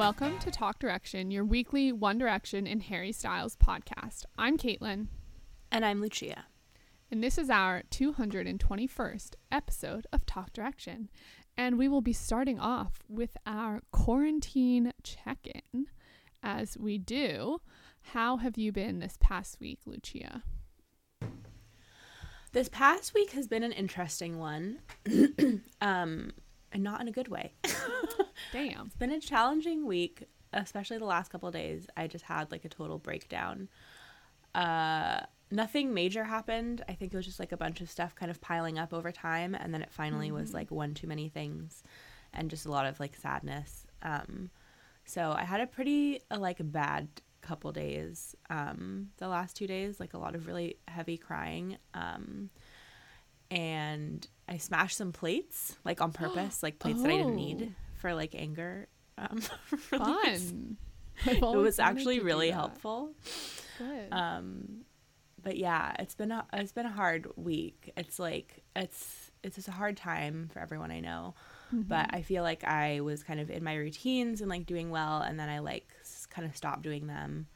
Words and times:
Welcome 0.00 0.38
to 0.38 0.50
Talk 0.50 0.78
Direction, 0.78 1.30
your 1.30 1.44
weekly 1.44 1.92
One 1.92 2.16
Direction 2.16 2.66
and 2.66 2.82
Harry 2.84 3.12
Styles 3.12 3.54
podcast. 3.54 4.24
I'm 4.38 4.56
Caitlin, 4.56 5.08
And 5.70 5.84
I'm 5.84 6.00
Lucia. 6.00 6.46
and 7.10 7.22
this 7.22 7.36
is 7.36 7.50
our 7.50 7.82
221st 7.90 9.34
episode 9.52 10.06
of 10.10 10.24
Talk 10.24 10.54
Direction. 10.54 11.10
And 11.54 11.76
we 11.76 11.86
will 11.86 12.00
be 12.00 12.14
starting 12.14 12.58
off 12.58 13.00
with 13.10 13.36
our 13.44 13.82
quarantine 13.92 14.94
check 15.02 15.40
in. 15.44 15.88
As 16.42 16.78
we 16.78 16.96
do, 16.96 17.60
how 18.00 18.38
have 18.38 18.56
you 18.56 18.72
been 18.72 19.00
this 19.00 19.18
past 19.20 19.60
week, 19.60 19.80
Lucia? 19.84 20.44
This 22.52 22.70
past 22.70 23.12
week 23.12 23.32
has 23.32 23.46
been 23.46 23.62
an 23.62 23.72
interesting 23.72 24.38
one, 24.38 24.78
um, 25.82 26.32
and 26.72 26.82
not 26.82 27.00
in 27.00 27.08
a 27.08 27.12
good 27.12 27.28
way. 27.28 27.52
Damn. 28.52 28.86
it's 28.86 28.96
been 28.96 29.12
a 29.12 29.20
challenging 29.20 29.86
week, 29.86 30.24
especially 30.52 30.98
the 30.98 31.04
last 31.04 31.30
couple 31.30 31.48
of 31.48 31.54
days. 31.54 31.86
I 31.96 32.06
just 32.06 32.24
had 32.24 32.50
like 32.50 32.64
a 32.64 32.68
total 32.68 32.98
breakdown. 32.98 33.68
Uh, 34.54 35.20
nothing 35.50 35.94
major 35.94 36.24
happened. 36.24 36.84
I 36.88 36.94
think 36.94 37.12
it 37.12 37.16
was 37.16 37.26
just 37.26 37.40
like 37.40 37.52
a 37.52 37.56
bunch 37.56 37.80
of 37.80 37.90
stuff 37.90 38.14
kind 38.14 38.30
of 38.30 38.40
piling 38.40 38.78
up 38.78 38.92
over 38.92 39.12
time, 39.12 39.54
and 39.54 39.72
then 39.72 39.82
it 39.82 39.90
finally 39.92 40.32
was 40.32 40.52
like 40.54 40.70
one 40.70 40.94
too 40.94 41.06
many 41.06 41.28
things, 41.28 41.82
and 42.32 42.50
just 42.50 42.66
a 42.66 42.70
lot 42.70 42.86
of 42.86 42.98
like 43.00 43.16
sadness. 43.16 43.86
Um, 44.02 44.50
so 45.04 45.32
I 45.36 45.44
had 45.44 45.60
a 45.60 45.66
pretty 45.66 46.20
uh, 46.30 46.38
like 46.38 46.58
bad 46.60 47.08
couple 47.40 47.72
days. 47.72 48.36
Um, 48.48 49.08
the 49.18 49.28
last 49.28 49.56
two 49.56 49.66
days, 49.66 50.00
like 50.00 50.14
a 50.14 50.18
lot 50.18 50.34
of 50.34 50.46
really 50.46 50.76
heavy 50.88 51.16
crying. 51.16 51.78
Um, 51.94 52.50
and 53.50 54.26
I 54.50 54.56
smashed 54.58 54.96
some 54.96 55.12
plates 55.12 55.76
like 55.84 56.00
on 56.00 56.12
purpose, 56.12 56.62
like 56.62 56.78
plates 56.80 57.00
that 57.02 57.08
I 57.10 57.16
didn't 57.18 57.32
Oh. 57.32 57.36
need 57.36 57.74
for 57.96 58.14
like 58.14 58.34
anger. 58.34 58.88
Um. 59.16 59.38
Fun. 59.76 60.76
It 61.26 61.40
was 61.42 61.78
actually 61.78 62.20
really 62.20 62.50
helpful. 62.50 63.12
Good. 63.78 64.12
Um, 64.12 64.84
but 65.42 65.56
yeah, 65.56 65.94
it's 65.98 66.14
been 66.14 66.32
a 66.32 66.46
it's 66.52 66.72
been 66.72 66.86
a 66.86 66.90
hard 66.90 67.28
week. 67.36 67.92
It's 67.96 68.18
like 68.18 68.62
it's 68.74 69.30
it's 69.42 69.56
just 69.56 69.68
a 69.68 69.72
hard 69.72 69.96
time 69.96 70.48
for 70.52 70.58
everyone 70.60 70.90
I 70.90 71.00
know. 71.00 71.34
But 71.72 72.12
I 72.12 72.22
feel 72.22 72.42
like 72.42 72.64
I 72.64 73.00
was 73.00 73.22
kind 73.22 73.38
of 73.38 73.48
in 73.48 73.62
my 73.62 73.74
routines 73.76 74.40
and 74.40 74.50
like 74.50 74.66
doing 74.66 74.90
well, 74.90 75.20
and 75.22 75.38
then 75.38 75.48
I 75.48 75.60
like 75.60 75.86
kind 76.28 76.48
of 76.48 76.56
stopped 76.56 76.82
doing 76.82 77.06
them 77.06 77.46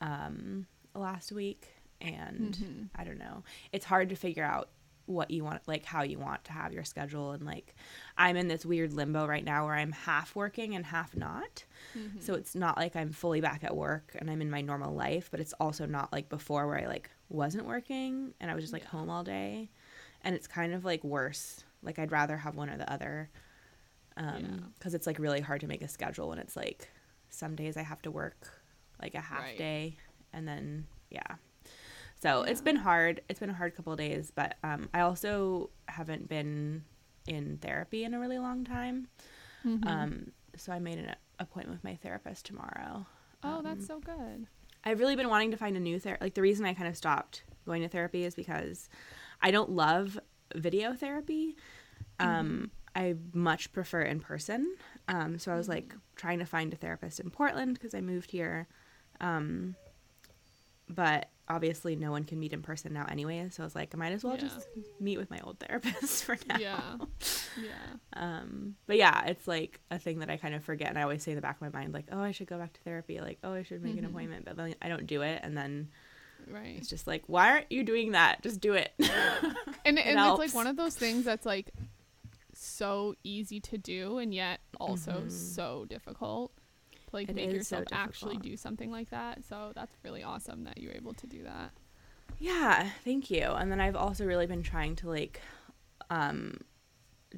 um, 0.00 0.66
last 0.94 1.32
week, 1.32 1.68
and 2.00 2.88
I 2.94 3.04
don't 3.04 3.18
know. 3.18 3.42
It's 3.72 3.84
hard 3.86 4.10
to 4.10 4.16
figure 4.16 4.44
out 4.44 4.68
what 5.06 5.30
you 5.30 5.42
want 5.44 5.60
like 5.66 5.84
how 5.84 6.02
you 6.02 6.18
want 6.18 6.42
to 6.44 6.52
have 6.52 6.72
your 6.72 6.84
schedule 6.84 7.32
and 7.32 7.44
like 7.44 7.74
i'm 8.16 8.36
in 8.36 8.46
this 8.48 8.64
weird 8.64 8.92
limbo 8.92 9.26
right 9.26 9.44
now 9.44 9.64
where 9.64 9.74
i'm 9.74 9.92
half 9.92 10.34
working 10.36 10.74
and 10.74 10.86
half 10.86 11.16
not. 11.16 11.64
So 12.20 12.34
it's 12.34 12.54
not 12.54 12.76
like 12.76 12.94
i'm 12.94 13.10
fully 13.12 13.40
back 13.40 13.64
at 13.64 13.76
work 13.76 14.14
and 14.18 14.30
i'm 14.30 14.40
in 14.40 14.50
my 14.50 14.60
normal 14.60 14.94
life 14.94 15.28
but 15.30 15.40
it's 15.40 15.52
also 15.54 15.86
not 15.86 16.12
like 16.12 16.28
before 16.28 16.66
where 16.66 16.78
i 16.78 16.86
like 16.86 17.10
wasn't 17.28 17.66
working 17.66 18.32
and 18.40 18.50
i 18.50 18.54
was 18.54 18.62
just 18.62 18.72
like 18.72 18.84
home 18.84 19.10
all 19.10 19.24
day. 19.24 19.70
And 20.24 20.36
it's 20.36 20.46
kind 20.46 20.72
of 20.72 20.84
like 20.84 21.02
worse. 21.02 21.64
Like 21.82 21.98
i'd 21.98 22.12
rather 22.12 22.36
have 22.36 22.54
one 22.54 22.70
or 22.70 22.76
the 22.78 22.90
other 22.92 23.28
um 24.16 24.36
Yeah. 24.38 24.66
because 24.78 24.94
it's 24.94 25.06
like 25.06 25.18
really 25.18 25.40
hard 25.40 25.60
to 25.62 25.66
make 25.66 25.82
a 25.82 25.88
schedule 25.88 26.28
when 26.28 26.38
it's 26.38 26.54
like 26.56 26.88
some 27.30 27.56
days 27.56 27.76
i 27.76 27.82
have 27.82 28.02
to 28.02 28.10
work 28.10 28.62
like 29.00 29.14
a 29.14 29.20
half 29.20 29.40
Right. 29.42 29.58
day 29.58 29.96
and 30.32 30.46
then 30.46 30.86
yeah 31.10 31.36
so 32.22 32.42
it's 32.42 32.60
been 32.60 32.76
hard. 32.76 33.20
It's 33.28 33.40
been 33.40 33.50
a 33.50 33.54
hard 33.54 33.74
couple 33.74 33.92
of 33.92 33.98
days, 33.98 34.30
but 34.32 34.54
um, 34.62 34.88
I 34.94 35.00
also 35.00 35.70
haven't 35.88 36.28
been 36.28 36.84
in 37.26 37.58
therapy 37.60 38.04
in 38.04 38.14
a 38.14 38.20
really 38.20 38.38
long 38.38 38.64
time. 38.64 39.08
Mm-hmm. 39.66 39.88
Um, 39.88 40.32
so 40.56 40.72
I 40.72 40.78
made 40.78 40.98
an 40.98 41.16
appointment 41.40 41.76
with 41.76 41.84
my 41.84 41.96
therapist 41.96 42.46
tomorrow. 42.46 43.06
oh, 43.42 43.58
um, 43.58 43.64
that's 43.64 43.88
so 43.88 43.98
good. 43.98 44.46
I've 44.84 45.00
really 45.00 45.16
been 45.16 45.28
wanting 45.28 45.50
to 45.50 45.56
find 45.56 45.76
a 45.76 45.80
new 45.80 45.98
therapy. 45.98 46.24
Like 46.24 46.34
the 46.34 46.42
reason 46.42 46.64
I 46.64 46.74
kind 46.74 46.88
of 46.88 46.96
stopped 46.96 47.42
going 47.66 47.82
to 47.82 47.88
therapy 47.88 48.24
is 48.24 48.36
because 48.36 48.88
I 49.40 49.50
don't 49.50 49.70
love 49.70 50.18
video 50.54 50.94
therapy. 50.94 51.56
Um, 52.20 52.70
I 52.94 53.16
much 53.32 53.72
prefer 53.72 54.02
in 54.02 54.20
person. 54.20 54.76
Um, 55.08 55.38
so 55.38 55.52
I 55.52 55.56
was 55.56 55.68
like 55.68 55.92
trying 56.14 56.38
to 56.38 56.44
find 56.46 56.72
a 56.72 56.76
therapist 56.76 57.18
in 57.18 57.30
Portland 57.30 57.74
because 57.74 57.94
I 57.94 58.00
moved 58.00 58.30
here. 58.30 58.68
Um, 59.20 59.74
but 60.88 61.30
obviously 61.48 61.96
no 61.96 62.10
one 62.10 62.24
can 62.24 62.38
meet 62.38 62.52
in 62.52 62.62
person 62.62 62.92
now 62.92 63.04
anyway. 63.10 63.46
So 63.50 63.62
I 63.62 63.66
was 63.66 63.74
like, 63.74 63.94
I 63.94 63.98
might 63.98 64.12
as 64.12 64.22
well 64.24 64.34
Yeah. 64.34 64.40
just 64.42 64.68
meet 65.00 65.18
with 65.18 65.30
my 65.30 65.40
old 65.40 65.58
therapist 65.58 66.24
for 66.24 66.36
now. 66.46 66.56
Yeah. 66.58 66.80
Yeah. 67.62 67.72
Um, 68.14 68.76
but 68.86 68.96
yeah, 68.96 69.26
it's 69.26 69.46
like 69.46 69.78
a 69.90 69.98
thing 69.98 70.20
that 70.20 70.30
I 70.30 70.38
kind 70.38 70.54
of 70.54 70.64
forget, 70.64 70.88
and 70.88 70.98
I 70.98 71.02
always 71.02 71.22
say 71.22 71.32
in 71.32 71.36
the 71.36 71.42
back 71.42 71.56
of 71.56 71.60
my 71.60 71.68
mind, 71.68 71.92
like, 71.92 72.06
oh, 72.10 72.18
I 72.20 72.30
should 72.30 72.46
go 72.46 72.56
back 72.56 72.72
to 72.72 72.80
therapy, 72.80 73.20
like, 73.20 73.38
oh, 73.44 73.52
I 73.52 73.62
should 73.62 73.82
make 73.82 73.98
an 73.98 74.06
appointment, 74.06 74.46
but 74.46 74.56
then 74.56 74.74
I 74.80 74.88
don't 74.88 75.06
do 75.06 75.20
it, 75.20 75.40
and 75.44 75.54
then 75.54 75.90
Right. 76.50 76.76
it's 76.78 76.88
just 76.88 77.06
like, 77.06 77.24
why 77.26 77.50
aren't 77.50 77.70
you 77.70 77.84
doing 77.84 78.12
that? 78.12 78.42
Just 78.42 78.60
do 78.62 78.72
it. 78.72 78.90
and 78.98 79.98
and 79.98 79.98
it's 79.98 80.38
like 80.38 80.54
one 80.54 80.66
of 80.66 80.76
those 80.76 80.94
things 80.96 81.26
that's 81.26 81.44
like 81.44 81.72
so 82.54 83.14
easy 83.22 83.60
to 83.60 83.76
do 83.76 84.16
and 84.18 84.32
yet 84.32 84.60
also 84.80 85.24
so 85.28 85.84
difficult 85.90 86.52
like 87.12 87.28
Mm-hmm. 87.28 87.38
It 87.38 87.46
make 87.48 87.56
is 87.56 87.68
so 87.68 87.76
yourself 87.78 87.84
actually 87.92 88.36
do 88.38 88.56
something 88.56 88.90
like 88.90 89.10
that 89.10 89.44
so 89.44 89.72
that's 89.74 89.96
really 90.04 90.22
awesome 90.22 90.64
that 90.64 90.78
you're 90.78 90.94
able 90.94 91.14
to 91.14 91.26
do 91.26 91.42
that 91.44 91.70
yeah, 92.38 92.88
thank 93.04 93.30
you. 93.30 93.42
And 93.42 93.70
then 93.70 93.80
I've 93.80 93.94
also 93.94 94.24
really 94.24 94.46
been 94.46 94.62
trying 94.64 94.96
to 94.96 95.08
like, 95.08 95.40
um, 96.10 96.58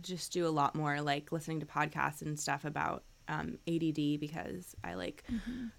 just 0.01 0.33
do 0.33 0.47
a 0.47 0.49
lot 0.49 0.75
more 0.75 1.01
like 1.03 1.31
listening 1.31 1.61
to 1.61 1.67
podcasts 1.67 2.23
and 2.23 2.39
stuff 2.39 2.65
about 2.65 3.05
um, 3.29 3.59
ADD 3.69 4.19
because 4.19 4.75
I 4.83 4.95
like 4.95 5.25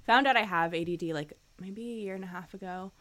found 0.05 0.27
out 0.27 0.37
I 0.37 0.43
have 0.43 0.73
ADD 0.75 1.03
like 1.03 1.33
maybe 1.59 1.81
a 1.93 1.95
year 2.01 2.13
and 2.15 2.23
a 2.23 2.27
half 2.27 2.53
ago. 2.53 2.91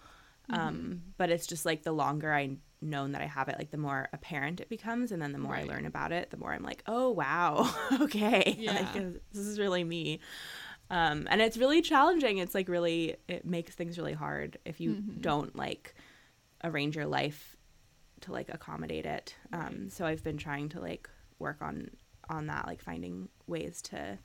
Um, 0.51 1.03
but 1.17 1.31
it's 1.31 1.47
just 1.47 1.65
like 1.65 1.83
the 1.83 1.93
longer 1.93 2.33
I 2.33 2.57
known 2.83 3.13
that 3.13 3.23
I 3.23 3.27
have 3.27 3.49
it, 3.49 3.57
like 3.59 3.71
the 3.71 3.79
more 3.79 4.09
apparent 4.13 4.61
it 4.61 4.69
becomes, 4.69 5.11
and 5.11 5.21
then 5.21 5.33
the 5.33 5.39
more 5.39 5.53
Right. 5.53 5.65
I 5.65 5.73
learn 5.73 5.87
about 5.87 6.13
it, 6.13 6.31
the 6.31 6.37
more 6.37 6.53
I'm 6.53 6.63
like, 6.63 6.83
oh 6.87 7.11
wow, 7.11 7.71
okay, 8.01 8.55
Yeah. 8.59 8.73
like 8.73 8.93
this 9.33 9.47
is 9.47 9.59
really 9.59 9.85
me. 9.85 10.21
Um, 10.91 11.27
and 11.31 11.41
it's 11.41 11.57
really 11.57 11.83
challenging. 11.83 12.39
It's 12.39 12.55
like 12.55 12.69
really, 12.69 13.17
it 13.29 13.45
makes 13.45 13.75
things 13.75 13.99
really 13.99 14.13
hard 14.13 14.59
if 14.65 14.81
you 14.81 14.95
don't 15.21 15.57
like 15.57 15.95
arrange 16.63 16.97
your 16.97 17.07
life 17.07 17.57
to 18.23 18.33
like 18.33 18.49
accommodate 18.49 19.07
it. 19.07 19.35
Um, 19.53 19.89
so 19.91 20.07
I've 20.07 20.23
been 20.23 20.37
trying 20.37 20.69
to 20.71 20.81
like 20.81 21.09
work 21.39 21.63
on 21.63 21.91
on 22.29 22.47
that, 22.47 22.67
like 22.67 22.83
finding 22.83 23.29
ways 23.47 23.83
to 23.83 24.19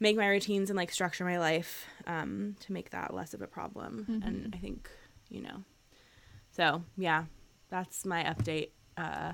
make 0.00 0.16
my 0.16 0.26
routines 0.26 0.70
and 0.70 0.76
like 0.76 0.92
structure 0.92 1.24
my 1.24 1.38
life 1.38 1.86
um, 2.06 2.54
to 2.60 2.72
make 2.72 2.90
that 2.90 3.14
less 3.14 3.34
of 3.34 3.42
a 3.42 3.46
problem. 3.46 4.04
And 4.24 4.54
I 4.54 4.58
think 4.58 4.90
you 5.28 5.42
know, 5.42 5.64
so 6.50 6.82
yeah, 6.96 7.24
that's 7.70 8.04
my 8.04 8.24
update 8.24 8.70
uh, 8.96 9.32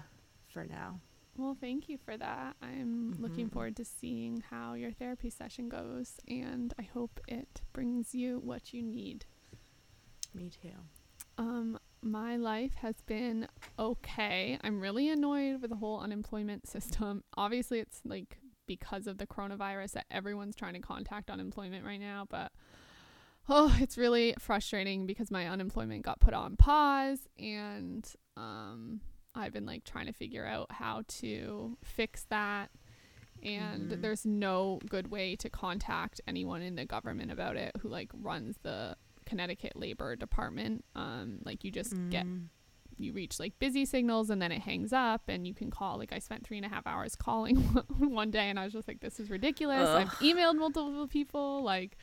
for 0.48 0.64
now. 0.64 1.00
Well 1.36 1.56
thank 1.60 1.88
you 1.88 1.98
for 1.98 2.16
that 2.16 2.54
i'm 2.62 3.14
looking 3.18 3.48
forward 3.48 3.74
to 3.76 3.84
seeing 3.84 4.42
how 4.50 4.74
your 4.74 4.92
therapy 4.92 5.28
session 5.30 5.68
goes 5.68 6.12
and 6.28 6.72
i 6.78 6.82
hope 6.82 7.20
it 7.26 7.62
brings 7.72 8.14
you 8.14 8.38
what 8.38 8.72
you 8.72 8.82
need 8.82 9.24
Me 10.34 10.50
too. 10.50 10.70
Um, 11.38 11.78
my 12.02 12.36
life 12.36 12.74
has 12.76 13.00
been 13.06 13.48
okay. 13.78 14.58
I'm 14.62 14.80
really 14.80 15.08
annoyed 15.08 15.60
with 15.60 15.70
the 15.70 15.76
whole 15.76 16.00
unemployment 16.00 16.66
system. 16.74 17.22
Obviously, 17.36 17.78
it's 17.80 18.00
like 18.04 18.38
because 18.66 19.06
of 19.06 19.18
the 19.18 19.26
coronavirus 19.26 19.92
that 19.92 20.06
everyone's 20.10 20.56
trying 20.56 20.74
to 20.74 20.80
contact 20.80 21.30
unemployment 21.30 21.84
right 21.84 22.00
now, 22.00 22.26
but 22.30 22.52
oh, 23.48 23.76
it's 23.80 23.98
really 23.98 24.34
frustrating 24.38 25.06
because 25.06 25.30
my 25.30 25.46
unemployment 25.46 26.02
got 26.02 26.18
put 26.20 26.34
on 26.34 26.56
pause 26.56 27.28
and 27.38 28.08
um 28.36 29.00
I've 29.34 29.52
been 29.52 29.66
like 29.66 29.84
trying 29.84 30.06
to 30.06 30.12
figure 30.12 30.46
out 30.46 30.70
how 30.70 31.02
to 31.20 31.76
fix 31.82 32.24
that. 32.30 32.70
And 33.42 33.90
Mhm. 33.90 34.00
there's 34.00 34.24
no 34.24 34.80
good 34.88 35.10
way 35.10 35.36
to 35.36 35.50
contact 35.50 36.20
anyone 36.26 36.62
in 36.62 36.76
the 36.76 36.84
government 36.86 37.30
about 37.30 37.56
it 37.56 37.72
who 37.80 37.88
like 37.88 38.10
runs 38.14 38.58
the 38.62 38.96
Connecticut 39.26 39.74
Labor 39.76 40.16
Department. 40.16 40.84
Um, 40.94 41.40
like 41.44 41.64
you 41.64 41.70
just 41.70 41.94
get 42.10 42.26
Mm. 42.26 42.48
you 42.96 43.12
reach 43.12 43.40
like 43.40 43.58
busy 43.58 43.84
signals 43.84 44.30
and 44.30 44.40
then 44.40 44.52
it 44.52 44.60
hangs 44.62 44.92
up 44.92 45.22
and 45.28 45.48
you 45.48 45.52
can 45.52 45.68
call 45.68 45.98
like 45.98 46.12
i 46.12 46.18
spent 46.20 46.46
three 46.46 46.56
and 46.58 46.64
a 46.64 46.68
half 46.68 46.86
hours 46.86 47.16
calling 47.16 47.56
one 47.98 48.30
day 48.30 48.48
and 48.48 48.56
i 48.56 48.62
was 48.62 48.72
just 48.72 48.86
like 48.86 49.00
this 49.00 49.18
is 49.18 49.30
ridiculous 49.30 49.88
i've 49.96 50.10
emailed 50.20 50.56
multiple 50.56 51.08
people 51.08 51.60
like 51.64 51.96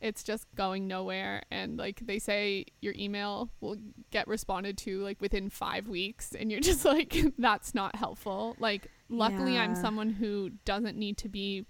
it's 0.00 0.22
just 0.22 0.46
going 0.54 0.86
nowhere 0.86 1.42
and 1.50 1.76
like 1.76 1.98
they 2.06 2.18
say 2.18 2.64
your 2.80 2.94
email 2.96 3.50
will 3.60 3.76
get 4.10 4.28
responded 4.28 4.78
to 4.78 5.00
like 5.02 5.20
within 5.20 5.50
5 5.50 5.88
weeks 5.88 6.34
and 6.38 6.50
you're 6.50 6.60
just 6.72 6.84
like 6.84 7.16
that's 7.38 7.74
not 7.74 7.96
helpful. 7.96 8.54
Like 8.58 8.86
luckily 9.08 9.58
I'm 9.58 9.74
someone 9.74 10.10
who 10.10 10.50
doesn't 10.64 10.96
need 10.96 11.18
to 11.18 11.28
be 11.28 11.66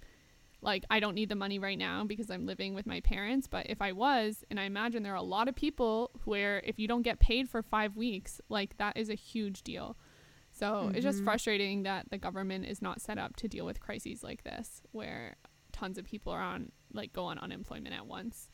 like 0.60 0.84
I 0.90 1.00
don't 1.00 1.14
need 1.14 1.28
the 1.28 1.36
money 1.36 1.58
right 1.58 1.78
now 1.78 2.04
because 2.04 2.30
I'm 2.30 2.44
living 2.44 2.74
with 2.74 2.84
my 2.86 3.00
parents, 3.00 3.46
but 3.46 3.70
if 3.70 3.80
I 3.80 3.92
was, 3.92 4.44
and 4.50 4.58
I 4.58 4.64
imagine 4.64 5.02
there 5.04 5.12
are 5.12 5.16
a 5.16 5.22
lot 5.22 5.46
of 5.48 5.54
people 5.54 6.10
where 6.24 6.60
if 6.64 6.78
you 6.78 6.88
don't 6.88 7.02
get 7.02 7.20
paid 7.20 7.48
for 7.48 7.62
5 7.62 7.96
weeks, 7.96 8.40
like 8.48 8.76
that 8.78 8.96
is 8.96 9.08
a 9.08 9.14
huge 9.14 9.62
deal. 9.62 9.96
So, 10.50 10.90
it's 10.92 11.04
just 11.04 11.20
Mhm. 11.20 11.24
frustrating 11.24 11.82
that 11.84 12.10
the 12.10 12.18
government 12.18 12.64
is 12.66 12.82
not 12.82 13.00
set 13.00 13.16
up 13.18 13.36
to 13.36 13.46
deal 13.48 13.64
with 13.64 13.78
crises 13.78 14.24
like 14.24 14.42
this 14.42 14.82
where 14.90 15.36
tons 15.78 15.98
of 15.98 16.04
people 16.04 16.32
are 16.32 16.40
on 16.40 16.72
like 16.92 17.12
go 17.12 17.24
on 17.24 17.38
unemployment 17.38 17.94
at 17.94 18.06
once. 18.06 18.48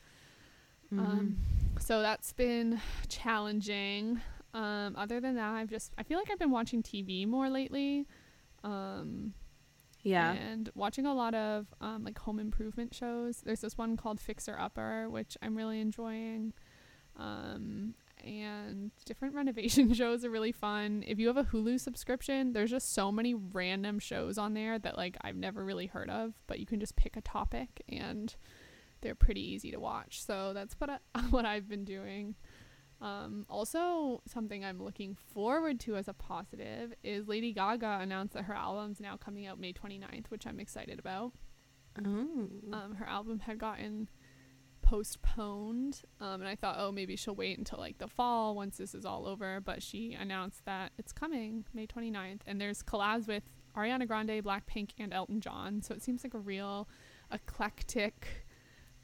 Um, 0.91 1.37
so 1.79 2.01
that's 2.01 2.31
been 2.33 2.79
challenging. 3.07 4.21
Um, 4.53 4.95
other 4.95 5.19
than 5.19 5.35
that, 5.35 5.51
I've 5.53 5.69
just 5.69 5.93
I 5.97 6.03
feel 6.03 6.17
like 6.17 6.29
I've 6.31 6.39
been 6.39 6.51
watching 6.51 6.83
TV 6.83 7.27
more 7.27 7.49
lately. 7.49 8.07
Um, 8.63 9.33
yeah. 10.01 10.33
and 10.33 10.69
watching 10.75 11.05
a 11.07 11.13
lot 11.13 11.33
of 11.33 11.65
um, 11.81 12.03
like 12.03 12.17
home 12.19 12.39
improvement 12.39 12.93
shows. 12.93 13.41
There's 13.43 13.61
this 13.61 13.77
one 13.77 13.97
called 13.97 14.19
Fixer 14.19 14.55
Upper, 14.57 15.09
which 15.09 15.35
I'm 15.41 15.55
really 15.55 15.81
enjoying. 15.81 16.53
Um, 17.17 17.95
and 18.25 18.91
different 19.05 19.35
renovation 19.35 19.93
shows 19.93 20.25
are 20.25 20.29
really 20.29 20.51
fun. 20.51 21.03
If 21.05 21.19
you 21.19 21.27
have 21.27 21.37
a 21.37 21.43
Hulu 21.43 21.79
subscription, 21.79 22.53
there's 22.53 22.71
just 22.71 22.93
so 22.93 23.11
many 23.11 23.33
random 23.33 23.99
shows 23.99 24.37
on 24.37 24.53
there 24.53 24.79
that 24.79 24.97
like 24.97 25.17
I've 25.21 25.35
never 25.35 25.63
really 25.63 25.87
heard 25.87 26.09
of, 26.09 26.33
but 26.47 26.59
you 26.59 26.65
can 26.65 26.79
just 26.79 26.95
pick 26.95 27.15
a 27.15 27.21
topic 27.21 27.83
and 27.87 28.35
they're 29.01 29.15
pretty 29.15 29.41
easy 29.41 29.71
to 29.71 29.79
watch. 29.79 30.23
So 30.23 30.51
that's 30.53 30.75
what 30.79 30.89
I, 30.89 31.19
what 31.29 31.45
I've 31.45 31.69
been 31.69 31.85
doing. 31.85 32.35
Um, 33.01 33.45
also, 33.49 34.21
something 34.25 34.63
I'm 34.63 34.81
looking 34.81 35.15
forward 35.33 35.79
to 35.81 35.97
as 35.97 36.07
a 36.07 36.13
positive 36.13 36.93
is 37.03 37.27
Lady 37.27 37.51
Gaga 37.51 37.99
announced 38.01 38.33
that 38.33 38.45
her 38.45 38.53
album's 38.53 38.99
now 38.99 39.17
coming 39.17 39.45
out 39.45 39.59
May 39.59 39.73
29th, 39.73 40.27
which 40.29 40.47
I'm 40.47 40.59
excited 40.59 40.97
about. 40.97 41.33
Oh. 41.99 42.09
Um, 42.73 42.95
her 42.97 43.07
album 43.07 43.39
had 43.39 43.59
gotten 43.59 44.09
postponed, 44.85 46.01
um, 46.21 46.41
and 46.41 46.47
I 46.47 46.55
thought, 46.55 46.75
oh, 46.79 46.91
maybe 46.91 47.15
she'll 47.15 47.35
wait 47.35 47.57
until 47.57 47.79
like 47.79 47.97
the 47.97 48.07
fall 48.07 48.55
once 48.55 48.77
this 48.77 48.93
is 48.93 49.03
all 49.05 49.25
over. 49.25 49.59
But 49.59 49.81
she 49.81 50.13
announced 50.13 50.63
that 50.65 50.91
it's 50.97 51.11
coming 51.11 51.65
May 51.73 51.87
29th, 51.87 52.41
and 52.45 52.61
there's 52.61 52.83
collabs 52.83 53.27
with 53.27 53.43
Ariana 53.75 54.07
Grande, 54.07 54.43
Blackpink, 54.43 54.91
and 54.99 55.13
Elton 55.13 55.41
John. 55.41 55.81
So 55.81 55.93
it 55.93 56.01
seems 56.03 56.23
like 56.23 56.33
a 56.33 56.39
real 56.39 56.87
eclectic 57.31 58.45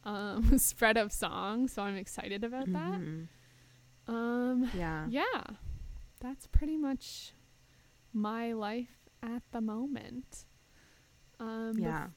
um, 0.03 0.57
spread 0.57 0.97
of 0.97 1.11
songs. 1.11 1.73
So 1.73 1.81
I'm 1.81 1.95
excited 1.97 2.43
about 2.43 2.71
that. 2.71 2.99
Mhm. 2.99 3.27
Um, 4.07 4.69
Yeah. 4.75 5.05
yeah, 5.09 5.43
that's 6.19 6.47
pretty 6.47 6.77
much 6.77 7.33
my 8.13 8.53
life 8.53 9.09
at 9.23 9.43
the 9.51 9.61
moment. 9.61 10.45
Um, 11.39 11.77
Yeah. 11.77 12.07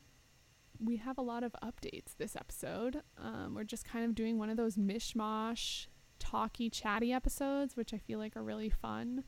We 0.83 0.97
have 0.97 1.19
a 1.19 1.23
lot 1.23 1.43
of 1.43 1.55
updates 1.63 2.17
this 2.19 2.37
episode. 2.37 3.03
Um, 3.19 3.55
we're 3.55 3.65
just 3.65 3.85
kind 3.85 4.05
of 4.05 4.15
doing 4.15 4.39
one 4.39 4.51
of 4.51 4.57
those 4.57 4.77
mishmash, 4.77 5.87
talky, 6.19 6.71
chatty 6.71 7.13
episodes, 7.13 7.77
which 7.77 7.93
I 7.95 7.99
feel 7.99 8.19
like 8.19 8.37
are 8.37 8.43
really 8.43 8.71
fun. 8.71 9.25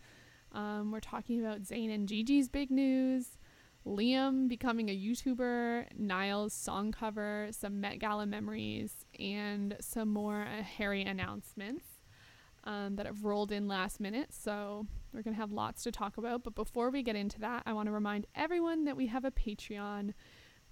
Um, 0.52 0.90
we're 0.90 1.00
talking 1.00 1.44
about 1.44 1.62
Zayn 1.62 1.94
and 1.94 2.08
Gigi's 2.08 2.48
big 2.48 2.70
news, 2.70 3.38
Liam 3.86 4.48
becoming 4.48 4.88
a 4.88 4.96
YouTuber, 4.96 5.96
Niall's 5.98 6.52
song 6.52 6.92
cover, 6.92 7.48
some 7.50 7.80
Met 7.80 8.00
Gala 8.00 8.26
memories, 8.26 9.04
and 9.18 9.76
some 9.80 10.08
more 10.12 10.42
uh, 10.42 10.62
Harry 10.62 11.02
announcements 11.02 11.86
um, 12.64 12.96
that 12.96 13.06
have 13.06 13.24
rolled 13.24 13.52
in 13.52 13.68
last 13.68 14.00
minute. 14.00 14.32
So 14.32 14.86
we're 15.12 15.22
going 15.22 15.34
to 15.34 15.40
have 15.40 15.52
lots 15.52 15.84
to 15.84 15.92
talk 15.92 16.16
about. 16.16 16.42
But 16.42 16.54
before 16.54 16.90
we 16.90 17.02
get 17.02 17.16
into 17.16 17.38
that, 17.40 17.62
I 17.64 17.72
want 17.72 17.86
to 17.86 17.92
remind 17.92 18.26
everyone 18.34 18.84
that 18.84 18.96
we 18.96 19.06
have 19.06 19.24
a 19.24 19.30
Patreon 19.30 20.14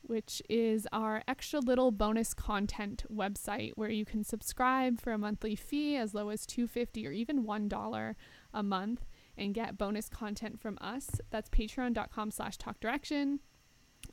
which 0.07 0.43
is 0.49 0.87
our 0.93 1.23
extra 1.27 1.61
little 1.61 1.91
bonus 1.91 2.35
content 2.35 3.05
website 3.13 3.73
where 3.77 3.91
you 3.91 4.05
can 4.05 4.25
subscribe 4.25 5.01
for 5.01 5.13
a 5.13 5.19
monthly 5.19 5.55
fee 5.55 5.97
as 5.97 6.15
low 6.15 6.29
as 6.29 6.47
250 6.47 7.07
or 7.07 7.13
even 7.13 7.45
$1 7.45 8.15
a 8.53 8.63
month 8.63 9.05
and 9.37 9.55
get 9.55 9.79
bonus 9.79 10.09
content 10.09 10.61
from 10.61 10.79
us. 10.81 11.11
That's 11.31 11.51
patreon.com 11.51 12.31
slash 12.31 12.57
talk 12.57 12.81
direction. 12.81 13.41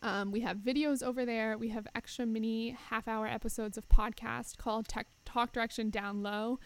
Um, 0.02 0.32
we 0.32 0.42
have 0.42 0.58
videos 0.58 1.04
over 1.04 1.26
there. 1.26 1.58
We 1.58 1.70
have 1.70 1.88
extra 1.94 2.26
mini 2.26 2.78
half 2.90 3.08
hour 3.08 3.28
episodes 3.28 3.78
of 3.78 3.88
podcast 3.90 4.58
called 4.58 4.88
Tech 4.88 5.08
talk 5.26 5.52
direction 5.52 5.90
down 5.90 6.24
low. 6.24 6.60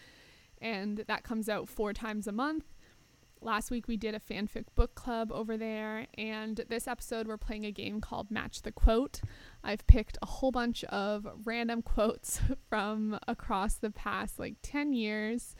And 0.60 1.04
that 1.06 1.22
comes 1.22 1.48
out 1.48 1.68
four 1.68 1.92
times 1.92 2.26
a 2.26 2.32
month 2.32 2.64
Last 3.46 3.70
week 3.70 3.86
we 3.86 3.96
did 3.96 4.12
a 4.12 4.18
fanfic 4.18 4.64
book 4.74 4.96
club 4.96 5.30
over 5.30 5.56
there, 5.56 6.08
and 6.18 6.60
this 6.68 6.88
episode 6.88 7.28
we're 7.28 7.36
playing 7.36 7.64
a 7.64 7.70
game 7.70 8.00
called 8.00 8.28
Match 8.28 8.62
the 8.62 8.72
Quote. 8.72 9.20
I've 9.62 9.86
picked 9.86 10.18
a 10.20 10.26
whole 10.26 10.50
bunch 10.50 10.82
of 10.82 11.28
random 11.44 11.80
quotes 11.94 12.40
from 12.68 13.20
across 13.28 13.74
the 13.74 13.92
past 13.92 14.40
like 14.40 14.56
10 14.62 14.92
years, 14.94 15.54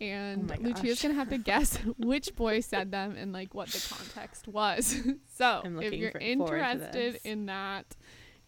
and 0.00 0.50
Oh 0.50 0.62
Lucia's 0.62 1.02
gonna 1.02 1.12
have 1.12 1.28
to 1.28 1.36
guess 1.36 1.76
which 1.98 2.34
boy 2.34 2.60
said 2.60 2.92
them 2.92 3.14
and 3.14 3.30
like 3.30 3.52
what 3.52 3.68
the 3.68 3.94
context 3.94 4.48
was. 4.48 4.96
so 5.36 5.60
if 5.82 5.92
you're 5.92 6.12
for- 6.12 6.20
interested 6.20 7.20
in 7.24 7.44
that, 7.44 7.94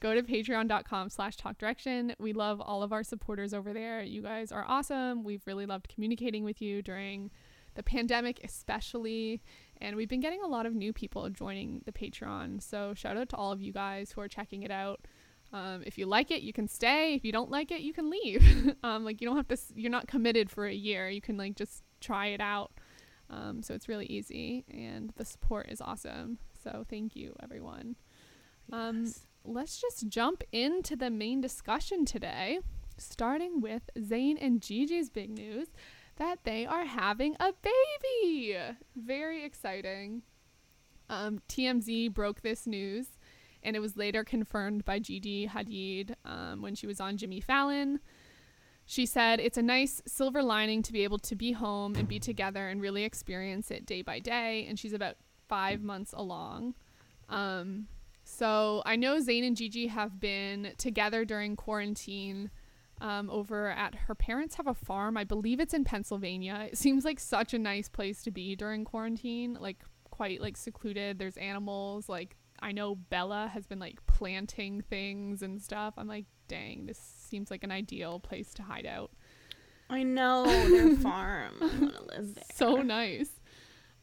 go 0.01 0.15
to 0.15 0.23
patreon.com 0.23 1.11
slash 1.11 1.37
talk 1.37 1.59
direction. 1.59 2.15
We 2.19 2.33
love 2.33 2.63
all 2.63 2.83
of 2.83 2.95
our 2.95 3.03
supporters 3.03 3.53
over 3.53 3.75
there. 3.75 4.03
You 4.03 4.23
guys 4.23 4.51
are 4.51 4.65
awesome. 4.67 5.23
We've 5.23 5.47
really 5.47 5.67
loved 5.67 5.93
communicating 5.95 6.45
with 6.45 6.63
you 6.63 6.81
during 6.81 7.31
the 7.75 7.83
pandemic 7.83 8.41
especially 8.45 9.43
and 9.81 9.97
we've 9.97 10.09
been 10.09 10.21
getting 10.21 10.43
a 10.43 10.47
lot 10.47 10.67
of 10.67 10.75
new 10.75 10.93
people 10.93 11.29
joining 11.31 11.81
the 11.87 11.93
patreon. 11.93 12.63
So 12.63 12.93
shout 12.95 13.17
out 13.17 13.29
to 13.31 13.37
all 13.37 13.51
of 13.53 13.61
you 13.63 13.73
guys 13.73 14.13
who 14.13 14.21
are 14.21 14.29
checking 14.29 14.63
it 14.63 14.71
out. 14.71 15.01
Um, 15.53 15.83
if 15.87 15.97
you 15.99 16.07
like 16.07 16.31
it 16.31 16.43
you 16.43 16.53
can 16.53 16.69
stay. 16.69 17.15
If 17.15 17.25
you 17.25 17.33
don't 17.33 17.51
like 17.51 17.71
it 17.71 17.81
you 17.81 17.93
can 17.93 18.11
leave. 18.11 18.77
Um, 18.85 19.05
like 19.05 19.21
you 19.21 19.27
don't 19.27 19.37
have 19.37 19.49
to 19.49 19.59
you're 19.75 19.91
not 19.91 20.07
committed 20.07 20.51
for 20.51 20.67
a 20.67 20.73
year. 20.75 21.09
You 21.09 21.21
can 21.21 21.37
like 21.37 21.55
just 21.57 21.83
try 22.01 22.27
it 22.29 22.41
out. 22.41 22.73
Um, 23.29 23.63
so 23.63 23.75
it's 23.75 23.89
really 23.89 24.07
easy 24.07 24.65
and 24.69 25.13
the 25.17 25.25
support 25.25 25.69
is 25.71 25.81
awesome. 25.81 26.39
So 26.63 26.85
thank 26.89 27.15
you 27.17 27.35
everyone. 27.43 27.97
Um, 28.73 29.05
Yes. 29.05 29.27
let's 29.45 29.81
just 29.81 30.09
jump 30.09 30.43
into 30.53 30.97
the 30.97 31.11
main 31.11 31.41
discussion 31.41 32.05
today 32.05 32.59
starting 32.99 33.61
with 33.61 33.89
Zayn 33.99 34.37
and 34.41 34.61
Gigi's 34.61 35.09
big 35.09 35.31
news 35.31 35.69
that 36.21 36.45
they 36.45 36.67
are 36.67 36.85
having 36.85 37.35
a 37.41 37.51
baby. 37.63 38.55
Very 38.95 39.43
exciting. 39.43 40.21
Um, 41.09 41.41
TMZ 41.49 42.13
broke 42.13 42.43
this 42.43 42.67
news, 42.67 43.07
and 43.63 43.75
it 43.75 43.81
was 43.81 43.97
later 43.97 44.23
confirmed 44.23 44.85
by 44.85 44.99
Gigi 44.99 45.49
Hadid 45.49 46.15
um, 46.27 46.61
when 46.61 46.75
she 46.75 46.87
was 46.87 47.01
on 47.01 47.17
Jimmy 47.17 47.41
Fallon. 47.41 48.01
She 48.85 49.07
said, 49.07 49.41
It's 49.41 49.57
a 49.57 49.63
nice 49.63 50.03
silver 50.07 50.43
lining 50.43 50.83
to 50.83 50.93
be 50.93 51.05
able 51.05 51.19
to 51.21 51.35
be 51.35 51.53
home 51.53 51.95
and 51.95 52.07
be 52.07 52.21
together 52.21 52.69
and 52.69 52.83
really 52.83 53.05
experience 53.05 53.71
it 53.71 53.87
day 53.87 54.03
by 54.03 54.19
day. 54.19 54.67
And 54.69 54.79
she's 54.79 54.93
about 54.93 55.17
five 55.49 55.83
months 55.83 56.13
along. 56.15 56.75
Um, 57.31 57.87
so 58.25 58.83
I 58.85 58.97
know 58.97 59.17
Zayn 59.17 59.47
and 59.47 59.57
Gigi 59.57 59.87
have 59.87 60.21
been 60.21 60.75
together 60.77 61.25
during 61.25 61.57
quarantine 61.57 62.51
um, 63.01 63.31
over 63.31 63.69
at 63.69 63.95
her 63.95 64.15
parents 64.15 64.57
have 64.57 64.67
a 64.67 64.75
farm. 64.75 65.17
I 65.17 65.25
believe 65.25 65.61
it's 65.61 65.75
in 65.75 65.85
Pennsylvania. 65.85 66.69
It 66.71 66.79
seems 66.79 67.05
like 67.05 67.19
such 67.19 67.55
a 67.55 67.59
nice 67.59 67.89
place 67.89 68.23
to 68.25 68.31
be 68.31 68.55
during 68.55 68.85
quarantine, 68.85 69.57
like 69.61 69.83
quite 70.11 70.41
like 70.41 70.57
secluded. 70.57 71.19
There's 71.19 71.37
animals. 71.39 72.09
Like 72.09 72.37
I 72.61 72.73
know 72.73 72.95
Bella 72.95 73.51
has 73.53 73.67
been 73.67 73.79
like 73.79 74.05
planting 74.07 74.83
things 74.83 75.43
and 75.43 75.61
stuff. 75.61 75.95
I'm 75.97 76.09
like, 76.09 76.27
dang, 76.49 76.87
this 76.87 76.99
seems 76.99 77.51
like 77.51 77.65
an 77.65 77.71
ideal 77.71 78.21
place 78.21 78.53
to 78.55 78.63
hide 78.63 78.87
out. 78.87 79.13
I 79.89 80.03
know 80.03 80.45
their 80.69 80.95
farm. 80.97 81.55
I 81.61 81.65
want 81.65 81.97
to 81.97 82.05
live 82.05 82.35
there. 82.35 82.45
So 82.55 82.77
nice. 82.83 83.31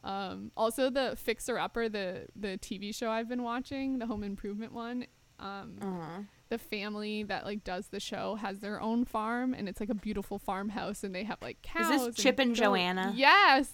Um, 0.04 0.52
also, 0.56 0.90
the 0.90 1.16
Fixer 1.18 1.58
Upper, 1.60 1.90
the 1.90 2.28
the 2.36 2.58
TV 2.58 2.96
show 2.96 3.10
I've 3.12 3.30
been 3.30 3.44
watching, 3.44 4.00
the 4.00 4.06
Home 4.08 4.24
Improvement 4.24 4.74
one. 4.74 5.06
Um, 5.40 5.78
Aw. 5.82 6.24
The 6.50 6.58
family 6.58 7.24
that 7.24 7.46
like 7.46 7.64
does 7.64 7.88
the 7.88 8.00
show 8.00 8.36
has 8.36 8.60
their 8.60 8.82
own 8.82 9.06
farm 9.06 9.54
and 9.54 9.68
it's 9.68 9.80
like 9.80 9.90
a 9.90 9.96
beautiful 9.96 10.40
farmhouse 10.40 11.04
and 11.04 11.14
they 11.14 11.24
have 11.24 11.38
like 11.42 11.62
cows. 11.62 11.90
Is 11.90 12.06
this 12.08 12.16
Chip 12.16 12.40
and. 12.40 12.56
Joanna? 12.56 13.14
Yes. 13.16 13.74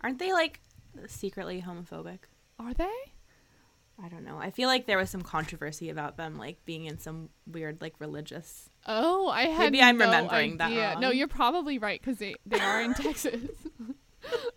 Aren't 0.00 0.18
they 0.18 0.32
like 0.32 0.60
secretly 1.06 1.62
homophobic? 1.66 2.20
are 2.58 2.74
they? 2.74 3.12
I 4.02 4.08
don't 4.08 4.24
know. 4.24 4.36
I 4.38 4.50
feel 4.50 4.68
like 4.68 4.86
there 4.86 4.98
was 4.98 5.08
some 5.08 5.22
controversy 5.22 5.88
about 5.88 6.16
them 6.16 6.36
like 6.36 6.64
being 6.66 6.84
in 6.84 6.98
some 6.98 7.30
weird 7.46 7.80
like 7.80 7.94
religious. 7.98 8.68
Oh, 8.86 9.28
I 9.28 9.44
had 9.44 9.72
Maybe 9.72 9.82
I'm 9.82 9.96
no 9.96 10.04
remembering 10.04 10.58
that 10.58 10.70
idea. 10.70 10.96
No, 11.00 11.10
you're 11.10 11.28
probably 11.28 11.78
right 11.78 12.00
because 12.00 12.18
they 12.18 12.34
they 12.44 12.60
are 12.60 12.82
in 12.82 12.92
Texas. 12.94 13.50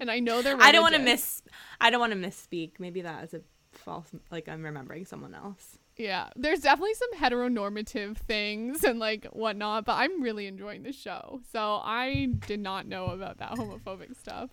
and 0.00 0.10
I 0.10 0.20
know 0.20 0.40
they're. 0.40 0.56
I 0.58 0.72
don't 0.72 0.82
want 0.82 0.94
to 0.94 1.00
miss. 1.00 1.42
I 1.78 1.90
don't 1.90 2.00
want 2.00 2.14
to 2.14 2.18
misspeak. 2.18 2.72
Maybe 2.78 3.02
that 3.02 3.24
is 3.24 3.34
a 3.34 3.42
false. 3.78 4.08
Like 4.30 4.48
I'm 4.48 4.62
remembering 4.62 5.04
someone 5.04 5.34
else. 5.34 5.78
Yeah, 5.96 6.28
there's 6.36 6.60
definitely 6.60 6.94
some 6.94 7.14
heteronormative 7.14 8.18
things 8.18 8.84
and 8.84 8.98
like 8.98 9.24
whatnot, 9.26 9.86
but 9.86 9.94
I'm 9.94 10.22
really 10.22 10.46
enjoying 10.46 10.82
the 10.82 10.92
show. 10.92 11.40
So 11.52 11.80
I 11.82 12.28
did 12.46 12.60
not 12.60 12.86
know 12.86 13.06
about 13.06 13.38
that 13.38 13.52
homophobic 13.52 14.14
stuff. 14.16 14.50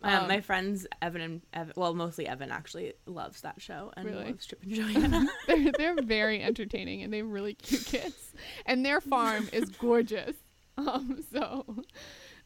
Um, 0.00 0.14
Um, 0.22 0.28
my 0.28 0.40
friends 0.40 0.86
Evan 1.02 1.20
and 1.20 1.42
Evan, 1.52 1.72
well, 1.76 1.92
mostly 1.94 2.28
Evan 2.28 2.52
actually 2.52 2.92
loves 3.06 3.40
that 3.40 3.60
show 3.60 3.92
and 3.96 4.06
Really? 4.06 4.26
loves 4.26 4.46
Chip 4.46 4.62
and 4.62 4.72
Joanna. 4.72 5.26
they're 5.48 5.72
they're 5.76 6.02
very 6.02 6.40
entertaining 6.40 7.02
and 7.02 7.12
they 7.12 7.16
have 7.18 7.26
really 7.28 7.54
cute 7.54 7.84
kids, 7.84 8.32
and 8.64 8.86
their 8.86 9.00
farm 9.00 9.48
is 9.52 9.68
gorgeous. 9.70 10.36
Um, 10.78 11.24
so. 11.32 11.64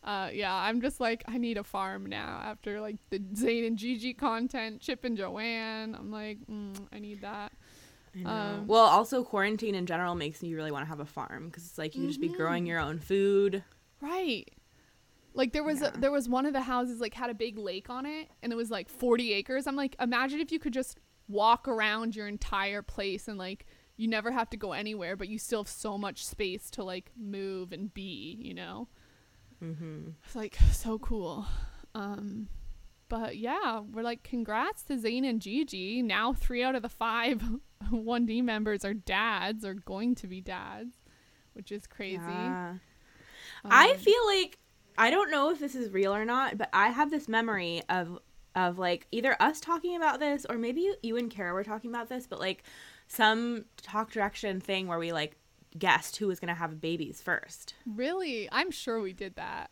Uh, 0.04 0.30
yeah, 0.32 0.52
I'm 0.52 0.80
just 0.80 0.98
like 1.00 1.22
I 1.28 1.38
need 1.38 1.56
a 1.58 1.62
farm 1.64 2.06
now 2.06 2.40
after 2.44 2.80
like 2.80 2.96
the 3.10 3.18
Zayn 3.20 3.66
and 3.66 3.76
Gigi 3.78 4.14
content, 4.14 4.80
Chip 4.80 5.04
and 5.04 5.16
Joanne. 5.16 5.94
I'm 5.94 6.10
like, 6.10 6.38
mm, 6.50 6.76
I 6.92 6.98
need 6.98 7.20
that. 7.22 7.52
I. 8.14 8.28
Um, 8.28 8.66
well, 8.66 8.82
also 8.84 9.22
quarantine 9.22 9.74
in 9.74 9.86
general 9.86 10.14
makes 10.14 10.42
me 10.42 10.54
really 10.54 10.72
want 10.72 10.84
to 10.84 10.88
have 10.88 11.00
a 11.00 11.06
farm 11.06 11.46
because 11.46 11.64
it's 11.66 11.78
like 11.78 11.94
you 11.94 12.02
can 12.02 12.08
just 12.08 12.20
be 12.20 12.28
Mm-hmm. 12.28 12.36
growing 12.36 12.66
your 12.66 12.80
own 12.80 12.98
food. 12.98 13.62
Right. 14.00 14.48
Like 15.34 15.52
there 15.52 15.62
was 15.64 15.80
Yeah. 15.80 15.92
a, 15.94 15.98
there 15.98 16.10
was 16.12 16.28
one 16.28 16.44
of 16.46 16.52
the 16.52 16.60
houses 16.62 17.00
like 17.00 17.14
had 17.14 17.30
a 17.30 17.34
big 17.34 17.56
lake 17.56 17.88
on 17.88 18.04
it 18.04 18.28
and 18.42 18.52
it 18.52 18.56
was 18.56 18.70
like 18.70 18.88
40 18.88 19.32
acres. 19.32 19.66
I'm 19.66 19.76
like 19.76 19.96
imagine 20.00 20.40
if 20.40 20.52
you 20.52 20.58
could 20.58 20.74
just 20.74 20.98
walk 21.28 21.66
around 21.68 22.14
your 22.16 22.26
entire 22.28 22.82
place 22.82 23.28
and 23.28 23.38
like 23.38 23.64
you 23.96 24.08
never 24.08 24.30
have 24.32 24.50
to 24.50 24.56
go 24.56 24.72
anywhere 24.72 25.16
but 25.16 25.28
you 25.28 25.38
still 25.38 25.60
have 25.62 25.68
so 25.68 25.96
much 25.96 26.26
space 26.26 26.70
to 26.72 26.84
like 26.84 27.12
move 27.16 27.72
and 27.72 27.94
be, 27.94 28.36
you 28.42 28.52
know. 28.52 28.88
Mm-hmm. 29.62 30.10
It's 30.24 30.34
like 30.36 30.56
so 30.72 30.98
cool. 30.98 31.46
Um 31.94 32.48
but 33.08 33.36
yeah, 33.36 33.80
we're 33.80 34.02
like 34.02 34.22
congrats 34.22 34.82
to 34.84 34.94
Zayn 34.96 35.28
and 35.28 35.40
Gigi. 35.40 36.02
Now 36.02 36.32
3 36.32 36.62
out 36.62 36.74
of 36.74 36.82
the 36.82 36.88
5 36.88 37.42
1D 37.92 38.42
members 38.42 38.84
are 38.84 38.94
dads 38.94 39.64
or 39.64 39.74
going 39.74 40.14
to 40.16 40.26
be 40.26 40.40
dads, 40.40 40.96
which 41.52 41.70
is 41.70 41.86
crazy. 41.86 42.16
Yeah. 42.16 42.74
I 43.64 43.90
Um, 43.90 43.96
feel 43.98 44.26
like 44.26 44.58
I 44.98 45.10
don't 45.10 45.30
know 45.30 45.50
if 45.50 45.58
this 45.58 45.74
is 45.74 45.90
real 45.90 46.14
or 46.14 46.24
not, 46.24 46.56
but 46.58 46.68
I 46.72 46.88
have 46.88 47.10
this 47.10 47.28
memory 47.28 47.82
of 47.88 48.18
of 48.54 48.78
like 48.78 49.06
either 49.12 49.34
us 49.40 49.60
talking 49.60 49.96
about 49.96 50.20
this 50.20 50.44
or 50.48 50.58
maybe 50.58 50.82
you, 50.82 50.94
you 51.02 51.16
and 51.16 51.30
Kara 51.30 51.54
were 51.54 51.64
talking 51.64 51.90
about 51.90 52.08
this, 52.08 52.26
but 52.26 52.38
like 52.40 52.64
some 53.08 53.64
talk 53.82 54.10
direction 54.10 54.60
thing 54.60 54.86
where 54.86 54.98
we 54.98 55.12
like 55.12 55.36
guessed 55.78 56.16
who 56.16 56.26
was 56.26 56.38
gonna 56.40 56.54
have 56.54 56.80
babies 56.80 57.20
first. 57.20 57.74
Really? 57.86 58.48
I'm 58.52 58.70
sure 58.70 59.00
we 59.00 59.12
did 59.12 59.36
that. 59.36 59.70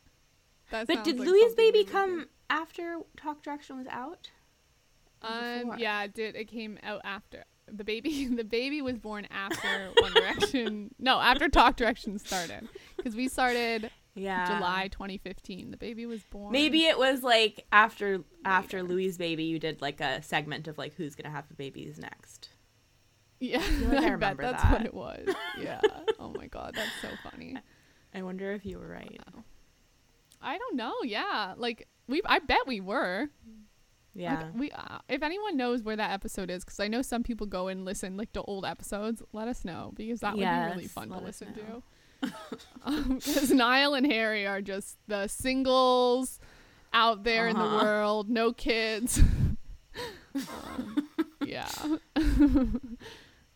That 0.71 0.87
But 0.87 1.05
did 1.05 1.19
like 1.19 1.29
we 1.29 1.55
baby 1.57 1.85
come 1.85 2.29
after 2.49 2.99
talk 3.17 3.43
direction 3.43 3.77
was 3.79 3.87
out? 3.89 4.31
Um, 5.23 5.75
yeah, 5.79 6.05
it 6.05 6.15
did. 6.15 6.37
It 6.37 6.47
came 6.49 6.79
out 6.83 7.01
after 7.05 7.45
the 7.71 7.85
baby. 7.85 8.27
The 8.35 8.45
baby 8.45 8.81
was 8.83 8.99
born 8.99 9.27
after 9.31 9.91
One 10.01 10.13
Direction. 10.13 10.95
No, 10.99 11.21
after 11.21 11.49
Talk 11.49 11.77
Direction 11.77 12.19
started, 12.19 12.69
because 12.97 13.15
we 13.15 13.29
started 13.29 13.91
Yeah. 14.15 14.47
July 14.47 14.89
2015. 14.89 15.71
The 15.73 15.77
baby 15.77 16.07
was 16.07 16.23
born. 16.25 16.53
Maybe 16.53 16.85
it 16.87 16.99
was 16.99 17.23
like 17.23 17.67
after 17.73 18.23
after 18.45 18.83
Later. 18.83 18.95
Louis' 18.95 19.17
baby, 19.17 19.45
you 19.45 19.59
did 19.59 19.81
like 19.83 20.01
a 20.01 20.23
segment 20.23 20.69
of 20.69 20.79
like 20.79 20.95
who's 20.95 21.15
gonna 21.15 21.35
have 21.35 21.49
the 21.49 21.55
babies 21.55 21.99
next. 21.99 22.50
Yeah, 23.41 23.59
like 23.89 23.99
I 24.05 24.13
I, 24.13 24.17
bet 24.17 24.37
that's 24.39 24.63
that. 24.63 24.73
what 24.73 24.85
it 24.87 24.95
was. 24.95 25.29
Yeah. 25.61 25.81
oh 26.19 26.33
my 26.37 26.47
god, 26.47 26.75
that's 26.77 26.91
so 27.03 27.09
funny. 27.29 27.57
I 28.15 28.23
wonder 28.23 28.53
if 28.53 28.65
you 28.65 28.79
were 28.79 28.89
right. 28.89 29.19
I 30.43 30.57
don't 30.59 30.77
know. 30.77 30.95
Yeah, 31.05 31.55
like 31.57 31.89
we. 32.07 32.23
I 32.27 32.39
bet 32.39 32.67
we 32.67 32.81
were. 32.81 33.21
Like, 33.23 33.31
Yeah. 34.15 34.49
we. 34.55 34.71
Uh, 34.71 34.99
if 35.09 35.23
anyone 35.23 35.57
knows 35.57 35.83
where 35.83 35.97
that 35.97 36.11
episode 36.13 36.51
is, 36.51 36.65
because 36.65 36.81
I 36.81 36.89
know 36.89 37.03
some 37.03 37.23
people 37.23 37.47
go 37.47 37.69
and 37.69 37.85
listen 37.85 38.17
like 38.17 38.33
to 38.33 38.43
old 38.43 38.65
episodes. 38.65 39.23
Let 39.33 39.49
us 39.49 39.65
know 39.65 39.93
because 39.95 40.21
that 40.21 40.35
would 40.37 40.41
be 40.41 40.47
really 40.75 40.87
fun 40.89 41.09
to 41.11 41.19
listen 41.19 41.49
know. 41.57 41.83
to. 42.23 42.33
Because 43.15 43.51
Niall 43.51 43.95
and 43.95 44.05
Harry 44.11 44.47
are 44.47 44.61
just 44.61 44.99
the 45.09 45.27
singles 45.29 46.39
out 46.93 47.23
there 47.25 47.49
in 47.49 47.57
the 47.57 47.63
Uh-huh. 47.63 47.85
world, 47.85 48.29
no 48.29 48.53
kids. 48.53 49.21
um, 50.35 51.09
yeah. 51.47 51.69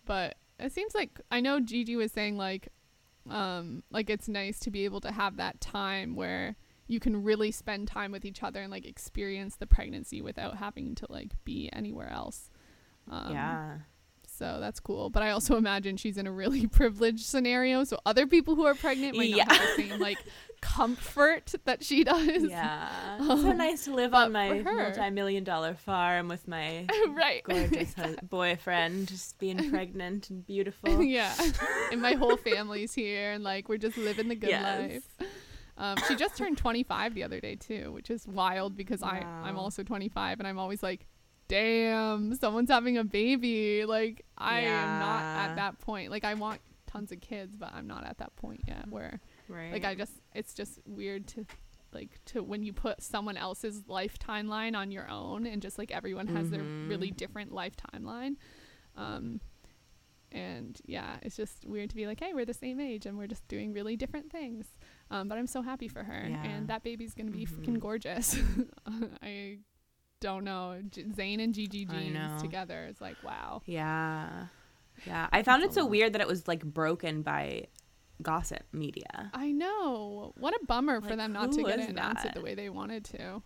But 0.04 0.36
it 0.58 0.72
seems 0.72 0.94
like 0.94 1.20
I 1.30 1.40
know 1.40 1.60
Gigi 1.60 1.96
was 1.96 2.12
saying 2.12 2.36
like 2.36 2.68
um 3.30 3.82
like 3.90 4.10
it's 4.10 4.28
nice 4.28 4.58
to 4.60 4.70
be 4.70 4.84
able 4.84 5.00
to 5.00 5.10
have 5.10 5.36
that 5.36 5.60
time 5.60 6.14
where 6.14 6.56
you 6.86 7.00
can 7.00 7.22
really 7.22 7.50
spend 7.50 7.88
time 7.88 8.12
with 8.12 8.24
each 8.24 8.42
other 8.42 8.60
and 8.60 8.70
like 8.70 8.84
experience 8.84 9.56
the 9.56 9.66
pregnancy 9.66 10.20
without 10.20 10.58
having 10.58 10.94
to 10.96 11.06
like 11.08 11.32
be 11.44 11.70
anywhere 11.72 12.10
else. 12.10 12.50
Um, 13.10 13.32
yeah. 13.32 13.78
So 14.36 14.58
that's 14.60 14.80
cool. 14.80 15.10
But 15.10 15.22
I 15.22 15.30
also 15.30 15.56
imagine 15.64 15.96
she's 15.96 16.18
in 16.18 16.26
a 16.26 16.32
really 16.32 16.66
privileged 16.80 17.24
scenario. 17.24 17.84
So 17.84 17.98
other 18.04 18.26
people 18.26 18.54
who 18.54 18.64
are 18.66 18.74
pregnant 18.74 19.16
might 19.16 19.30
Yeah. 19.30 19.44
not 19.44 19.56
have 19.56 19.76
the 19.76 19.88
same 19.88 20.00
like 20.00 20.18
comfort 20.60 21.54
that 21.64 21.84
she 21.84 22.04
does. 22.04 22.42
Yeah. 22.44 22.88
It's 23.20 23.42
so 23.42 23.50
Um, 23.50 23.56
nice 23.58 23.84
to 23.84 23.94
live 23.94 24.12
on 24.14 24.32
my 24.32 24.60
multi-million 24.62 25.44
dollar 25.44 25.74
farm 25.74 26.26
with 26.28 26.48
my 26.48 26.86
right. 27.10 27.42
gorgeous 27.44 27.94
boyfriend, 28.28 29.08
just 29.08 29.38
being 29.38 29.70
pregnant 29.70 30.30
and 30.30 30.44
beautiful. 30.46 31.02
yeah. 31.02 31.32
and 31.92 32.00
my 32.02 32.12
whole 32.14 32.36
family's 32.36 32.92
here 32.94 33.32
and 33.32 33.44
like 33.44 33.68
we're 33.68 33.78
just 33.78 33.96
living 33.96 34.28
the 34.28 34.34
good 34.34 34.50
Yes. 34.50 34.90
life. 35.20 35.28
Um, 35.76 35.96
she 36.08 36.14
just 36.16 36.36
turned 36.36 36.56
25 36.56 37.14
the 37.14 37.24
other 37.24 37.40
day 37.40 37.56
too, 37.56 37.92
which 37.92 38.10
is 38.10 38.26
wild 38.26 38.76
because 38.76 39.02
I 39.02 39.18
I'm 39.44 39.58
also 39.58 39.82
25 39.82 40.38
and 40.40 40.46
I'm 40.48 40.58
always 40.58 40.82
like, 40.82 41.06
damn, 41.48 42.34
someone's 42.34 42.70
having 42.70 42.98
a 42.98 43.04
baby. 43.04 43.84
Like 43.84 44.24
I 44.38 44.60
am 44.60 44.98
not 44.98 45.22
at 45.22 45.56
that 45.56 45.78
point. 45.78 46.10
Like 46.10 46.24
I 46.24 46.34
want 46.34 46.60
tons 46.86 47.12
of 47.12 47.20
kids, 47.20 47.56
but 47.56 47.70
I'm 47.74 47.86
not 47.86 48.04
at 48.06 48.18
that 48.18 48.34
point 48.36 48.62
yet 48.66 48.86
where 48.88 49.20
Right. 49.48 49.72
like 49.72 49.84
I 49.84 49.94
just 49.94 50.12
it's 50.34 50.54
just 50.54 50.78
weird 50.86 51.26
to 51.28 51.44
like 51.92 52.18
to 52.26 52.42
when 52.42 52.62
you 52.62 52.72
put 52.72 53.02
someone 53.02 53.36
else's 53.36 53.86
life 53.88 54.18
timeline 54.18 54.74
on 54.76 54.90
your 54.90 55.08
own 55.10 55.46
and 55.46 55.60
just 55.62 55.78
like 55.78 55.90
everyone 55.90 56.26
has 56.28 56.50
their 56.50 56.62
really 56.62 57.08
Mm-hmm. 57.08 57.16
different 57.16 57.52
life 57.52 57.74
timeline. 57.76 58.36
Um 58.96 59.40
and 60.32 60.80
yeah, 60.86 61.16
it's 61.22 61.36
just 61.36 61.64
weird 61.64 61.90
to 61.90 61.96
be 61.96 62.06
like, 62.08 62.18
hey, 62.18 62.32
we're 62.34 62.44
the 62.44 62.54
same 62.54 62.80
age 62.80 63.06
and 63.06 63.16
we're 63.16 63.28
just 63.28 63.46
doing 63.46 63.72
really 63.72 63.94
different 63.94 64.32
things. 64.32 64.66
Um, 65.10 65.28
but 65.28 65.38
I'm 65.38 65.46
so 65.46 65.62
happy 65.62 65.86
for 65.86 66.02
her, 66.02 66.26
Yeah. 66.28 66.42
and 66.42 66.66
that 66.68 66.82
baby's 66.82 67.14
gonna 67.14 67.30
be 67.30 67.46
Mhm. 67.46 67.50
freaking 67.50 67.78
gorgeous. 67.78 68.36
I 69.22 69.58
don't 70.24 70.44
know, 70.44 70.80
J- 70.90 71.02
Zayn 71.04 71.42
and 71.44 71.54
Gigi 71.54 71.84
genes 71.84 72.40
together 72.40 72.86
is 72.90 72.98
like 73.00 73.16
wow. 73.22 73.60
Yeah. 73.66 74.46
Yeah. 75.06 75.28
I 75.32 75.42
found 75.42 75.62
it 75.62 75.74
so 75.74 75.84
weird 75.84 76.14
that 76.14 76.22
it 76.22 76.26
was 76.26 76.48
like 76.48 76.64
broken 76.64 77.20
by 77.22 77.66
gossip 78.22 78.62
media. 78.72 79.30
I 79.34 79.52
know. 79.52 80.32
What 80.38 80.54
a 80.54 80.64
bummer 80.66 81.00
for 81.02 81.14
them 81.14 81.32
not 81.34 81.52
to 81.52 81.62
get 81.62 81.78
is 81.78 81.86
to 81.86 81.90
announce 81.92 82.24
it 82.24 82.32
the 82.34 82.40
way 82.40 82.54
they 82.54 82.70
wanted 82.70 83.04
to. 83.06 83.42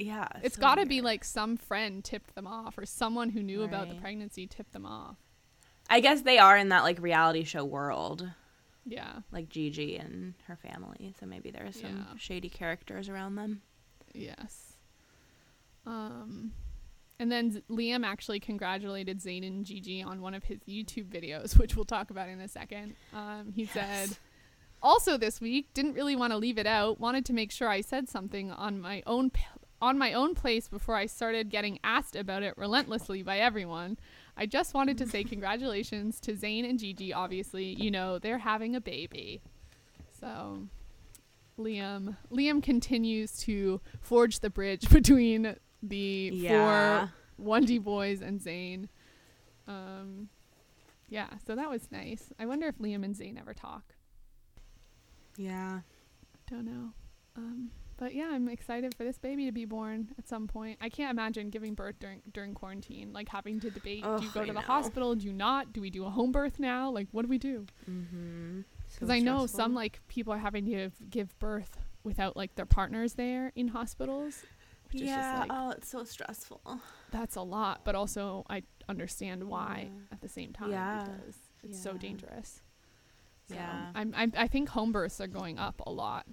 Yeah. 0.00 0.26
It's 0.42 0.56
so 0.56 0.60
got 0.60 0.74
to 0.76 0.86
be 0.86 1.00
like 1.00 1.22
some 1.22 1.56
friend 1.56 2.02
tipped 2.02 2.34
them 2.34 2.46
off 2.48 2.76
or 2.76 2.84
someone 2.86 3.30
who 3.30 3.42
knew 3.42 3.62
about 3.62 3.88
the 3.88 3.94
pregnancy 3.94 4.46
tipped 4.48 4.72
them 4.72 4.84
off. 4.84 5.16
I 5.88 6.00
guess 6.00 6.22
they 6.22 6.38
are 6.38 6.56
in 6.56 6.70
that 6.70 6.82
like 6.82 7.00
reality 7.00 7.44
show 7.44 7.64
world, 7.64 8.28
Yeah. 8.84 9.20
like 9.30 9.48
Gigi 9.48 9.96
and 9.96 10.34
her 10.48 10.56
family. 10.56 11.14
So 11.20 11.26
maybe 11.26 11.52
there's 11.52 11.80
some 11.80 12.06
Yeah. 12.10 12.16
shady 12.18 12.48
characters 12.48 13.08
around 13.08 13.36
them. 13.36 13.62
Yes. 14.12 14.65
Um 15.86 16.52
and 17.18 17.32
then 17.32 17.62
Liam 17.70 18.04
actually 18.04 18.40
congratulated 18.40 19.20
Zayn 19.20 19.46
and 19.46 19.64
Gigi 19.64 20.02
on 20.02 20.20
one 20.20 20.34
of 20.34 20.44
his 20.44 20.60
YouTube 20.68 21.08
videos, 21.08 21.56
which 21.58 21.76
we'll 21.76 21.84
talk 21.84 22.10
about 22.10 22.28
in 22.28 22.40
a 22.40 22.48
second. 22.48 22.94
Um, 23.14 23.52
he 23.54 23.64
said, 23.64 24.18
also 24.82 25.16
this 25.16 25.40
week, 25.40 25.72
didn't 25.72 25.94
really 25.94 26.16
want 26.16 26.32
to 26.32 26.36
leave 26.36 26.58
it 26.58 26.66
out. 26.66 27.00
Wanted 27.00 27.24
to 27.26 27.32
make 27.32 27.50
sure 27.50 27.68
I 27.68 27.80
said 27.80 28.08
something 28.08 28.50
on 28.50 28.80
my 28.80 29.02
own 29.06 29.30
p- 29.30 29.42
on 29.80 29.98
my 29.98 30.14
own 30.14 30.34
place 30.34 30.68
before 30.68 30.96
I 30.96 31.04
started 31.04 31.50
getting 31.50 31.78
asked 31.84 32.16
about 32.16 32.42
it 32.42 32.56
relentlessly 32.56 33.22
by 33.22 33.38
everyone. 33.38 33.98
I 34.34 34.46
just 34.46 34.72
wanted 34.72 34.96
to 34.98 35.06
say 35.06 35.22
congratulations 35.24 36.18
to 36.20 36.32
Zayn 36.32 36.68
and 36.68 36.78
Gigi. 36.78 37.12
Obviously, 37.12 37.64
you 37.64 37.90
know 37.90 38.18
they're 38.18 38.38
having 38.38 38.74
a 38.74 38.80
baby. 38.80 39.42
So, 40.18 40.68
Liam 41.58 42.16
Liam 42.30 42.62
continues 42.62 43.38
to 43.40 43.80
forge 44.00 44.40
the 44.40 44.50
bridge 44.50 44.88
between 44.90 45.56
the 45.82 46.30
Yeah. 46.32 47.08
four 47.38 47.48
1D 47.60 47.82
boys 47.82 48.20
and 48.22 48.40
Zayn. 48.40 48.88
Um, 49.68 50.28
yeah, 51.08 51.28
so 51.46 51.54
that 51.54 51.68
was 51.70 51.90
nice. 51.90 52.32
I 52.38 52.46
wonder 52.46 52.66
if 52.66 52.78
Liam 52.78 53.04
and 53.04 53.14
Zayn 53.14 53.38
ever 53.38 53.54
talk. 53.54 53.94
Yeah. 55.36 55.80
Don't 56.50 56.64
know. 56.64 56.92
Um, 57.36 57.70
but 57.98 58.14
yeah, 58.14 58.28
I'm 58.32 58.48
excited 58.48 58.94
for 58.94 59.04
this 59.04 59.18
baby 59.18 59.46
to 59.46 59.52
be 59.52 59.64
born 59.64 60.08
at 60.18 60.28
some 60.28 60.46
point. 60.46 60.78
I 60.80 60.88
can't 60.88 61.10
imagine 61.10 61.50
giving 61.50 61.74
birth 61.74 61.96
during 61.98 62.22
during 62.32 62.54
quarantine, 62.54 63.12
like 63.12 63.28
having 63.28 63.58
to 63.60 63.70
debate: 63.70 64.02
do 64.04 64.22
you 64.24 64.30
go 64.30 64.42
I 64.42 64.46
to 64.46 64.52
the 64.52 64.60
know. 64.60 64.66
hospital? 64.66 65.14
Do 65.14 65.26
you 65.26 65.32
not? 65.32 65.72
Do 65.72 65.80
we 65.80 65.90
do 65.90 66.04
a 66.04 66.10
home 66.10 66.30
birth 66.32 66.58
now? 66.58 66.90
Like, 66.90 67.08
what 67.12 67.22
do 67.22 67.28
we 67.28 67.38
do? 67.38 67.66
Mm-hmm. 67.90 68.60
Because 68.92 69.10
I 69.10 69.18
know 69.18 69.46
some 69.46 69.74
like 69.74 70.00
people 70.08 70.32
are 70.32 70.38
having 70.38 70.64
to 70.66 70.90
give 71.10 71.36
birth 71.38 71.78
without 72.04 72.36
like 72.36 72.54
their 72.54 72.66
partners 72.66 73.14
there 73.14 73.50
in 73.56 73.68
hospitals, 73.68 74.44
which 74.92 75.02
is 75.02 75.08
Yeah. 75.08 75.36
just 75.38 75.48
like 75.48 75.50
oh, 75.58 75.70
it's 75.70 75.88
so 75.88 76.04
stressful. 76.04 76.60
that's 77.10 77.36
a 77.36 77.42
lot. 77.42 77.82
But 77.84 77.94
also, 77.94 78.44
I 78.48 78.62
understand 78.88 79.44
why 79.44 79.90
at 80.12 80.20
the 80.20 80.28
same 80.28 80.52
time 80.52 80.70
Yeah. 80.70 81.04
because 81.04 81.36
it's 81.62 81.82
so 81.82 81.94
dangerous. 81.94 82.62
So 83.48 83.54
Yeah. 83.54 83.90
I'm, 83.94 84.12
I'm 84.16 84.32
I 84.36 84.48
think 84.48 84.68
home 84.70 84.92
births 84.92 85.20
are 85.20 85.26
going 85.28 85.58
up 85.58 85.80
a 85.86 85.90
lot, 85.90 86.26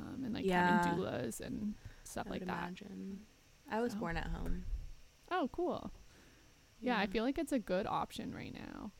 um, 0.00 0.22
and 0.24 0.34
like 0.34 0.44
Yeah. 0.44 0.82
having 0.82 0.98
doulas 1.02 1.40
and 1.40 1.74
stuff 2.04 2.26
like 2.30 2.40
would 2.40 2.48
that. 2.48 2.58
imagine. 2.62 3.20
I 3.70 3.80
was 3.80 3.92
So. 3.92 3.98
born 3.98 4.16
at 4.16 4.26
home. 4.28 4.64
Oh, 5.30 5.48
cool. 5.52 5.90
Yeah. 6.80 6.98
I 6.98 7.06
feel 7.06 7.24
like 7.24 7.38
it's 7.38 7.52
a 7.52 7.58
good 7.58 7.86
option 7.86 8.32
right 8.34 8.54
now. 8.54 8.92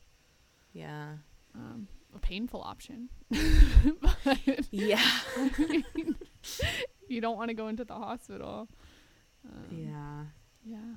Yeah. 0.73 1.13
Um, 1.55 1.87
a 2.15 2.19
painful 2.19 2.61
option, 2.61 3.09
Yeah. 4.71 5.03
you 7.07 7.21
don't 7.21 7.37
want 7.37 7.49
to 7.49 7.53
go 7.53 7.67
into 7.67 7.83
the 7.85 7.93
hospital. 7.95 8.67
Um, 9.47 9.77
yeah. 9.77 10.25
Yeah. 10.65 10.95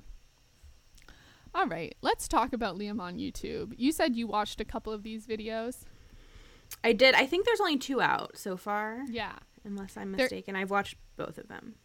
All 1.55 1.67
right, 1.67 1.93
let's 2.01 2.27
talk 2.27 2.51
about 2.53 2.77
Liam 2.77 2.99
on 2.99 3.17
YouTube. 3.17 3.73
You 3.77 3.91
said 3.91 4.15
you 4.15 4.25
watched 4.27 4.59
a 4.59 4.65
couple 4.65 4.91
of 4.91 5.03
these 5.03 5.27
videos. 5.27 5.83
I 6.83 6.93
did. 6.93 7.13
I 7.13 7.27
think 7.27 7.45
there's 7.45 7.59
only 7.61 7.77
two 7.77 8.01
out 8.01 8.37
so 8.37 8.57
far, 8.57 9.03
Yeah, 9.07 9.35
unless 9.63 9.95
I'm 9.95 10.11
mistaken. 10.11 10.55
I've 10.55 10.71
watched 10.71 10.95
both 11.15 11.37
of 11.37 11.47
them. 11.47 11.75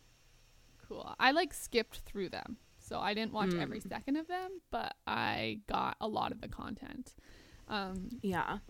cool. 0.89 1.15
I 1.21 1.33
like 1.33 1.53
skipped 1.53 1.99
through 2.07 2.31
them. 2.31 2.57
So 2.79 2.99
I 2.99 3.13
didn't 3.13 3.35
watch 3.35 3.53
every 3.53 3.79
Mm. 3.81 3.89
second 3.91 4.17
of 4.17 4.27
them, 4.29 4.63
but 4.71 4.97
I 5.07 5.61
got 5.67 5.99
a 6.01 6.09
lot 6.09 6.33
of 6.33 6.41
the 6.41 6.49
content. 6.49 7.15
Um, 7.69 8.09
Yeah. 8.23 8.61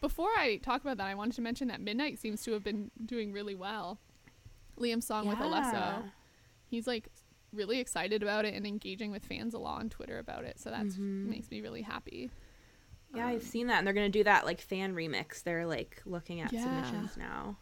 before 0.00 0.30
I 0.30 0.56
talk 0.56 0.80
about 0.80 0.96
that, 0.96 1.06
I 1.06 1.14
wanted 1.14 1.34
to 1.34 1.42
mention 1.42 1.68
that 1.68 1.82
Midnight 1.82 2.18
seems 2.18 2.42
to 2.44 2.52
have 2.52 2.64
been 2.64 2.90
doing 3.04 3.30
really 3.34 3.54
well. 3.54 4.00
Liam's 4.78 5.06
song 5.06 5.26
with 5.26 5.36
Alesso. 5.36 6.10
He's 6.64 6.86
like 6.86 7.08
really 7.56 7.80
excited 7.80 8.22
about 8.22 8.44
it 8.44 8.54
and 8.54 8.66
engaging 8.66 9.10
with 9.10 9.24
fans 9.24 9.54
a 9.54 9.58
lot 9.58 9.80
on 9.80 9.88
Twitter 9.88 10.18
about 10.18 10.44
it. 10.44 10.58
So 10.60 10.70
that 10.70 10.86
Mhm. 10.86 11.24
makes 11.26 11.50
me 11.50 11.60
really 11.60 11.82
happy. 11.82 12.30
Yeah, 13.14 13.26
I've 13.26 13.42
Um, 13.42 13.46
seen 13.46 13.66
that, 13.68 13.78
and 13.78 13.86
they're 13.86 13.94
gonna 13.94 14.08
do 14.08 14.24
that 14.24 14.44
like 14.44 14.60
fan 14.60 14.94
remix. 14.94 15.42
They're 15.42 15.66
like 15.66 16.02
looking 16.04 16.40
at 16.40 16.52
Yeah. 16.52 16.62
submissions 16.62 17.16
now. 17.16 17.58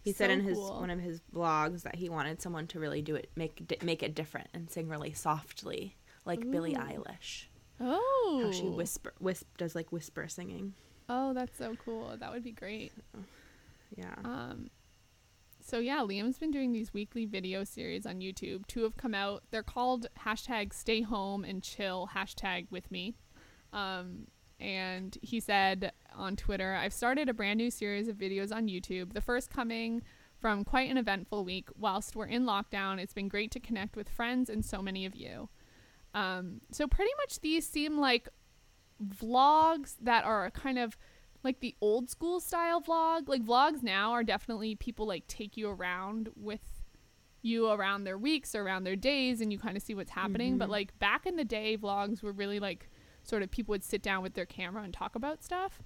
He 0.00 0.12
said 0.12 0.30
in 0.30 0.40
his 0.42 0.56
cool. 0.56 0.80
one 0.80 0.90
of 0.90 1.00
his 1.00 1.20
blogs 1.34 1.82
that 1.82 1.96
he 1.96 2.08
wanted 2.08 2.40
someone 2.40 2.66
to 2.68 2.80
really 2.80 3.02
do 3.02 3.14
it, 3.16 3.30
make 3.36 3.66
di- 3.66 3.78
make 3.82 4.02
it 4.02 4.14
different, 4.14 4.48
and 4.54 4.70
sing 4.70 4.88
really 4.88 5.12
softly, 5.12 5.96
like 6.24 6.50
Billie 6.50 6.74
Eilish. 6.74 7.46
Oh, 7.80 8.40
How 8.44 8.50
she 8.50 8.64
whisper, 8.68 9.12
wisp 9.20 9.56
does 9.56 9.74
like 9.74 9.92
whisper 9.92 10.26
singing. 10.28 10.74
Oh, 11.08 11.32
that's 11.32 11.56
so 11.56 11.74
cool. 11.76 12.16
That 12.16 12.32
would 12.32 12.42
be 12.44 12.52
great. 12.52 12.92
Yeah. 13.96 14.14
Um, 14.24 14.70
so 15.68 15.80
yeah, 15.80 15.98
Liam's 15.98 16.38
been 16.38 16.50
doing 16.50 16.72
these 16.72 16.94
weekly 16.94 17.26
video 17.26 17.62
series 17.62 18.06
on 18.06 18.20
YouTube. 18.20 18.66
Two 18.66 18.84
have 18.84 18.96
come 18.96 19.14
out. 19.14 19.42
They're 19.50 19.62
called 19.62 20.06
hashtag 20.24 20.72
Stay 20.72 21.02
Home 21.02 21.44
and 21.44 21.62
Chill 21.62 22.08
hashtag 22.14 22.70
With 22.70 22.90
Me. 22.90 23.14
Um, 23.74 24.28
and 24.58 25.18
he 25.20 25.40
said 25.40 25.92
on 26.14 26.36
Twitter, 26.36 26.74
"I've 26.74 26.94
started 26.94 27.28
a 27.28 27.34
brand 27.34 27.58
new 27.58 27.70
series 27.70 28.08
of 28.08 28.16
videos 28.16 28.50
on 28.50 28.68
YouTube. 28.68 29.12
The 29.12 29.20
first 29.20 29.50
coming 29.50 30.02
from 30.38 30.64
quite 30.64 30.90
an 30.90 30.96
eventful 30.96 31.44
week. 31.44 31.68
Whilst 31.76 32.16
we're 32.16 32.26
in 32.26 32.44
lockdown, 32.44 32.98
it's 32.98 33.12
been 33.12 33.28
great 33.28 33.50
to 33.50 33.60
connect 33.60 33.94
with 33.94 34.08
friends 34.08 34.48
and 34.48 34.64
so 34.64 34.80
many 34.80 35.04
of 35.04 35.14
you." 35.14 35.50
Um, 36.14 36.62
so 36.72 36.86
pretty 36.86 37.12
much 37.18 37.40
these 37.40 37.68
seem 37.68 37.98
like 37.98 38.30
vlogs 39.04 39.96
that 40.00 40.24
are 40.24 40.50
kind 40.50 40.78
of 40.78 40.96
like 41.48 41.60
the 41.60 41.74
old 41.80 42.10
school 42.10 42.40
style 42.40 42.80
vlog. 42.82 43.26
Like 43.28 43.42
vlogs 43.42 43.82
now 43.82 44.12
are 44.12 44.22
definitely 44.22 44.74
people 44.74 45.06
like 45.06 45.26
take 45.28 45.56
you 45.56 45.70
around 45.70 46.28
with 46.36 46.60
you 47.40 47.70
around 47.70 48.04
their 48.04 48.18
weeks 48.18 48.54
or 48.54 48.62
around 48.62 48.84
their 48.84 48.96
days 48.96 49.40
and 49.40 49.50
you 49.52 49.58
kind 49.58 49.76
of 49.76 49.82
see 49.82 49.94
what's 49.94 50.10
happening. 50.10 50.58
But 50.58 50.68
like 50.68 50.98
back 50.98 51.24
in 51.24 51.36
the 51.36 51.44
day, 51.44 51.76
vlogs 51.78 52.22
were 52.22 52.32
really 52.32 52.60
like 52.60 52.90
sort 53.22 53.42
of 53.42 53.50
people 53.50 53.72
would 53.72 53.84
sit 53.84 54.02
down 54.02 54.22
with 54.22 54.34
their 54.34 54.44
camera 54.46 54.82
and 54.82 54.92
talk 54.92 55.14
about 55.14 55.42
stuff. 55.42 55.80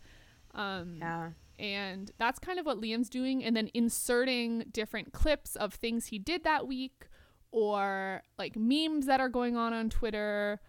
Um, 0.55 0.97
Yeah. 1.01 1.31
and 1.59 2.11
that's 2.19 2.39
kind 2.41 2.59
of 2.59 2.67
what 2.67 2.81
Liam's 2.81 3.09
doing 3.09 3.45
and 3.45 3.55
then 3.57 3.71
inserting 3.73 4.65
different 4.73 5.13
clips 5.13 5.55
of 5.55 5.75
things 5.75 6.07
he 6.07 6.19
did 6.19 6.43
that 6.45 6.67
week 6.67 7.07
or 7.53 8.23
like 8.39 8.57
memes 8.57 9.07
that 9.07 9.21
are 9.21 9.29
going 9.29 9.57
on 9.57 9.73
on 9.73 9.91
Twitter 9.91 10.61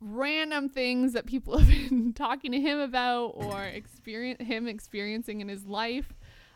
random 0.00 0.68
things 0.68 1.12
that 1.12 1.26
people 1.26 1.58
have 1.58 1.68
been 1.68 2.12
talking 2.12 2.52
to 2.52 2.60
him 2.60 2.78
about 2.78 3.28
or 3.36 3.64
experience 3.64 4.42
him 4.42 4.66
experiencing 4.66 5.40
in 5.40 5.48
his 5.48 5.66
life 5.66 6.12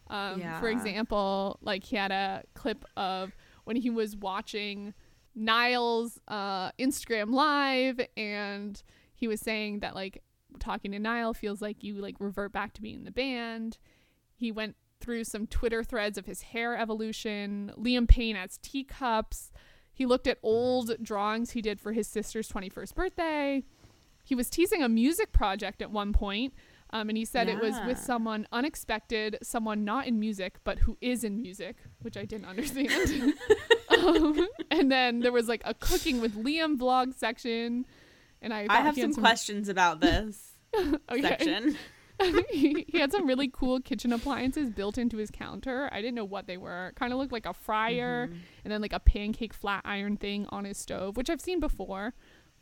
um, 0.09 0.40
for 0.61 0.68
example 0.68 1.59
like 1.62 1.85
he 1.85 1.96
had 1.96 2.11
a 2.11 2.42
clip 2.54 2.85
of 2.96 3.33
when 3.64 3.76
he 3.76 3.90
was 3.90 4.16
watching 4.16 4.94
Niall's 5.35 6.20
uh, 6.28 6.70
Instagram 6.72 7.33
live 7.33 8.00
and 8.16 8.83
he 9.14 9.26
was 9.26 9.40
saying 9.40 9.80
that 9.80 9.94
like 9.94 10.22
talking 10.59 10.92
to 10.92 10.98
Niall 10.98 11.35
feels 11.35 11.61
like 11.61 11.83
you 11.83 11.96
like 11.96 12.16
revert 12.18 12.52
back 12.52 12.72
to 12.74 12.83
being 12.83 12.96
in 12.96 13.04
the 13.04 13.11
band. 13.11 13.78
He 14.35 14.52
went 14.52 14.76
through 15.00 15.24
some 15.24 15.46
Twitter 15.46 15.83
threads 15.83 16.18
of 16.18 16.26
his 16.26 16.42
hair 16.42 16.76
evolution. 16.76 17.72
Liam 17.78 18.09
Payne 18.09 18.37
as 18.37 18.59
teacups. 18.62 19.50
He 19.94 20.07
looked 20.07 20.26
at 20.26 20.38
old 20.42 21.02
drawings 21.02 21.52
he 21.52 21.62
did 21.62 21.80
for 21.80 21.92
his 21.92 22.09
sister's 22.09 22.48
21st 22.48 22.94
birthday. 22.94 23.62
He 24.24 24.35
was 24.35 24.50
teasing 24.50 24.83
a 24.83 24.88
music 24.88 25.33
project 25.33 25.80
at 25.80 25.90
one 25.90 26.12
point, 26.12 26.52
um, 26.90 27.09
and 27.09 27.16
he 27.16 27.24
said 27.24 27.48
it 27.48 27.61
was 27.61 27.74
with 27.87 27.98
someone 27.98 28.46
unexpected, 28.50 29.38
someone 29.42 29.85
not 29.85 30.07
in 30.07 30.18
music, 30.18 30.57
but 30.64 30.80
who 30.80 30.96
is 31.00 31.22
in 31.22 31.40
music, 31.40 31.76
which 32.02 32.16
I 32.16 32.24
didn't 32.24 32.46
understand. 32.52 33.35
um, 33.88 34.48
and 34.70 34.90
then 34.90 35.20
there 35.20 35.33
was 35.33 35.46
like 35.46 35.62
a 35.64 35.74
cooking 35.74 36.20
with 36.20 36.35
Liam 36.42 36.76
vlog 36.76 37.14
section. 37.14 37.87
And 38.42 38.52
I, 38.52 38.66
I 38.68 38.80
have 38.80 38.96
had 38.96 39.14
some 39.14 39.14
questions 39.14 39.68
about 39.68 40.00
this 40.00 40.52
Okay. 40.76 41.22
section. 41.22 41.76
He, 42.50 42.85
he 42.88 42.98
had 43.00 43.11
some 43.12 43.27
really 43.27 43.48
cool 43.53 43.81
kitchen 43.81 44.12
appliances 44.12 44.70
built 44.70 44.98
into 44.98 45.16
his 45.16 45.31
counter. 45.31 45.88
I 45.92 46.00
didn't 46.00 46.14
know 46.14 46.24
what 46.24 46.46
they 46.46 46.57
were. 46.57 46.92
Kind 46.96 47.12
of 47.12 47.18
looked 47.18 47.33
like 47.33 47.46
a 47.46 47.55
fryer 47.55 48.27
Mm-hmm. 48.29 48.38
and 48.64 48.72
then 48.72 48.81
like 48.83 48.92
a 48.92 49.00
pancake 49.00 49.53
flat 49.55 49.83
iron 49.85 50.16
thing 50.16 50.46
on 50.50 50.64
his 50.64 50.79
stove, 50.79 51.16
which 51.16 51.29
I've 51.31 51.40
seen 51.40 51.61
before. 51.61 52.14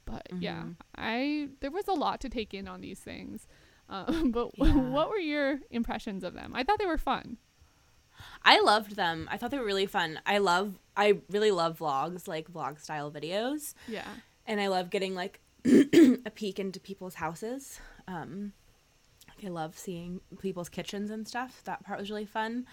But 0.05 0.27
yeah, 0.39 0.63
Mm-hmm. 0.63 0.71
I 0.97 1.49
there 1.61 1.71
was 1.71 1.87
a 1.89 1.93
lot 1.93 2.21
to 2.23 2.29
take 2.29 2.55
in 2.55 2.67
on 2.69 2.81
these 2.81 2.99
things. 3.01 3.47
Um, 3.89 4.31
but 4.33 4.51
Yeah. 4.59 4.73
what 4.75 5.11
were 5.11 5.19
your 5.19 5.61
impressions 5.71 6.25
of 6.25 6.35
them? 6.35 6.53
I 6.55 6.63
thought 6.65 6.79
they 6.79 6.87
were 6.87 6.99
fun. 6.99 7.37
I 8.45 8.61
loved 8.61 8.97
them. 8.97 9.29
I 9.31 9.37
thought 9.37 9.51
they 9.51 9.59
were 9.59 9.65
really 9.65 9.87
fun. 9.87 10.21
I 10.27 10.39
love. 10.39 10.79
I 10.97 11.19
really 11.31 11.51
love 11.51 11.79
vlogs, 11.79 12.29
like 12.29 12.51
vlog 12.53 12.81
style 12.81 13.11
videos, 13.11 13.75
Yeah. 13.89 14.07
and 14.47 14.61
I 14.61 14.67
love 14.69 14.91
getting 14.91 15.15
like 15.15 15.41
a 15.65 16.31
peek 16.35 16.59
into 16.59 16.79
people's 16.79 17.15
houses. 17.15 17.81
Um, 18.07 18.53
I 19.45 19.49
love 19.49 19.77
seeing 19.79 20.21
people's 20.41 20.69
kitchens 20.69 21.11
and 21.11 21.27
stuff. 21.27 21.63
That 21.65 21.85
part 21.85 21.99
was 22.01 22.11
really 22.11 22.27
fun. 22.27 22.67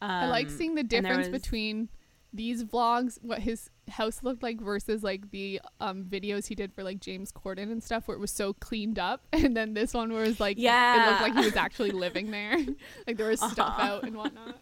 Um, 0.00 0.10
I 0.10 0.26
like 0.28 0.50
seeing 0.50 0.74
the 0.74 0.82
difference 0.82 1.28
was- 1.28 1.40
between 1.42 1.88
these 2.34 2.64
vlogs, 2.64 3.18
what 3.22 3.40
his 3.40 3.68
house 3.90 4.22
looked 4.22 4.42
like 4.42 4.58
versus 4.60 5.02
like 5.02 5.30
the 5.32 5.60
um 5.80 6.04
videos 6.04 6.46
he 6.46 6.54
did 6.54 6.72
for 6.72 6.82
like 6.82 6.98
James 6.98 7.30
Corden 7.30 7.70
and 7.70 7.82
stuff 7.82 8.08
where 8.08 8.16
it 8.16 8.20
was 8.20 8.30
so 8.30 8.54
cleaned 8.54 8.98
up 8.98 9.22
and 9.34 9.54
then 9.56 9.74
this 9.74 9.92
one 9.92 10.10
where 10.12 10.24
it 10.24 10.28
was 10.28 10.40
like 10.40 10.56
yeah, 10.58 10.94
it 11.06 11.10
looked 11.10 11.20
like 11.20 11.34
he 11.34 11.44
was 11.44 11.56
actually 11.56 11.90
living 11.90 12.30
there. 12.30 12.56
like 13.06 13.16
there 13.18 13.28
was 13.28 13.38
stuff 13.38 13.58
Uh-huh. 13.58 13.82
out 13.82 14.04
and 14.04 14.16
whatnot. 14.16 14.58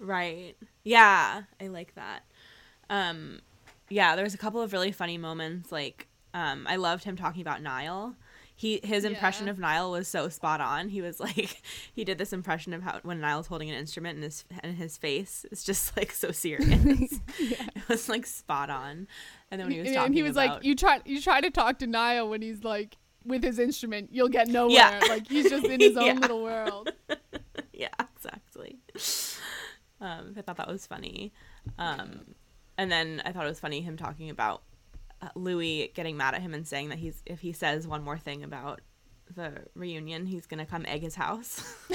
Right. 0.00 0.56
Yeah, 0.84 1.42
I 1.60 1.66
like 1.68 1.94
that. 1.94 2.20
Um 2.90 3.40
yeah, 3.90 4.14
was 4.22 4.34
a 4.34 4.38
couple 4.38 4.60
of 4.60 4.72
really 4.72 4.92
funny 4.92 5.18
moments 5.18 5.70
like 5.70 6.08
um 6.34 6.66
I 6.68 6.76
loved 6.76 7.04
him 7.04 7.16
talking 7.16 7.42
about 7.42 7.62
Niall. 7.62 8.16
He 8.60 8.80
his 8.82 9.04
impression 9.04 9.46
Yeah. 9.46 9.52
of 9.52 9.58
Niall 9.60 9.92
was 9.92 10.08
so 10.08 10.28
spot 10.28 10.60
on. 10.60 10.88
He 10.88 11.00
was 11.00 11.20
like 11.26 11.62
he 11.94 12.02
did 12.04 12.18
this 12.18 12.32
impression 12.32 12.74
of 12.74 12.82
how 12.82 12.98
when 13.04 13.20
Niall's 13.20 13.46
holding 13.46 13.70
an 13.70 13.76
instrument 13.76 14.16
and 14.16 14.24
his 14.24 14.44
and 14.64 14.76
his 14.76 14.96
face 14.96 15.46
is 15.52 15.62
just 15.62 15.96
like 15.96 16.10
so 16.10 16.32
serious. 16.32 17.20
It 17.38 17.88
was 17.88 18.08
like 18.08 18.26
spot 18.26 18.68
on. 18.68 19.06
And 19.52 19.60
then 19.60 19.68
when 19.68 19.70
he 19.72 19.78
was 19.80 19.88
talking 19.92 20.06
and 20.06 20.14
he 20.14 20.22
was 20.24 20.32
about 20.32 20.48
like 20.56 20.64
you 20.64 20.74
try 20.74 21.00
you 21.04 21.22
try 21.22 21.40
to 21.40 21.50
talk 21.50 21.78
to 21.78 21.86
Niall 21.86 22.28
when 22.30 22.42
he's 22.42 22.64
like 22.64 22.96
with 23.24 23.44
his 23.44 23.60
instrument, 23.60 24.08
you'll 24.12 24.28
get 24.28 24.48
nowhere. 24.48 24.74
Yeah. 24.74 25.00
Like 25.08 25.28
he's 25.28 25.48
just 25.48 25.64
in 25.66 25.78
his 25.80 25.96
own 25.96 26.04
Yeah. 26.06 26.12
little 26.14 26.42
world. 26.42 26.90
yeah, 27.72 27.88
exactly. 28.16 28.78
Um, 30.00 30.34
I 30.36 30.42
thought 30.42 30.56
that 30.56 30.68
was 30.68 30.84
funny. 30.86 31.32
Um, 31.78 32.34
and 32.76 32.90
then 32.90 33.22
I 33.24 33.32
thought 33.32 33.44
it 33.44 33.48
was 33.48 33.60
funny 33.60 33.80
him 33.82 33.96
talking 33.96 34.30
about 34.30 34.62
Louis 35.34 35.90
getting 35.94 36.16
mad 36.16 36.34
at 36.34 36.42
him 36.42 36.54
and 36.54 36.66
saying 36.66 36.90
that 36.90 36.98
he's 36.98 37.22
if 37.26 37.40
he 37.40 37.52
says 37.52 37.86
one 37.86 38.02
more 38.02 38.18
thing 38.18 38.42
about 38.44 38.80
the 39.34 39.64
reunion, 39.74 40.26
he's 40.26 40.46
gonna 40.46 40.66
come 40.66 40.84
egg 40.86 41.02
his 41.02 41.14
house. 41.14 41.62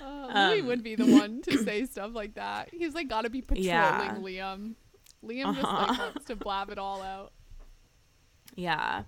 Uh, 0.00 0.48
Louis 0.50 0.60
Um, 0.60 0.66
would 0.66 0.82
be 0.82 0.94
the 0.94 1.06
one 1.06 1.40
to 1.42 1.58
say 1.64 1.84
stuff 1.86 2.10
like 2.14 2.34
that. 2.34 2.68
He's 2.72 2.94
like 2.94 3.08
got 3.08 3.22
to 3.22 3.30
be 3.30 3.40
patrolling 3.42 3.64
Yeah. 3.66 4.14
Liam. 4.18 4.74
Liam 5.24 5.54
just 5.54 5.64
like 5.66 5.90
Uh-huh. 5.90 6.02
wants 6.14 6.24
to 6.26 6.36
blab 6.36 6.70
it 6.70 6.78
all 6.78 7.02
out. 7.02 7.32
yeah. 8.54 9.02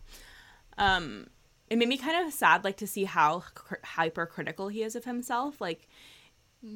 Um, 0.77 1.27
it 1.69 1.77
made 1.77 1.89
me 1.89 1.99
kind 1.99 2.27
of 2.27 2.33
sad, 2.33 2.65
like 2.65 2.77
to 2.79 2.87
see 2.87 3.05
how 3.05 3.41
cr- 3.55 3.75
hypercritical 3.85 4.69
he 4.69 4.83
is 4.83 4.97
of 4.97 5.05
himself. 5.05 5.61
Like 5.61 5.89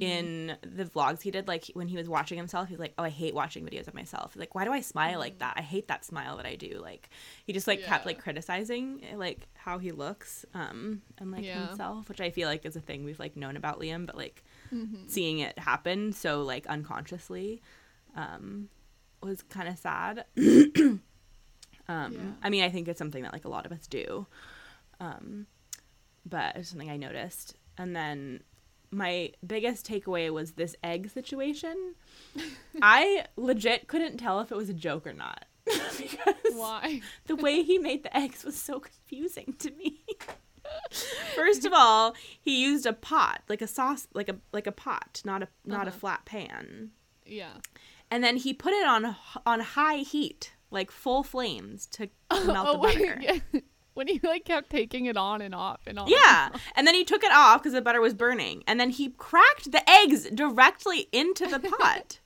in 0.00 0.56
the 0.62 0.84
vlogs 0.84 1.20
he 1.22 1.30
did 1.30 1.48
like 1.48 1.64
when 1.74 1.88
he 1.88 1.96
was 1.96 2.08
watching 2.08 2.38
himself 2.38 2.68
he's 2.68 2.78
like 2.78 2.94
oh 2.98 3.02
i 3.04 3.08
hate 3.08 3.34
watching 3.34 3.64
videos 3.64 3.88
of 3.88 3.94
myself. 3.94 4.34
Like 4.36 4.54
why 4.54 4.64
do 4.64 4.72
i 4.72 4.80
smile 4.80 5.18
like 5.18 5.38
that? 5.40 5.54
I 5.56 5.62
hate 5.62 5.88
that 5.88 6.04
smile 6.04 6.36
that 6.38 6.46
i 6.46 6.54
do. 6.54 6.78
Like 6.80 7.10
he 7.44 7.52
just 7.52 7.66
like 7.66 7.84
kept 7.84 8.06
like 8.06 8.20
criticizing 8.20 9.02
like 9.16 9.48
how 9.54 9.78
he 9.78 9.90
looks 9.90 10.44
um 10.54 11.02
and 11.18 11.32
like 11.32 11.44
Yeah. 11.44 11.66
himself 11.68 12.08
which 12.08 12.20
i 12.20 12.30
feel 12.30 12.48
like 12.48 12.64
is 12.64 12.76
a 12.76 12.80
thing 12.80 13.04
we've 13.04 13.18
like 13.20 13.36
known 13.36 13.56
about 13.56 13.80
liam 13.80 14.06
but 14.06 14.16
like 14.16 14.44
Mm-hmm. 14.72 15.06
seeing 15.08 15.40
it 15.40 15.58
happen 15.58 16.12
so 16.12 16.42
like 16.42 16.66
unconsciously 16.68 17.60
um 18.16 18.68
was 19.22 19.42
kind 19.42 19.68
of 19.68 19.78
sad. 19.78 20.24
Um 21.88 22.12
Yeah. 22.12 22.32
i 22.42 22.50
mean 22.50 22.62
i 22.62 22.70
think 22.70 22.88
it's 22.88 22.98
something 22.98 23.22
that 23.24 23.32
like 23.32 23.44
a 23.44 23.48
lot 23.48 23.66
of 23.66 23.72
us 23.72 23.86
do. 23.86 24.26
Um 25.00 25.46
but 26.24 26.56
it's 26.56 26.68
something 26.70 26.90
i 26.90 26.96
noticed. 26.96 27.56
And 27.76 27.94
then 27.96 28.42
my 28.92 29.32
biggest 29.46 29.86
takeaway 29.86 30.30
was 30.32 30.52
this 30.52 30.76
egg 30.84 31.10
situation 31.10 31.94
i 32.82 33.24
legit 33.36 33.88
couldn't 33.88 34.18
tell 34.18 34.38
if 34.40 34.52
it 34.52 34.56
was 34.56 34.68
a 34.68 34.74
joke 34.74 35.06
or 35.06 35.12
not 35.14 35.46
because 35.64 36.34
Why? 36.54 37.00
the 37.26 37.36
way 37.36 37.62
he 37.62 37.78
made 37.78 38.02
the 38.02 38.14
eggs 38.16 38.44
was 38.44 38.56
so 38.60 38.80
confusing 38.80 39.54
to 39.60 39.70
me. 39.70 40.04
First 41.36 41.64
of 41.64 41.72
all, 41.72 42.14
he 42.40 42.60
used 42.62 42.84
a 42.86 42.92
pot, 42.92 43.42
like 43.48 43.62
a 43.62 43.66
sauce, 43.66 44.08
like 44.12 44.28
a 44.28 44.36
like 44.52 44.66
a 44.66 44.72
pot, 44.72 45.22
not 45.24 45.42
a 45.42 45.48
not 45.64 45.86
a 45.86 45.90
Uh-huh. 45.90 45.98
flat 45.98 46.24
pan. 46.24 46.90
Yeah. 47.24 47.54
And 48.10 48.22
then 48.24 48.36
he 48.36 48.52
put 48.52 48.72
it 48.72 48.84
on 48.86 49.14
on 49.46 49.60
high 49.60 49.98
heat, 49.98 50.52
like 50.72 50.90
full 50.90 51.22
flames 51.22 51.86
to 51.92 52.08
melt 52.44 52.72
the 52.72 52.78
butter. 52.78 53.18
yeah. 53.20 53.60
When 53.94 54.08
he 54.08 54.20
like 54.22 54.44
kept 54.44 54.70
taking 54.70 55.06
it 55.06 55.16
on 55.16 55.42
and 55.42 55.54
off 55.54 55.80
and 55.86 55.98
on. 55.98 56.08
Yeah, 56.08 56.50
and 56.76 56.86
then 56.86 56.94
he 56.94 57.04
took 57.04 57.22
it 57.22 57.32
off 57.32 57.62
because 57.62 57.74
the 57.74 57.82
butter 57.82 58.00
was 58.00 58.14
burning, 58.14 58.64
and 58.66 58.80
then 58.80 58.90
he 58.90 59.10
cracked 59.10 59.70
the 59.70 59.88
eggs 59.88 60.28
directly 60.30 61.08
into 61.12 61.46
the 61.46 61.60
pot, 61.60 62.20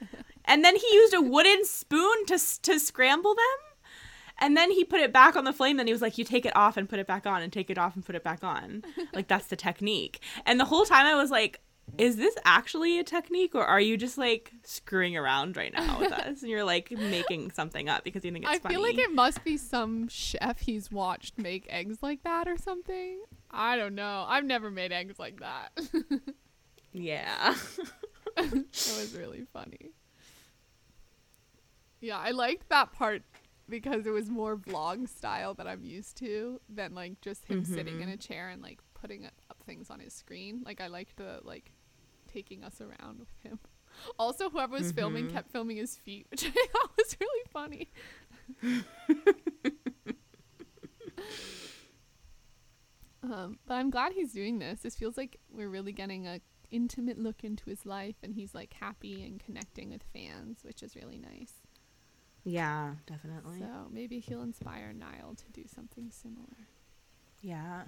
and 0.44 0.64
then 0.64 0.76
he 0.76 0.86
used 0.94 1.14
a 1.14 1.20
wooden 1.20 1.64
spoon 1.64 2.26
to 2.26 2.38
to 2.62 2.78
scramble 2.78 3.34
them, 3.34 3.94
and 4.38 4.56
then 4.56 4.70
he 4.70 4.84
put 4.84 5.00
it 5.00 5.12
back 5.12 5.36
on 5.36 5.44
the 5.44 5.52
flame. 5.52 5.76
Then 5.76 5.86
he 5.86 5.92
was 5.92 6.02
like, 6.02 6.16
"You 6.16 6.24
take 6.24 6.46
it 6.46 6.56
off 6.56 6.76
and 6.76 6.88
put 6.88 6.98
it 6.98 7.06
back 7.06 7.26
on, 7.26 7.42
and 7.42 7.52
take 7.52 7.70
it 7.70 7.78
off 7.78 7.94
and 7.94 8.04
put 8.04 8.14
it 8.14 8.24
back 8.24 8.42
on, 8.42 8.82
like 9.12 9.28
that's 9.28 9.48
the 9.48 9.56
technique." 9.56 10.20
And 10.46 10.58
the 10.58 10.64
whole 10.66 10.84
time 10.84 11.06
I 11.06 11.14
was 11.14 11.30
like. 11.30 11.60
Is 11.98 12.16
this 12.16 12.34
actually 12.44 12.98
a 12.98 13.04
technique, 13.04 13.54
or 13.54 13.64
are 13.64 13.80
you 13.80 13.96
just 13.96 14.18
like 14.18 14.52
screwing 14.64 15.16
around 15.16 15.56
right 15.56 15.72
now 15.72 15.98
with 15.98 16.12
us? 16.12 16.42
And 16.42 16.50
you're 16.50 16.64
like 16.64 16.90
making 16.90 17.50
something 17.50 17.88
up 17.88 18.04
because 18.04 18.24
you 18.24 18.32
think 18.32 18.44
it's 18.44 18.54
I 18.54 18.58
funny. 18.58 18.74
I 18.74 18.76
feel 18.76 18.82
like 18.82 18.98
it 18.98 19.14
must 19.14 19.44
be 19.44 19.56
some 19.56 20.08
chef 20.08 20.60
he's 20.60 20.90
watched 20.90 21.38
make 21.38 21.66
eggs 21.68 21.98
like 22.02 22.22
that 22.24 22.48
or 22.48 22.56
something. 22.56 23.20
I 23.50 23.76
don't 23.76 23.94
know. 23.94 24.24
I've 24.28 24.44
never 24.44 24.70
made 24.70 24.92
eggs 24.92 25.18
like 25.18 25.40
that. 25.40 25.70
yeah. 26.92 27.54
that 28.36 28.52
was 28.52 29.14
really 29.16 29.44
funny. 29.52 29.92
Yeah, 32.00 32.18
I 32.18 32.30
liked 32.30 32.68
that 32.70 32.92
part 32.92 33.22
because 33.68 34.06
it 34.06 34.10
was 34.10 34.28
more 34.28 34.56
vlog 34.56 35.08
style 35.08 35.54
that 35.54 35.66
I'm 35.66 35.84
used 35.84 36.16
to 36.18 36.60
than 36.68 36.94
like 36.94 37.20
just 37.20 37.44
him 37.44 37.64
sitting 37.64 38.00
in 38.00 38.08
mm-hmm. 38.08 38.14
a 38.14 38.16
chair 38.16 38.48
and 38.48 38.62
like 38.62 38.80
putting 39.00 39.24
up 39.26 39.32
things 39.64 39.90
on 39.90 40.00
his 40.00 40.12
screen. 40.12 40.62
Like 40.64 40.80
I 40.80 40.88
liked 40.88 41.16
the 41.16 41.40
like 41.42 41.70
taking 42.32 42.62
us 42.64 42.80
around 42.80 43.18
with 43.18 43.28
him. 43.42 43.58
Also, 44.20 44.48
whoever 44.48 44.74
was 44.78 44.92
filming 44.92 45.28
kept 45.28 45.50
filming 45.50 45.76
his 45.76 45.96
feet, 45.96 46.24
which 46.30 46.46
I 46.46 46.50
thought 46.50 46.90
was 46.96 47.16
really 47.20 47.42
funny. 47.52 47.90
um, 53.24 53.58
but 53.66 53.74
I'm 53.74 53.90
glad 53.90 54.12
he's 54.12 54.32
doing 54.32 54.60
this. 54.60 54.80
This 54.80 54.94
feels 54.94 55.16
like 55.16 55.38
we're 55.52 55.68
really 55.68 55.92
getting 55.92 56.26
a 56.28 56.40
intimate 56.70 57.18
look 57.18 57.42
into 57.42 57.64
his 57.68 57.84
life, 57.84 58.14
and 58.22 58.32
he's 58.32 58.54
like 58.54 58.72
happy 58.74 59.24
and 59.24 59.40
connecting 59.44 59.90
with 59.90 60.04
fans, 60.14 60.60
which 60.62 60.82
is 60.84 60.94
really 60.94 61.18
nice. 61.18 61.54
Yeah, 62.44 62.94
definitely. 63.06 63.58
So 63.58 63.88
maybe 63.90 64.20
he'll 64.20 64.42
inspire 64.42 64.92
Niall 64.92 65.34
to 65.34 65.52
do 65.52 65.64
something 65.66 66.10
similar. 66.10 66.68
Yeah. 67.42 67.82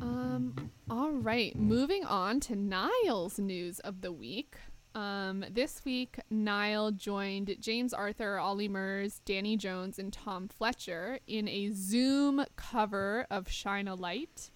Um, 0.00 0.70
all 0.88 1.10
right, 1.12 1.56
moving 1.56 2.04
on 2.04 2.40
to 2.40 2.56
Niall's 2.56 3.38
news 3.38 3.80
of 3.80 4.00
the 4.00 4.12
week. 4.12 4.56
Um, 4.94 5.44
this 5.50 5.84
week, 5.84 6.18
Niall 6.30 6.90
joined 6.92 7.54
James 7.60 7.92
Arthur, 7.92 8.38
Ollie 8.38 8.68
Murs, 8.68 9.20
Danny 9.24 9.56
Jones, 9.56 9.98
and 9.98 10.12
Tom 10.12 10.48
Fletcher 10.48 11.20
in 11.26 11.46
a 11.48 11.70
Zoom 11.70 12.44
cover 12.56 13.26
of 13.30 13.50
Shine 13.50 13.88
a 13.88 13.94
Light. 13.94 14.50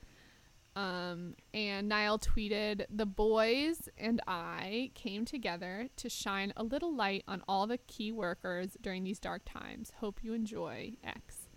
Um, 0.76 1.34
and 1.52 1.88
Niall 1.88 2.18
tweeted, 2.18 2.86
The 2.90 3.06
boys 3.06 3.88
and 3.96 4.20
I 4.26 4.90
came 4.94 5.24
together 5.24 5.88
to 5.96 6.08
shine 6.08 6.52
a 6.56 6.64
little 6.64 6.92
light 6.92 7.22
on 7.28 7.42
all 7.46 7.68
the 7.68 7.78
key 7.78 8.10
workers 8.10 8.76
during 8.80 9.04
these 9.04 9.20
dark 9.20 9.42
times. 9.44 9.92
Hope 10.00 10.24
you 10.24 10.32
enjoy 10.32 10.94
X. 11.04 11.48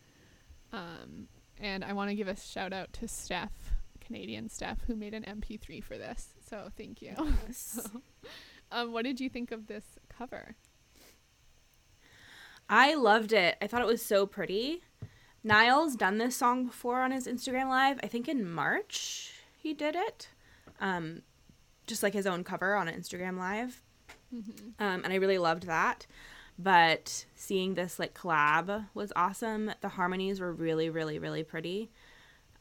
Um, 0.71 1.29
and 1.59 1.83
I 1.83 1.93
want 1.93 2.09
to 2.09 2.15
give 2.15 2.27
a 2.27 2.35
shout 2.35 2.73
out 2.73 2.93
to 2.93 3.07
Steph, 3.07 3.73
Canadian 4.07 4.47
Steph, 4.49 4.81
who 4.87 4.95
made 4.95 5.13
an 5.13 5.23
MP3 5.23 5.83
for 5.83 5.97
this. 5.97 6.29
So 6.49 6.69
thank 6.77 7.01
you. 7.01 7.13
um, 8.71 8.93
what 8.93 9.03
did 9.03 9.19
you 9.19 9.29
think 9.29 9.51
of 9.51 9.67
this 9.67 9.83
cover? 10.09 10.55
I 12.69 12.95
loved 12.95 13.33
it. 13.33 13.57
I 13.61 13.67
thought 13.67 13.81
it 13.81 13.87
was 13.87 14.01
so 14.01 14.25
pretty. 14.25 14.81
Niall's 15.43 15.95
done 15.95 16.17
this 16.17 16.35
song 16.37 16.65
before 16.65 17.01
on 17.01 17.11
his 17.11 17.27
Instagram 17.27 17.67
live. 17.67 17.99
I 18.01 18.07
think 18.07 18.29
in 18.29 18.49
March 18.49 19.33
he 19.57 19.73
did 19.73 19.95
it. 19.95 20.29
Um, 20.79 21.21
just 21.85 22.01
like 22.01 22.13
his 22.13 22.27
own 22.27 22.43
cover 22.43 22.75
on 22.75 22.87
an 22.87 22.99
Instagram 22.99 23.37
live. 23.37 23.81
Um, 24.79 25.01
and 25.03 25.07
I 25.07 25.15
really 25.15 25.37
loved 25.37 25.63
that. 25.67 26.05
But 26.59 27.25
seeing 27.35 27.75
this 27.75 27.99
like 27.99 28.13
collab 28.13 28.85
was 28.93 29.11
awesome. 29.15 29.71
The 29.81 29.89
harmonies 29.89 30.39
were 30.39 30.51
really, 30.51 30.89
really, 30.89 31.19
really 31.19 31.43
pretty. 31.43 31.91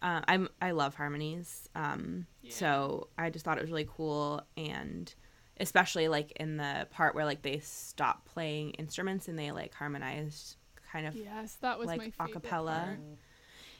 Uh, 0.02 0.20
I'm 0.28 0.48
I 0.60 0.70
love 0.72 0.94
harmonies. 0.94 1.68
Um, 1.74 2.26
so 2.48 3.08
I 3.18 3.30
just 3.30 3.44
thought 3.44 3.58
it 3.58 3.62
was 3.62 3.70
really 3.70 3.88
cool 3.96 4.42
and 4.56 5.12
especially 5.58 6.06
like 6.08 6.32
in 6.32 6.58
the 6.58 6.86
part 6.90 7.14
where 7.14 7.24
like 7.24 7.42
they 7.42 7.58
stop 7.60 8.26
playing 8.26 8.70
instruments 8.72 9.26
and 9.26 9.38
they 9.38 9.50
like 9.52 9.74
harmonized 9.74 10.56
kind 10.92 11.06
of 11.06 11.16
Yes, 11.16 11.54
that 11.62 11.78
was 11.78 11.86
like 11.88 11.98
my 11.98 12.10
favorite 12.10 12.42
acapella. 12.44 12.84
part. 12.84 12.98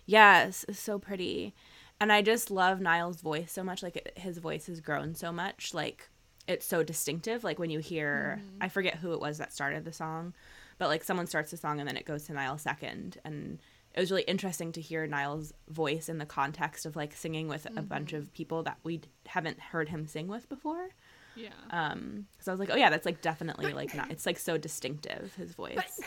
Yes, 0.06 0.64
it's 0.68 0.78
so 0.80 0.98
pretty. 0.98 1.54
And 2.00 2.12
I 2.12 2.22
just 2.22 2.50
love 2.50 2.80
Niall's 2.80 3.20
voice 3.20 3.52
so 3.52 3.62
much. 3.64 3.82
Like 3.82 3.96
it- 3.96 4.18
his 4.18 4.38
voice 4.38 4.66
has 4.66 4.80
grown 4.80 5.14
so 5.14 5.32
much. 5.32 5.74
Like 5.74 6.08
it's 6.46 6.66
so 6.66 6.82
distinctive. 6.82 7.42
Like 7.44 7.58
when 7.58 7.70
you 7.70 7.78
hear, 7.80 8.40
Mm-hmm. 8.40 8.62
I 8.62 8.68
forget 8.68 8.96
who 8.96 9.12
it 9.12 9.20
was 9.20 9.38
that 9.38 9.52
started 9.52 9.84
the 9.84 9.92
song, 9.92 10.34
but 10.78 10.88
like 10.88 11.02
someone 11.04 11.26
starts 11.26 11.50
the 11.50 11.56
song 11.56 11.80
and 11.80 11.88
then 11.88 11.96
it 11.96 12.04
goes 12.06 12.24
to 12.24 12.32
Niall 12.32 12.58
second. 12.58 13.18
And 13.24 13.58
it 13.96 14.00
was 14.00 14.10
really 14.10 14.22
interesting 14.24 14.72
to 14.72 14.80
hear 14.80 15.06
Niall's 15.06 15.52
voice 15.68 16.08
in 16.08 16.18
the 16.18 16.26
context 16.26 16.84
of 16.86 16.94
like 16.96 17.14
singing 17.14 17.48
with 17.48 17.66
a 17.76 17.82
bunch 17.82 18.10
Mm-hmm. 18.12 18.16
of 18.22 18.32
people 18.34 18.62
that 18.64 18.78
we 18.84 19.00
haven't 19.26 19.58
heard 19.58 19.88
him 19.88 20.06
sing 20.06 20.28
with 20.28 20.48
before. 20.48 20.90
Yeah. 21.34 21.48
Um, 21.70 22.26
so 22.40 22.50
I 22.50 22.54
was 22.54 22.60
like, 22.60 22.70
oh 22.70 22.76
yeah, 22.76 22.90
that's 22.90 23.06
like 23.06 23.20
definitely 23.22 23.72
like 23.72 23.94
not. 23.94 24.10
It's 24.10 24.26
like 24.26 24.38
so 24.38 24.56
distinctive 24.58 25.34
his 25.36 25.52
voice. 25.52 26.00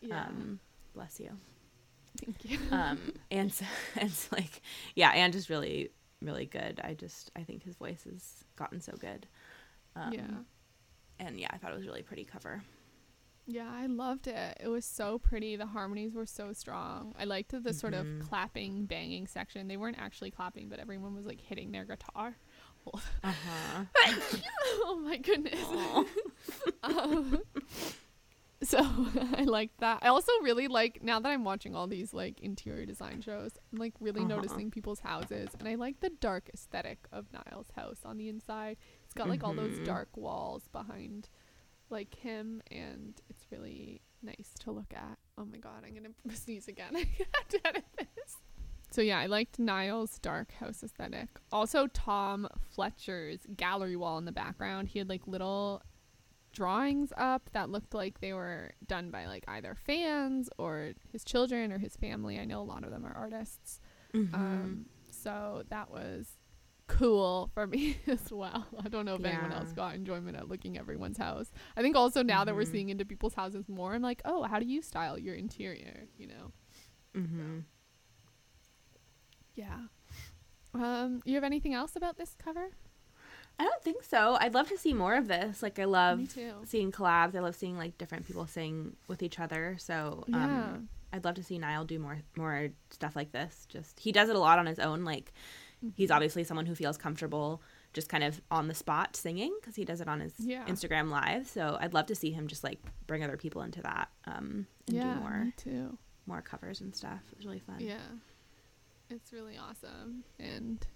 yeah. 0.00 0.24
Um, 0.26 0.58
bless 0.94 1.20
you 1.20 1.30
thank 2.24 2.44
you. 2.44 2.58
um 2.72 2.98
and 3.30 3.54
so, 3.54 3.64
and 3.96 4.10
it's 4.10 4.30
like 4.32 4.60
yeah 4.96 5.10
and 5.10 5.32
just 5.32 5.48
really 5.48 5.90
really 6.20 6.44
good 6.44 6.80
i 6.82 6.92
just 6.92 7.30
i 7.36 7.42
think 7.44 7.62
his 7.62 7.76
voice 7.76 8.02
has 8.02 8.44
gotten 8.56 8.80
so 8.80 8.92
good 8.98 9.26
um, 9.94 10.12
yeah. 10.12 10.20
and 11.20 11.38
yeah 11.38 11.46
i 11.52 11.56
thought 11.56 11.70
it 11.72 11.76
was 11.76 11.86
really 11.86 12.02
pretty 12.02 12.24
cover 12.24 12.60
Yeah, 13.52 13.68
I 13.72 13.86
loved 13.86 14.26
it. 14.28 14.58
It 14.60 14.68
was 14.68 14.84
so 14.84 15.18
pretty. 15.18 15.56
The 15.56 15.66
harmonies 15.66 16.14
were 16.14 16.26
so 16.26 16.52
strong. 16.52 17.14
I 17.18 17.24
liked 17.24 17.52
the 17.62 17.72
sort 17.74 17.94
of 17.94 18.06
Mhm. 18.06 18.20
clapping, 18.28 18.86
banging 18.86 19.26
section. 19.26 19.66
They 19.66 19.76
weren't 19.76 19.98
actually 19.98 20.30
clapping, 20.30 20.68
but 20.68 20.78
everyone 20.78 21.14
was 21.14 21.26
like 21.26 21.40
hitting 21.40 21.72
their 21.72 21.84
guitar. 21.84 22.36
uh-huh 23.24 23.84
oh 24.84 25.00
my 25.04 25.16
goodness. 25.18 25.60
um, 26.82 27.42
so 28.62 28.78
I 29.34 29.44
liked 29.44 29.80
that. 29.80 29.98
I 30.02 30.08
also 30.08 30.32
really 30.42 30.68
like 30.68 31.02
now 31.02 31.18
that 31.20 31.28
I'm 31.28 31.44
watching 31.44 31.74
all 31.74 31.86
these 31.86 32.14
like 32.14 32.40
interior 32.40 32.86
design 32.86 33.20
shows, 33.20 33.52
I'm 33.72 33.78
like 33.78 33.94
really 34.00 34.20
Uh-huh. 34.22 34.36
noticing 34.36 34.70
people's 34.70 35.00
houses, 35.00 35.50
and 35.58 35.68
I 35.68 35.74
like 35.74 36.00
the 36.00 36.10
dark 36.10 36.50
aesthetic 36.54 37.06
of 37.12 37.26
Niall's 37.32 37.70
house 37.76 37.98
on 38.04 38.16
the 38.16 38.28
inside. 38.28 38.76
It's 39.04 39.14
got 39.14 39.28
like 39.28 39.42
all 39.44 39.54
those 39.54 39.78
Mhm. 39.78 39.84
dark 39.84 40.16
walls 40.16 40.68
behind 40.68 41.28
like 41.90 42.14
him, 42.14 42.62
and 42.70 43.14
it's 43.28 43.46
really 43.50 44.00
nice 44.22 44.52
to 44.60 44.70
look 44.70 44.92
at. 44.94 45.18
Oh 45.38 45.44
my 45.44 45.58
god, 45.58 45.84
I'm 45.86 45.94
gonna 45.94 46.14
sneeze 46.34 46.68
again. 46.68 46.90
I 46.96 47.06
have 47.34 47.48
to 47.48 47.66
edit 47.66 47.84
this. 47.96 48.36
So 48.90 49.02
yeah, 49.02 49.20
I 49.20 49.26
liked 49.26 49.58
Niall's 49.58 50.18
dark 50.18 50.52
house 50.52 50.82
aesthetic. 50.82 51.28
Also, 51.52 51.86
Tom 51.88 52.48
Fletcher's 52.74 53.40
gallery 53.56 53.96
wall 53.96 54.18
in 54.18 54.24
the 54.24 54.32
background. 54.32 54.88
He 54.88 54.98
had 54.98 55.08
like 55.08 55.26
little 55.26 55.82
drawings 56.52 57.12
up 57.16 57.48
that 57.52 57.70
looked 57.70 57.94
like 57.94 58.20
they 58.20 58.32
were 58.32 58.72
done 58.88 59.10
by 59.10 59.26
like 59.26 59.44
either 59.46 59.76
fans 59.76 60.50
or 60.58 60.92
his 61.12 61.22
children 61.22 61.72
or 61.72 61.78
his 61.78 61.96
family. 61.96 62.40
I 62.40 62.44
know 62.44 62.60
a 62.60 62.62
lot 62.62 62.82
of 62.82 62.90
them 62.90 63.06
are 63.06 63.16
artists. 63.16 63.80
Mm-hmm. 64.12 64.34
Um, 64.34 64.86
so 65.10 65.62
that 65.68 65.90
was 65.90 66.32
cool 66.98 67.50
for 67.54 67.66
me 67.66 67.96
as 68.06 68.30
well. 68.32 68.66
I 68.84 68.88
don't 68.88 69.04
know 69.04 69.14
if 69.14 69.24
anyone 69.24 69.52
else 69.52 69.72
got 69.72 69.94
enjoyment 69.94 70.36
at 70.36 70.48
looking 70.48 70.76
everyone's 70.76 71.18
house. 71.18 71.50
I 71.76 71.82
think 71.82 71.96
also 71.96 72.22
now 72.22 72.44
that 72.44 72.54
we're 72.54 72.62
Mhm. 72.64 72.72
seeing 72.72 72.88
into 72.90 73.04
people's 73.04 73.34
houses 73.34 73.68
more, 73.68 73.94
I'm 73.94 74.02
like, 74.02 74.20
oh, 74.24 74.42
how 74.42 74.58
do 74.58 74.66
you 74.66 74.82
style 74.82 75.18
your 75.18 75.34
interior? 75.34 76.06
You 76.18 76.26
know? 76.28 76.52
Mm-hmm. 77.16 77.58
Yeah. 79.54 79.78
Um, 80.74 81.22
you 81.24 81.34
have 81.34 81.44
anything 81.44 81.74
else 81.74 81.96
about 81.96 82.16
this 82.16 82.34
cover? 82.42 82.70
I 83.58 83.64
don't 83.64 83.82
think 83.82 84.02
so. 84.04 84.36
I'd 84.40 84.54
love 84.54 84.68
to 84.68 84.78
see 84.78 84.94
more 84.94 85.14
of 85.16 85.28
this. 85.28 85.62
Like 85.62 85.78
I 85.78 85.84
love 85.84 86.20
seeing 86.64 86.92
collabs. 86.92 87.34
I 87.34 87.40
love 87.40 87.54
seeing 87.56 87.76
like 87.76 87.98
different 87.98 88.26
people 88.26 88.46
sing 88.46 88.96
with 89.06 89.22
each 89.22 89.38
other. 89.38 89.76
So 89.78 90.24
um, 90.32 90.34
Yeah. 90.34 90.76
I'd 91.12 91.24
love 91.24 91.34
to 91.34 91.42
see 91.42 91.58
Niall 91.58 91.84
do 91.84 91.98
more 91.98 92.18
more 92.36 92.68
stuff 92.90 93.16
like 93.16 93.32
this. 93.32 93.66
Just 93.68 94.00
he 94.00 94.12
does 94.12 94.28
it 94.30 94.36
a 94.36 94.38
lot 94.38 94.58
on 94.58 94.66
his 94.66 94.78
own. 94.78 95.04
Like 95.04 95.32
he's 95.94 96.10
obviously 96.10 96.44
someone 96.44 96.66
who 96.66 96.74
feels 96.74 96.96
comfortable 96.98 97.62
just 97.92 98.08
kind 98.08 98.22
of 98.22 98.40
on 98.50 98.68
the 98.68 98.74
spot 98.74 99.16
singing 99.16 99.54
because 99.60 99.74
he 99.76 99.84
does 99.84 100.00
it 100.00 100.08
on 100.08 100.20
his 100.20 100.34
Yeah. 100.38 100.64
Instagram 100.66 101.10
live. 101.10 101.46
So 101.48 101.76
I'd 101.80 101.94
love 101.94 102.06
to 102.06 102.14
see 102.14 102.30
him 102.30 102.46
just 102.48 102.62
like 102.62 102.78
bring 103.06 103.24
other 103.24 103.36
people 103.36 103.62
into 103.62 103.82
that 103.82 104.08
um, 104.26 104.66
and 104.86 104.96
yeah, 104.96 105.14
do 105.14 105.20
more 105.20 105.52
too. 105.56 105.98
more 106.26 106.42
covers 106.42 106.80
and 106.80 106.94
stuff. 106.94 107.20
It 107.32 107.36
was 107.38 107.46
really 107.46 107.58
fun. 107.60 107.76
Yeah. 107.80 107.98
It's 109.08 109.32
really 109.32 109.58
awesome. 109.58 110.22
And 110.38 110.86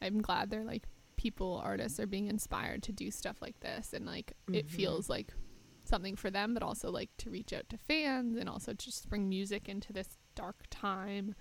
I'm 0.00 0.20
glad 0.22 0.50
they're 0.50 0.64
like 0.64 0.84
people, 1.16 1.60
artists 1.64 1.98
are 1.98 2.06
being 2.06 2.28
inspired 2.28 2.82
to 2.84 2.92
do 2.92 3.10
stuff 3.10 3.42
like 3.42 3.58
this. 3.60 3.92
And 3.92 4.06
like 4.06 4.32
it 4.52 4.66
Mhm. 4.66 4.70
feels 4.70 5.08
like 5.10 5.34
something 5.84 6.14
for 6.14 6.30
them, 6.30 6.54
but 6.54 6.62
also 6.62 6.90
like 6.90 7.10
to 7.18 7.30
reach 7.30 7.52
out 7.52 7.68
to 7.70 7.76
fans 7.76 8.36
and 8.36 8.48
also 8.48 8.72
just 8.72 9.08
bring 9.08 9.28
music 9.28 9.68
into 9.68 9.92
this 9.92 10.16
dark 10.36 10.66
time. 10.70 11.34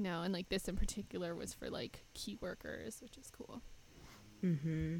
Know, 0.00 0.22
and 0.22 0.32
like 0.32 0.48
this 0.48 0.66
in 0.66 0.76
particular 0.76 1.34
was 1.34 1.52
for 1.52 1.68
like 1.68 2.04
key 2.14 2.38
workers, 2.40 3.00
which 3.02 3.18
is 3.18 3.30
cool. 3.30 3.60
Mm-hmm. 4.42 4.98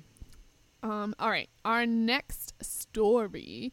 Um, 0.83 1.15
all 1.19 1.31
right, 1.31 1.49
our 1.65 1.87
next 1.87 2.55
story. 2.63 3.73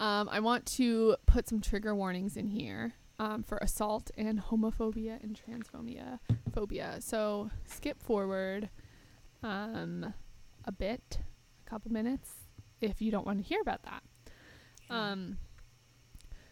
Um, 0.00 0.28
I 0.30 0.40
want 0.40 0.66
to 0.66 1.16
put 1.26 1.48
some 1.48 1.60
trigger 1.60 1.94
warnings 1.94 2.36
in 2.36 2.46
here 2.46 2.94
um, 3.18 3.42
for 3.42 3.58
assault 3.58 4.10
and 4.16 4.40
homophobia 4.40 5.22
and 5.22 5.38
transphobia 5.38 6.20
phobia. 6.52 6.98
So 7.00 7.50
skip 7.66 8.00
forward 8.00 8.70
um, 9.42 10.14
a 10.64 10.72
bit, 10.72 11.20
a 11.66 11.70
couple 11.70 11.90
minutes, 11.92 12.30
if 12.80 13.02
you 13.02 13.10
don't 13.10 13.26
want 13.26 13.38
to 13.38 13.44
hear 13.44 13.60
about 13.60 13.82
that. 13.82 14.02
Um, 14.90 15.38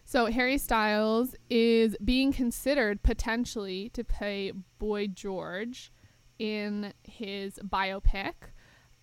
so 0.07 0.27
Harry 0.27 0.57
Styles 0.57 1.35
is 1.49 1.97
being 2.01 2.31
considered 2.31 3.03
potentially 3.03 3.89
to 3.89 4.05
play 4.05 4.53
Boy 4.79 5.07
George 5.07 5.91
in 6.39 6.93
his 7.03 7.59
biopic. 7.61 8.31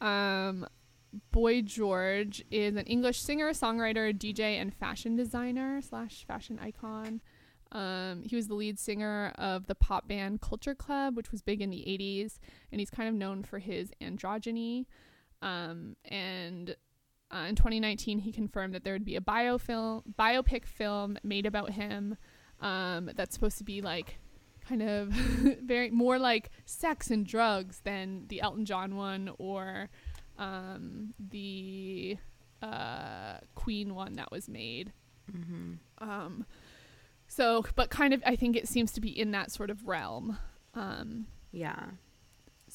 Um, 0.00 0.66
Boy 1.30 1.60
George 1.60 2.42
is 2.50 2.74
an 2.76 2.86
English 2.86 3.20
singer, 3.20 3.50
songwriter, 3.50 4.16
DJ, 4.16 4.58
and 4.58 4.72
fashion 4.72 5.14
designer 5.14 5.82
slash 5.82 6.24
fashion 6.26 6.58
icon. 6.58 7.20
Um, 7.70 8.22
he 8.22 8.34
was 8.34 8.48
the 8.48 8.54
lead 8.54 8.78
singer 8.78 9.34
of 9.36 9.66
the 9.66 9.74
pop 9.74 10.08
band 10.08 10.40
Culture 10.40 10.74
Club, 10.74 11.18
which 11.18 11.30
was 11.30 11.42
big 11.42 11.60
in 11.60 11.68
the 11.68 11.84
80s, 11.86 12.38
and 12.72 12.80
he's 12.80 12.88
kind 12.88 13.10
of 13.10 13.14
known 13.14 13.42
for 13.42 13.58
his 13.58 13.90
androgyny. 14.00 14.86
Um, 15.42 15.96
and 16.06 16.76
uh, 17.34 17.46
in 17.48 17.56
2019, 17.56 18.20
he 18.20 18.30
confirmed 18.30 18.74
that 18.74 18.84
there 18.84 18.92
would 18.92 19.04
be 19.04 19.16
a 19.16 19.20
biofilm, 19.20 20.02
biopic 20.18 20.66
film 20.66 21.18
made 21.24 21.46
about 21.46 21.70
him 21.70 22.16
um, 22.60 23.10
that's 23.16 23.34
supposed 23.34 23.58
to 23.58 23.64
be 23.64 23.80
like 23.80 24.18
kind 24.68 24.82
of 24.82 25.08
very 25.62 25.90
more 25.90 26.18
like 26.18 26.50
sex 26.64 27.10
and 27.10 27.26
drugs 27.26 27.80
than 27.84 28.26
the 28.28 28.40
Elton 28.40 28.64
John 28.64 28.96
one 28.96 29.30
or 29.38 29.90
um, 30.38 31.12
the 31.18 32.16
uh, 32.62 33.38
Queen 33.54 33.94
one 33.94 34.14
that 34.14 34.30
was 34.30 34.48
made. 34.48 34.92
Mm-hmm. 35.32 35.74
Um, 35.98 36.46
so, 37.26 37.64
but 37.74 37.90
kind 37.90 38.14
of, 38.14 38.22
I 38.24 38.36
think 38.36 38.54
it 38.54 38.68
seems 38.68 38.92
to 38.92 39.00
be 39.00 39.08
in 39.08 39.32
that 39.32 39.50
sort 39.50 39.70
of 39.70 39.86
realm. 39.88 40.38
Um, 40.74 41.26
Yeah. 41.50 41.84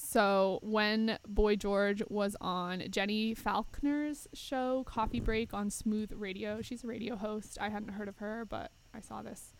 So 0.10 0.58
when 0.64 1.20
Boy 1.28 1.56
George 1.56 2.02
was 2.10 2.36
on 2.42 2.82
Jenny 2.90 3.36
Falconer's 3.36 4.28
show 4.34 4.84
Coffee 4.88 5.20
Break 5.20 5.54
on 5.54 5.70
Smooth 5.70 6.12
Radio, 6.16 6.64
she's 6.64 6.84
a 6.84 6.88
radio 6.88 7.16
host. 7.16 7.60
I 7.62 7.70
hadn't 7.70 7.90
heard 7.90 8.08
of 8.08 8.18
her, 8.18 8.44
but 8.44 8.72
I 8.92 9.02
saw 9.02 9.22
this 9.22 9.54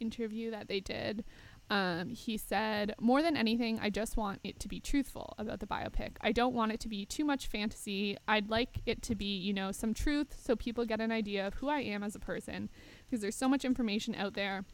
interview 0.00 0.50
that 0.50 0.68
they 0.68 0.80
did. 0.80 1.24
Um, 1.70 2.10
he 2.10 2.36
said, 2.36 2.94
More 3.00 3.22
than 3.22 3.34
anything, 3.34 3.78
I 3.80 3.88
just 3.88 4.18
want 4.18 4.40
it 4.44 4.60
to 4.60 4.68
be 4.68 4.78
truthful 4.78 5.32
about 5.38 5.60
the 5.60 5.66
biopic. 5.66 6.16
I 6.20 6.32
don't 6.32 6.52
want 6.52 6.72
it 6.72 6.80
to 6.80 6.88
be 6.88 7.06
too 7.06 7.24
much 7.24 7.46
fantasy. 7.46 8.18
I'd 8.28 8.50
like 8.50 8.82
it 8.84 9.00
to 9.04 9.14
be, 9.14 9.38
you 9.38 9.54
know, 9.54 9.72
some 9.72 9.94
truth 9.94 10.36
so 10.38 10.54
people 10.54 10.84
get 10.84 11.00
an 11.00 11.12
idea 11.12 11.46
of 11.46 11.54
who 11.54 11.70
I 11.70 11.80
am 11.80 12.02
as 12.02 12.14
a 12.14 12.20
person 12.20 12.68
because 13.06 13.22
there's 13.22 13.36
so 13.36 13.48
much 13.48 13.64
information 13.64 14.14
out 14.14 14.34
there. 14.34 14.66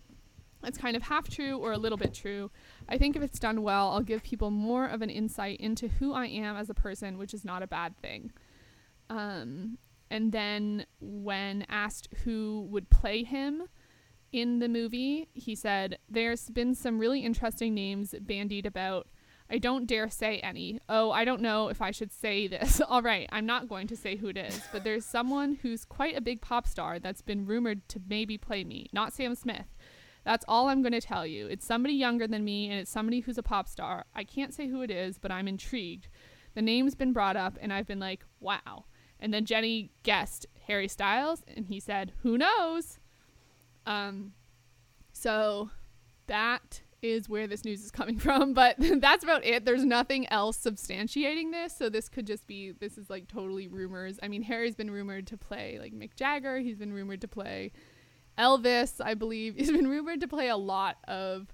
It's 0.64 0.78
kind 0.78 0.96
of 0.96 1.02
half 1.02 1.28
true 1.28 1.56
or 1.56 1.72
a 1.72 1.78
little 1.78 1.98
bit 1.98 2.12
true. 2.12 2.50
I 2.88 2.98
think 2.98 3.16
if 3.16 3.22
it's 3.22 3.38
done 3.38 3.62
well, 3.62 3.90
I'll 3.92 4.02
give 4.02 4.22
people 4.22 4.50
more 4.50 4.86
of 4.86 5.02
an 5.02 5.10
insight 5.10 5.58
into 5.60 5.88
who 5.88 6.12
I 6.12 6.26
am 6.26 6.56
as 6.56 6.68
a 6.68 6.74
person, 6.74 7.18
which 7.18 7.32
is 7.32 7.44
not 7.44 7.62
a 7.62 7.66
bad 7.66 7.96
thing. 8.02 8.32
Um, 9.08 9.78
and 10.10 10.32
then 10.32 10.86
when 11.00 11.64
asked 11.68 12.08
who 12.24 12.66
would 12.70 12.90
play 12.90 13.22
him 13.22 13.64
in 14.32 14.58
the 14.58 14.68
movie, 14.68 15.28
he 15.32 15.54
said, 15.54 15.98
There's 16.08 16.50
been 16.50 16.74
some 16.74 16.98
really 16.98 17.20
interesting 17.20 17.74
names 17.74 18.14
bandied 18.20 18.66
about. 18.66 19.08
I 19.52 19.58
don't 19.58 19.86
dare 19.86 20.08
say 20.08 20.38
any. 20.38 20.78
Oh, 20.88 21.10
I 21.10 21.24
don't 21.24 21.40
know 21.40 21.68
if 21.68 21.82
I 21.82 21.90
should 21.90 22.12
say 22.12 22.46
this. 22.46 22.80
All 22.88 23.02
right, 23.02 23.28
I'm 23.32 23.46
not 23.46 23.68
going 23.68 23.88
to 23.88 23.96
say 23.96 24.14
who 24.14 24.28
it 24.28 24.36
is, 24.36 24.62
but 24.70 24.84
there's 24.84 25.04
someone 25.04 25.58
who's 25.62 25.84
quite 25.84 26.16
a 26.16 26.20
big 26.20 26.40
pop 26.40 26.68
star 26.68 27.00
that's 27.00 27.20
been 27.20 27.44
rumored 27.46 27.88
to 27.88 28.00
maybe 28.08 28.38
play 28.38 28.62
me, 28.62 28.86
not 28.92 29.12
Sam 29.12 29.34
Smith. 29.34 29.66
That's 30.24 30.44
all 30.48 30.68
I'm 30.68 30.83
going 30.83 30.92
to 30.92 31.00
tell 31.00 31.26
you. 31.26 31.46
It's 31.46 31.66
somebody 31.66 31.94
younger 31.94 32.26
than 32.26 32.44
me, 32.44 32.70
and 32.70 32.78
it's 32.78 32.90
somebody 32.90 33.20
who's 33.20 33.38
a 33.38 33.42
pop 33.42 33.68
star. 33.68 34.04
I 34.14 34.24
can't 34.24 34.54
say 34.54 34.68
who 34.68 34.83
it 34.83 34.90
is, 34.90 35.18
but 35.18 35.33
I'm 35.33 35.48
intrigued. 35.48 36.09
The 36.54 36.62
name's 36.62 36.94
been 36.94 37.12
brought 37.12 37.37
up, 37.37 37.56
and 37.61 37.72
I've 37.72 37.87
been 37.87 38.00
like, 38.00 38.24
wow. 38.38 38.85
And 39.18 39.33
then 39.33 39.44
Jenny 39.44 39.92
guessed 40.02 40.46
Harry 40.66 40.88
Styles, 40.88 41.42
and 41.54 41.66
he 41.66 41.80
said, 41.80 42.12
who 42.22 42.38
knows? 42.38 42.98
Um, 43.87 44.33
so 45.12 45.70
that 46.26 46.83
is 47.02 47.28
where 47.28 47.46
this 47.46 47.64
news 47.64 47.83
is 47.83 47.90
coming 47.90 48.18
from, 48.20 48.52
but 48.52 48.76
that's 49.00 49.24
about 49.24 49.44
it. 49.44 49.64
There's 49.64 49.85
nothing 49.85 50.26
else 50.28 50.59
substantiating 50.59 51.52
this, 51.52 51.76
so 51.76 51.88
this 51.88 52.09
could 52.09 52.26
just 52.26 52.46
be 52.46 52.72
this 52.72 52.98
is 52.98 53.11
like 53.11 53.28
totally 53.28 53.68
rumors. 53.68 54.18
I 54.22 54.28
mean, 54.28 54.42
Harry's 54.42 54.74
been 54.74 54.90
rumored 54.90 55.26
to 55.28 55.37
play 55.37 55.78
like 55.80 55.92
Mick 55.92 56.14
Jagger. 56.14 56.59
He's 56.59 56.78
been 56.78 56.92
rumored 56.92 57.20
to 57.22 57.28
play 57.28 57.72
Elvis, 58.40 59.00
I 59.05 59.14
believe. 59.14 59.57
He's 59.57 59.70
been 59.70 59.88
rumored 59.88 60.20
to 60.20 60.29
play 60.29 60.48
a 60.48 60.57
lot 60.57 60.96
of 61.07 61.53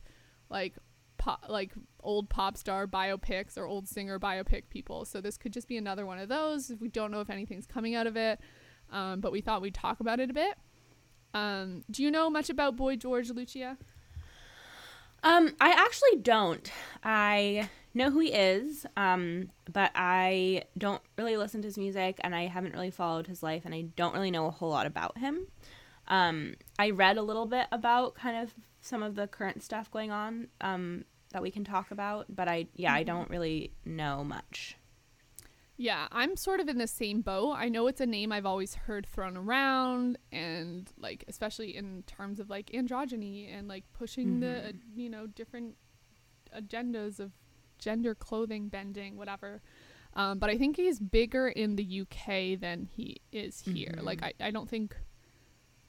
like 0.49 0.75
pop, 1.18 1.44
like 1.49 1.72
old 2.01 2.29
pop 2.31 2.57
star 2.57 2.87
biopics 2.87 3.59
or 3.59 3.66
old 3.66 3.88
singer 3.88 4.18
biopic 4.18 4.68
people. 4.70 5.05
So 5.05 5.20
this 5.20 5.37
could 5.37 5.53
just 5.53 5.68
be 5.68 5.77
another 5.77 6.07
one 6.07 6.18
of 6.18 6.29
those. 6.29 6.72
We 6.81 6.88
don't 6.88 7.11
know 7.11 7.20
if 7.20 7.31
anything's 7.31 7.66
coming 7.66 7.94
out 7.94 8.07
of 8.07 8.16
it, 8.16 8.40
um, 8.92 9.20
but 9.20 9.33
we 9.33 9.40
thought 9.40 9.61
we'd 9.61 9.75
talk 9.75 10.01
about 10.01 10.20
it 10.20 10.31
a 10.31 10.35
bit. 10.35 10.57
Um, 11.35 11.85
do 11.90 12.03
you 12.03 12.11
know 12.11 12.31
much 12.31 12.49
about 12.49 12.77
Boy 12.77 12.96
George 12.96 13.31
Lucia? 13.31 13.77
Um, 15.22 15.57
I 15.61 15.70
actually 15.72 16.20
don't. 16.22 16.70
I 17.03 17.68
know 17.94 18.11
who 18.11 18.20
he 18.20 18.33
is, 18.33 18.87
um, 18.96 19.51
but 19.72 19.90
I 19.94 20.64
don't 20.79 21.03
really 21.18 21.37
listen 21.37 21.62
to 21.62 21.66
his 21.66 21.79
music, 21.79 22.20
and 22.22 22.35
I 22.35 22.46
haven't 22.46 22.75
really 22.75 22.90
followed 22.90 23.27
his 23.27 23.42
life, 23.42 23.62
and 23.64 23.75
I 23.75 23.83
don't 23.96 24.14
really 24.14 24.31
know 24.31 24.46
a 24.46 24.51
whole 24.51 24.70
lot 24.70 24.87
about 24.87 25.18
him. 25.18 25.49
Um, 26.08 26.54
I 26.78 26.90
read 26.90 27.16
a 27.16 27.22
little 27.22 27.46
bit 27.46 27.66
about 27.72 28.14
kind 28.14 28.36
of 28.36 28.54
some 28.80 29.02
of 29.02 29.14
the 29.14 29.26
current 29.26 29.62
stuff 29.62 29.90
going 29.90 30.10
on 30.10 30.48
um, 30.60 31.04
that 31.32 31.42
we 31.42 31.50
can 31.50 31.64
talk 31.64 31.90
about, 31.90 32.26
but 32.28 32.48
I 32.48 32.66
yeah, 32.74 32.94
I 32.94 33.02
don't 33.02 33.28
really 33.30 33.72
know 33.84 34.24
much. 34.24 34.76
Yeah, 35.78 36.08
I'm 36.10 36.36
sort 36.36 36.60
of 36.60 36.68
in 36.68 36.78
the 36.78 36.86
same 36.86 37.20
boat. 37.20 37.54
I 37.58 37.68
know 37.68 37.86
it's 37.86 38.00
a 38.00 38.06
name 38.06 38.32
I've 38.32 38.46
always 38.46 38.74
heard 38.74 39.06
thrown 39.06 39.36
around, 39.36 40.18
and 40.32 40.90
like 40.98 41.24
especially 41.28 41.76
in 41.76 42.02
terms 42.06 42.40
of 42.40 42.48
like 42.48 42.70
androgyny 42.70 43.52
and 43.52 43.68
like 43.68 43.84
pushing 43.92 44.40
the 44.40 44.68
uh, 44.68 44.72
you 44.94 45.10
know 45.10 45.26
different 45.26 45.76
agendas 46.56 47.20
of 47.20 47.32
gender 47.78 48.14
clothing 48.14 48.68
bending 48.68 49.16
whatever. 49.16 49.60
Um, 50.14 50.38
but 50.38 50.48
I 50.48 50.56
think 50.56 50.76
he's 50.76 50.98
bigger 50.98 51.48
in 51.48 51.76
the 51.76 52.00
UK 52.00 52.58
than 52.58 52.88
he 52.90 53.20
is 53.32 53.60
here. 53.60 53.98
Like 54.00 54.22
I, 54.22 54.32
I 54.40 54.50
don't 54.50 54.68
think 54.68 54.96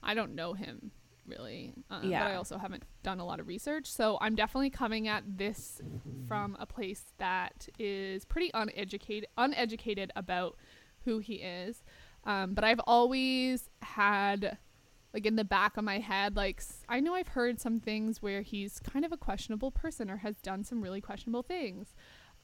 I 0.04 0.14
don't 0.14 0.36
know 0.36 0.54
him 0.54 0.92
really. 1.26 1.74
Uh, 1.90 2.00
But 2.24 2.32
I 2.32 2.36
also 2.36 2.58
haven't 2.58 2.84
done 3.04 3.20
a 3.20 3.26
lot 3.26 3.40
of 3.42 3.48
research. 3.48 3.86
So 3.92 4.18
I'm 4.22 4.34
definitely 4.36 4.70
coming 4.70 5.08
at 5.10 5.24
this 5.38 5.82
from 6.28 6.56
a 6.60 6.66
place 6.66 7.04
that 7.18 7.68
is 7.78 8.24
pretty 8.26 8.50
uneducated 8.54 9.28
uneducated 9.38 10.12
about 10.16 10.56
who 11.04 11.20
he 11.20 11.36
is. 11.36 11.84
Um, 12.24 12.54
but 12.54 12.64
I've 12.64 12.80
always 12.88 13.70
had 13.82 14.58
like 15.14 15.26
in 15.26 15.36
the 15.36 15.44
back 15.46 15.78
of 15.78 15.84
my 15.84 16.00
head 16.00 16.36
like 16.36 16.62
I 16.88 17.00
know 17.00 17.14
I've 17.14 17.30
heard 17.30 17.60
some 17.60 17.80
things 17.80 18.22
where 18.22 18.42
he's 18.42 18.80
kind 18.80 19.04
of 19.06 19.12
a 19.12 19.18
questionable 19.18 19.72
person 19.72 20.10
or 20.10 20.18
has 20.18 20.38
done 20.38 20.64
some 20.64 20.82
really 20.82 21.02
questionable 21.02 21.44
things. 21.44 21.94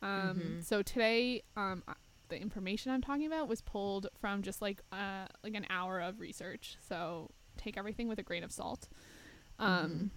Um, 0.02 0.62
So 0.62 0.82
today, 0.82 1.44
um, 1.56 1.84
I- 1.88 1.94
the 2.30 2.42
information 2.42 2.92
I'm 2.92 3.02
talking 3.02 3.28
about 3.28 3.48
was 3.48 3.62
pulled 3.62 4.08
from 4.20 4.42
just 4.42 4.62
like 4.62 4.82
uh, 4.92 5.28
like 5.44 5.54
an 5.56 5.66
hour 5.70 6.00
of 6.02 6.20
research. 6.20 6.78
So 6.82 7.30
take 7.58 7.78
everything 7.78 8.08
with 8.08 8.20
a 8.20 8.24
grain 8.24 8.44
of 8.44 8.52
salt. 8.52 8.88
Um, 9.60 10.12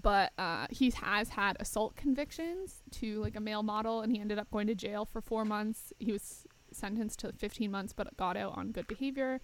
But 0.00 0.32
uh, 0.36 0.66
he 0.70 0.90
has 0.90 1.30
had 1.30 1.56
assault 1.58 1.96
convictions 1.96 2.82
to 2.92 3.20
like 3.22 3.34
a 3.34 3.40
male 3.40 3.62
model, 3.62 4.02
and 4.02 4.12
he 4.12 4.20
ended 4.20 4.38
up 4.38 4.50
going 4.50 4.66
to 4.66 4.74
jail 4.74 5.06
for 5.06 5.22
four 5.22 5.44
months. 5.44 5.92
He 5.98 6.12
was 6.12 6.46
sentenced 6.70 7.20
to 7.20 7.32
15 7.32 7.70
months, 7.70 7.92
but 7.94 8.14
got 8.16 8.36
out 8.36 8.56
on 8.56 8.72
good 8.72 8.86
behavior. 8.86 9.40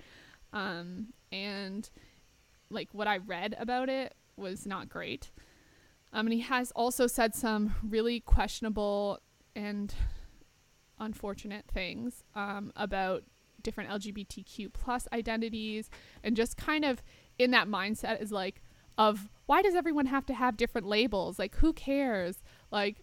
Um, 0.53 1.15
and 1.31 1.89
like 2.69 2.89
what 2.93 3.07
I 3.09 3.17
read 3.19 3.57
about 3.59 3.89
it 3.89 4.15
was 4.37 4.67
not 4.67 4.91
great. 4.91 5.31
Um, 6.13 6.27
and 6.27 6.35
he 6.35 6.41
has 6.41 6.71
also 6.73 7.07
said 7.07 7.35
some 7.35 7.75
really 7.83 8.21
questionable 8.21 9.21
and 9.57 9.95
unfortunate 10.99 11.65
things 11.73 12.25
um, 12.35 12.73
about 12.77 13.25
different 13.63 13.91
LGBTQ 13.91 14.73
plus 14.73 15.07
identities, 15.13 15.91
and 16.23 16.37
just 16.37 16.57
kind 16.57 16.85
of 16.85 17.03
in 17.39 17.51
that 17.53 17.69
mindset 17.69 18.21
is 18.21 18.33
like 18.33 18.63
of 18.99 19.31
why 19.47 19.63
does 19.63 19.75
everyone 19.75 20.07
have 20.07 20.27
to 20.27 20.35
have 20.35 20.57
different 20.57 20.87
labels? 20.87 21.39
Like 21.39 21.57
who 21.57 21.73
cares? 21.73 22.43
Like 22.71 22.99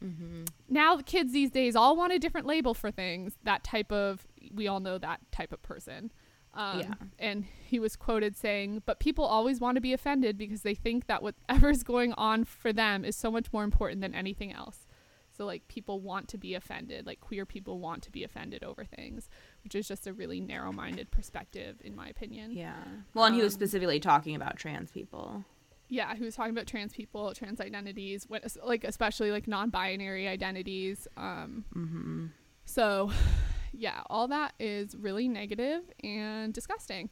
now 0.67 0.95
the 0.95 1.03
kids 1.03 1.33
these 1.33 1.51
days 1.51 1.75
all 1.75 1.95
want 1.95 2.13
a 2.13 2.19
different 2.19 2.47
label 2.47 2.73
for 2.73 2.91
things. 2.91 3.33
That 3.43 3.63
type 3.63 3.91
of 3.91 4.27
we 4.53 4.67
all 4.67 4.79
know 4.79 4.97
that 4.97 5.19
type 5.31 5.51
of 5.51 5.61
person. 5.61 6.11
Um, 6.53 6.79
Yeah. 6.79 6.93
And 7.19 7.45
he 7.63 7.79
was 7.79 7.95
quoted 7.95 8.35
saying, 8.35 8.83
"But 8.85 8.99
people 8.99 9.23
always 9.25 9.59
want 9.59 9.75
to 9.75 9.81
be 9.81 9.93
offended 9.93 10.37
because 10.37 10.61
they 10.61 10.75
think 10.75 11.07
that 11.07 11.21
whatever's 11.21 11.83
going 11.93 12.13
on 12.13 12.43
for 12.45 12.73
them 12.73 13.05
is 13.05 13.15
so 13.15 13.29
much 13.31 13.51
more 13.53 13.63
important 13.63 14.01
than 14.01 14.15
anything 14.15 14.51
else." 14.51 14.87
So 15.31 15.45
like 15.45 15.67
people 15.69 16.01
want 16.01 16.27
to 16.29 16.37
be 16.37 16.53
offended, 16.53 17.05
like 17.05 17.21
queer 17.21 17.45
people 17.45 17.79
want 17.79 18.03
to 18.03 18.11
be 18.11 18.23
offended 18.23 18.63
over 18.63 18.83
things, 18.83 19.29
which 19.63 19.75
is 19.75 19.87
just 19.87 20.07
a 20.07 20.13
really 20.13 20.39
narrow-minded 20.39 21.11
perspective 21.11 21.77
in 21.83 21.95
my 21.95 22.07
opinion. 22.07 22.51
Yeah. 22.51 22.75
Well, 23.13 23.25
and 23.25 23.35
he 23.35 23.41
was 23.41 23.53
Um, 23.53 23.59
specifically 23.59 23.99
talking 23.99 24.35
about 24.35 24.57
trans 24.57 24.91
people. 24.91 25.43
yeah 25.89 26.15
he 26.15 26.23
was 26.23 26.35
talking 26.35 26.51
about 26.51 26.67
trans 26.67 26.93
people 26.93 27.33
trans 27.33 27.59
identities 27.59 28.25
what 28.27 28.43
like 28.63 28.83
especially 28.83 29.31
like 29.31 29.47
non-binary 29.47 30.27
identities 30.27 31.07
um 31.17 32.31
so 32.65 33.11
yeah 33.73 34.01
all 34.09 34.27
that 34.27 34.53
is 34.59 34.95
really 34.95 35.27
negative 35.27 35.81
and 36.03 36.53
disgusting 36.53 37.09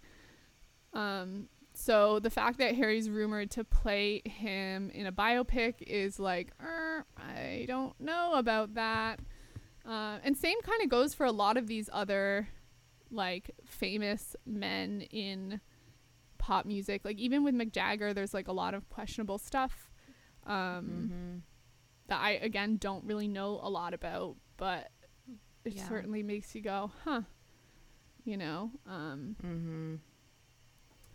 um 0.93 1.47
so 1.73 2.19
the 2.19 2.29
fact 2.29 2.57
that 2.59 2.75
harry's 2.75 3.09
rumored 3.09 3.49
to 3.51 3.63
play 3.63 4.21
him 4.25 4.89
in 4.91 5.05
a 5.07 5.11
biopic 5.11 5.75
is 5.81 6.19
like 6.19 6.51
er, 6.61 7.03
i 7.17 7.65
don't 7.67 7.99
know 7.99 8.33
about 8.35 8.73
that 8.75 9.19
uh, 9.87 10.19
and 10.23 10.35
same 10.37 10.61
kind 10.61 10.81
of 10.83 10.89
goes 10.89 11.13
for 11.13 11.25
a 11.25 11.31
lot 11.31 11.57
of 11.57 11.67
these 11.67 11.89
other 11.93 12.47
like 13.09 13.51
famous 13.65 14.35
men 14.45 15.01
in 15.11 15.61
pop 16.37 16.65
music. 16.65 17.05
Like 17.05 17.17
even 17.17 17.43
with 17.43 17.55
Mick 17.55 17.71
Jagger, 17.71 18.13
there's 18.13 18.33
like 18.33 18.47
a 18.47 18.51
lot 18.53 18.73
of 18.73 18.89
questionable 18.89 19.37
stuff 19.37 19.89
um, 20.45 21.43
that 22.07 22.19
I 22.21 22.31
again 22.31 22.77
don't 22.77 23.03
really 23.05 23.27
know 23.27 23.59
a 23.63 23.69
lot 23.69 23.93
about, 23.93 24.35
but 24.57 24.89
it 25.65 25.73
Yeah. 25.75 25.87
certainly 25.87 26.21
makes 26.23 26.53
you 26.55 26.61
go, 26.61 26.91
huh? 27.05 27.21
You 28.25 28.37
know. 28.37 28.71
Um, 28.85 29.35
Mm-hmm. 29.43 29.95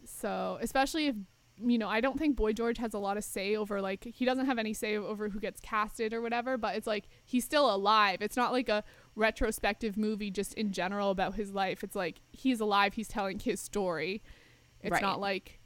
so 0.04 0.58
especially 0.61 1.06
if 1.08 1.16
you 1.61 1.79
know, 1.79 1.88
I 1.88 2.01
don't 2.01 2.19
think 2.19 2.37
Boy 2.37 2.53
George 2.53 2.79
has 2.79 2.95
a 2.95 2.99
lot 2.99 3.17
of 3.17 3.25
say 3.25 3.55
over 3.57 3.81
like 3.81 4.05
he 4.05 4.25
doesn't 4.25 4.47
have 4.47 4.59
any 4.59 4.73
say 4.75 4.97
over 4.97 5.29
who 5.29 5.38
gets 5.38 5.61
casted 5.61 6.12
or 6.12 6.21
whatever, 6.21 6.57
but 6.57 6.77
it's 6.77 6.87
like 6.87 7.05
he's 7.25 7.45
still 7.45 7.73
alive. 7.73 8.19
It's 8.23 8.37
not 8.37 8.53
like 8.53 8.69
a 8.69 8.83
retrospective 9.15 9.97
movie 9.97 10.31
just 10.31 10.55
in 10.55 10.73
general 10.73 11.11
about 11.11 11.35
his 11.35 11.53
life. 11.53 11.85
It's 11.85 11.95
like 11.97 12.21
he's 12.33 12.61
alive, 12.61 12.95
he's 12.95 13.09
telling 13.09 13.38
his 13.38 13.61
story. 13.61 14.23
It's 14.81 14.93
Right. 14.93 15.03
not 15.03 15.21
like 15.21 15.59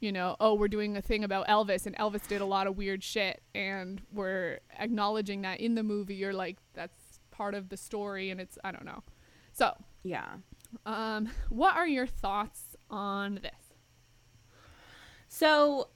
you 0.00 0.10
know, 0.12 0.34
oh, 0.40 0.54
we're 0.54 0.66
doing 0.68 0.96
a 0.96 1.02
thing 1.02 1.22
about 1.24 1.46
Elvis 1.46 1.84
and 1.84 1.94
Elvis 1.96 2.26
did 2.26 2.40
a 2.40 2.46
lot 2.46 2.66
of 2.66 2.74
weird 2.78 3.04
shit 3.04 3.42
and 3.54 4.00
we're 4.10 4.60
acknowledging 4.78 5.42
that 5.42 5.60
in 5.60 5.74
the 5.74 5.82
movie. 5.82 6.14
You're 6.14 6.32
like 6.32 6.56
that's 6.72 7.20
part 7.30 7.54
of 7.54 7.68
the 7.68 7.76
story 7.76 8.30
and 8.30 8.40
it's 8.40 8.58
I 8.64 8.72
don't 8.72 8.86
know. 8.86 9.02
So, 9.52 9.74
Yeah. 10.02 10.36
um 10.86 11.30
what 11.50 11.76
are 11.76 11.86
your 11.86 12.06
thoughts 12.06 12.74
on 12.88 13.40
this? 13.42 13.52
So, 15.32 15.88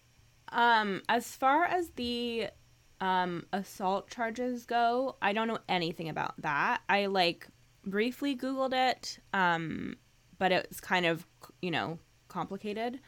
um, 0.53 1.03
as 1.09 1.27
far 1.37 1.65
as 1.65 1.91
the 1.91 2.47
um, 3.01 3.45
assault 3.53 4.09
charges 4.09 4.65
go, 4.65 5.17
I 5.21 5.33
don't 5.33 5.49
know 5.49 5.59
anything 5.69 6.09
about 6.09 6.41
that. 6.41 6.83
I 6.89 7.07
like 7.07 7.49
briefly 7.85 8.37
Googled 8.37 8.73
it, 8.73 9.19
um, 9.33 9.97
but 10.39 10.53
it's 10.53 10.81
kind 10.81 11.05
of, 11.05 11.27
you 11.61 11.73
know, 11.73 11.99
complicated. 12.29 13.01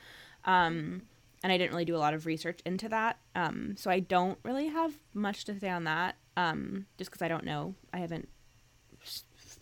Um, 0.45 1.03
and 1.45 1.53
I 1.53 1.59
didn't 1.59 1.71
really 1.71 1.85
do 1.85 1.95
a 1.95 1.99
lot 1.99 2.13
of 2.13 2.27
research 2.27 2.59
into 2.67 2.89
that. 2.89 3.21
Um, 3.37 3.77
so 3.77 3.89
I 3.89 4.01
don't 4.01 4.39
really 4.43 4.67
have 4.67 4.95
much 5.15 5.45
to 5.45 5.59
say 5.59 5.71
on 5.71 5.85
that, 5.85 6.17
um, 6.37 6.87
just 6.99 7.13
because 7.13 7.23
I 7.23 7.29
don't 7.29 7.45
know. 7.45 7.77
I 7.95 7.99
haven't, 7.99 8.29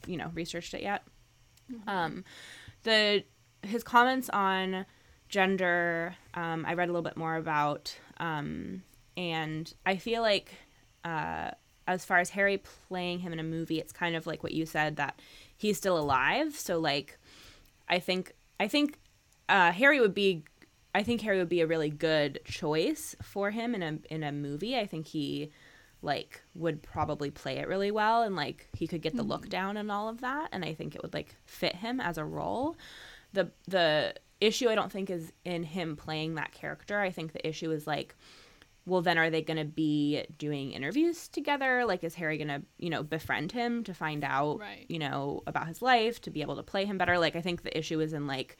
you 0.07 0.17
know, 0.17 0.31
researched 0.33 0.73
it 0.73 0.83
yet. 0.83 1.03
Um, 1.87 2.25
the 2.85 3.25
his 3.63 3.85
comments 3.85 4.31
on 4.31 4.87
gender 5.35 6.15
um, 6.35 6.65
i 6.65 6.75
read 6.75 6.89
a 6.89 6.93
little 6.93 7.03
bit 7.03 7.17
more 7.17 7.35
about 7.35 7.97
um, 8.19 8.83
and 9.17 9.75
i 9.85 9.97
feel 9.97 10.23
like 10.23 10.55
uh, 11.05 11.51
as 11.89 12.05
far 12.05 12.19
as 12.19 12.31
harry 12.31 12.63
playing 12.89 13.19
him 13.19 13.33
in 13.33 13.41
a 13.41 13.43
movie 13.43 13.81
it's 13.81 13.93
kind 13.93 14.15
of 14.15 14.27
like 14.27 14.45
what 14.45 14.53
you 14.53 14.65
said 14.65 14.95
that 14.97 15.19
he's 15.57 15.77
still 15.77 15.99
alive. 15.99 16.55
So 16.55 16.79
like 16.79 17.19
i 17.89 17.99
think 17.99 18.33
i 18.61 18.69
think 18.69 18.99
uh, 19.49 19.73
harry 19.73 20.01
would 20.01 20.15
be 20.15 20.45
i 20.95 21.03
think 21.03 21.21
harry 21.21 21.39
would 21.39 21.49
be 21.49 21.61
a 21.61 21.67
really 21.67 21.91
good 21.91 22.41
choice 22.45 23.17
for 23.23 23.51
him 23.51 23.75
in 23.75 23.83
a 23.83 23.99
in 24.15 24.23
a 24.23 24.33
movie. 24.33 24.77
I 24.77 24.87
think 24.87 25.07
he 25.07 25.51
like 26.03 26.43
would 26.55 26.83
probably 26.83 27.31
play 27.31 27.57
it 27.57 27.67
really 27.67 27.91
well 27.91 28.23
and 28.23 28.37
like 28.37 28.69
he 28.77 28.87
could 28.87 29.01
get 29.01 29.17
the 29.17 29.23
look 29.23 29.49
down 29.49 29.79
and 29.79 29.91
all 29.91 30.07
of 30.07 30.21
that 30.21 30.51
and 30.53 30.63
i 30.63 30.75
think 30.75 30.95
it 30.95 31.03
would 31.03 31.15
like 31.15 31.35
fit 31.47 31.77
him 31.77 32.01
as 32.01 32.19
a 32.19 32.25
role. 32.25 32.77
The 33.33 33.51
the 33.67 34.15
issue 34.41 34.69
I 34.69 34.75
don't 34.75 34.91
think 34.93 35.11
is 35.11 35.33
in 35.45 35.63
him 35.63 35.97
playing 35.97 36.35
that 36.35 36.53
character. 36.53 37.01
I 37.01 37.11
think 37.11 37.33
the 37.33 37.47
issue 37.47 37.71
is 37.71 37.87
like, 37.87 38.15
well, 38.87 39.01
then 39.01 39.17
are 39.17 39.31
they 39.31 39.41
going 39.41 39.57
to 39.57 39.65
be 39.65 40.25
doing 40.39 40.73
interviews 40.73 41.29
together? 41.29 41.85
Like, 41.87 42.05
is 42.05 42.15
Harry 42.17 42.37
going 42.37 42.49
to, 42.49 42.63
you 42.79 42.91
know, 42.91 43.03
befriend 43.03 43.53
him 43.53 43.83
to 43.85 43.95
find 43.95 44.23
out, 44.23 44.59
Right. 44.61 44.85
you 44.89 44.99
know, 44.99 45.43
about 45.47 45.69
his 45.69 45.81
life 45.81 46.21
to 46.23 46.31
be 46.31 46.43
able 46.43 46.57
to 46.57 46.63
play 46.63 46.85
him 46.85 46.99
better? 46.99 47.19
Like, 47.19 47.35
I 47.35 47.41
think 47.41 47.63
the 47.63 47.77
issue 47.77 48.01
is 48.01 48.13
in 48.13 48.27
like, 48.27 48.59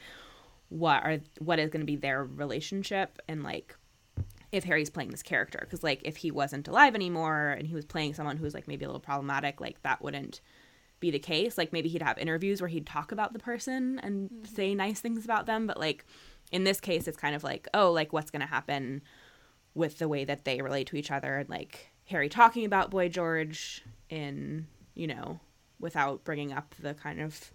what 0.69 1.03
are 1.03 1.19
what 1.37 1.59
is 1.59 1.69
going 1.69 1.81
to 1.81 1.85
be 1.85 1.95
their 1.95 2.23
relationship 2.25 3.19
and 3.27 3.43
like 3.43 3.77
if 4.51 4.63
Harry's 4.63 4.89
playing 4.89 5.11
this 5.11 5.21
character 5.21 5.59
because 5.61 5.83
like 5.83 6.01
if 6.03 6.17
he 6.17 6.31
wasn't 6.31 6.67
alive 6.67 6.95
anymore 6.95 7.51
and 7.51 7.67
he 7.67 7.75
was 7.75 7.85
playing 7.85 8.15
someone 8.15 8.35
who's 8.35 8.55
like 8.55 8.67
maybe 8.67 8.83
a 8.83 8.87
little 8.87 8.99
problematic 8.99 9.61
like 9.61 9.79
that 9.83 10.01
wouldn't 10.01 10.41
be 11.05 11.11
the 11.11 11.19
case 11.19 11.57
like 11.57 11.71
maybe 11.71 11.89
he'd 11.89 12.01
have 12.01 12.17
interviews 12.17 12.61
where 12.61 12.67
he'd 12.67 12.85
talk 12.85 13.11
about 13.11 13.31
the 13.33 13.39
person 13.39 13.99
and 14.03 14.29
say 14.43 14.73
nice 14.73 14.99
things 14.99 15.23
about 15.25 15.45
them 15.45 15.67
but 15.67 15.79
like 15.79 16.03
in 16.51 16.63
this 16.63 16.79
case 16.79 17.07
it's 17.07 17.17
kind 17.17 17.35
of 17.35 17.43
like 17.43 17.67
oh 17.73 17.91
like 17.91 18.11
what's 18.13 18.31
going 18.31 18.41
to 18.41 18.47
happen 18.47 19.01
with 19.73 19.99
the 19.99 20.07
way 20.07 20.23
that 20.25 20.45
they 20.45 20.61
relate 20.61 20.87
to 20.87 20.95
each 20.95 21.11
other 21.11 21.37
and 21.37 21.49
like 21.49 21.91
Harry 22.07 22.29
talking 22.29 22.65
about 22.65 22.89
Boy 22.91 23.07
George 23.09 23.83
in 24.09 24.67
you 24.95 25.07
know 25.07 25.39
without 25.79 26.23
bringing 26.23 26.51
up 26.53 26.73
the 26.81 26.93
kind 26.93 27.19
of 27.21 27.51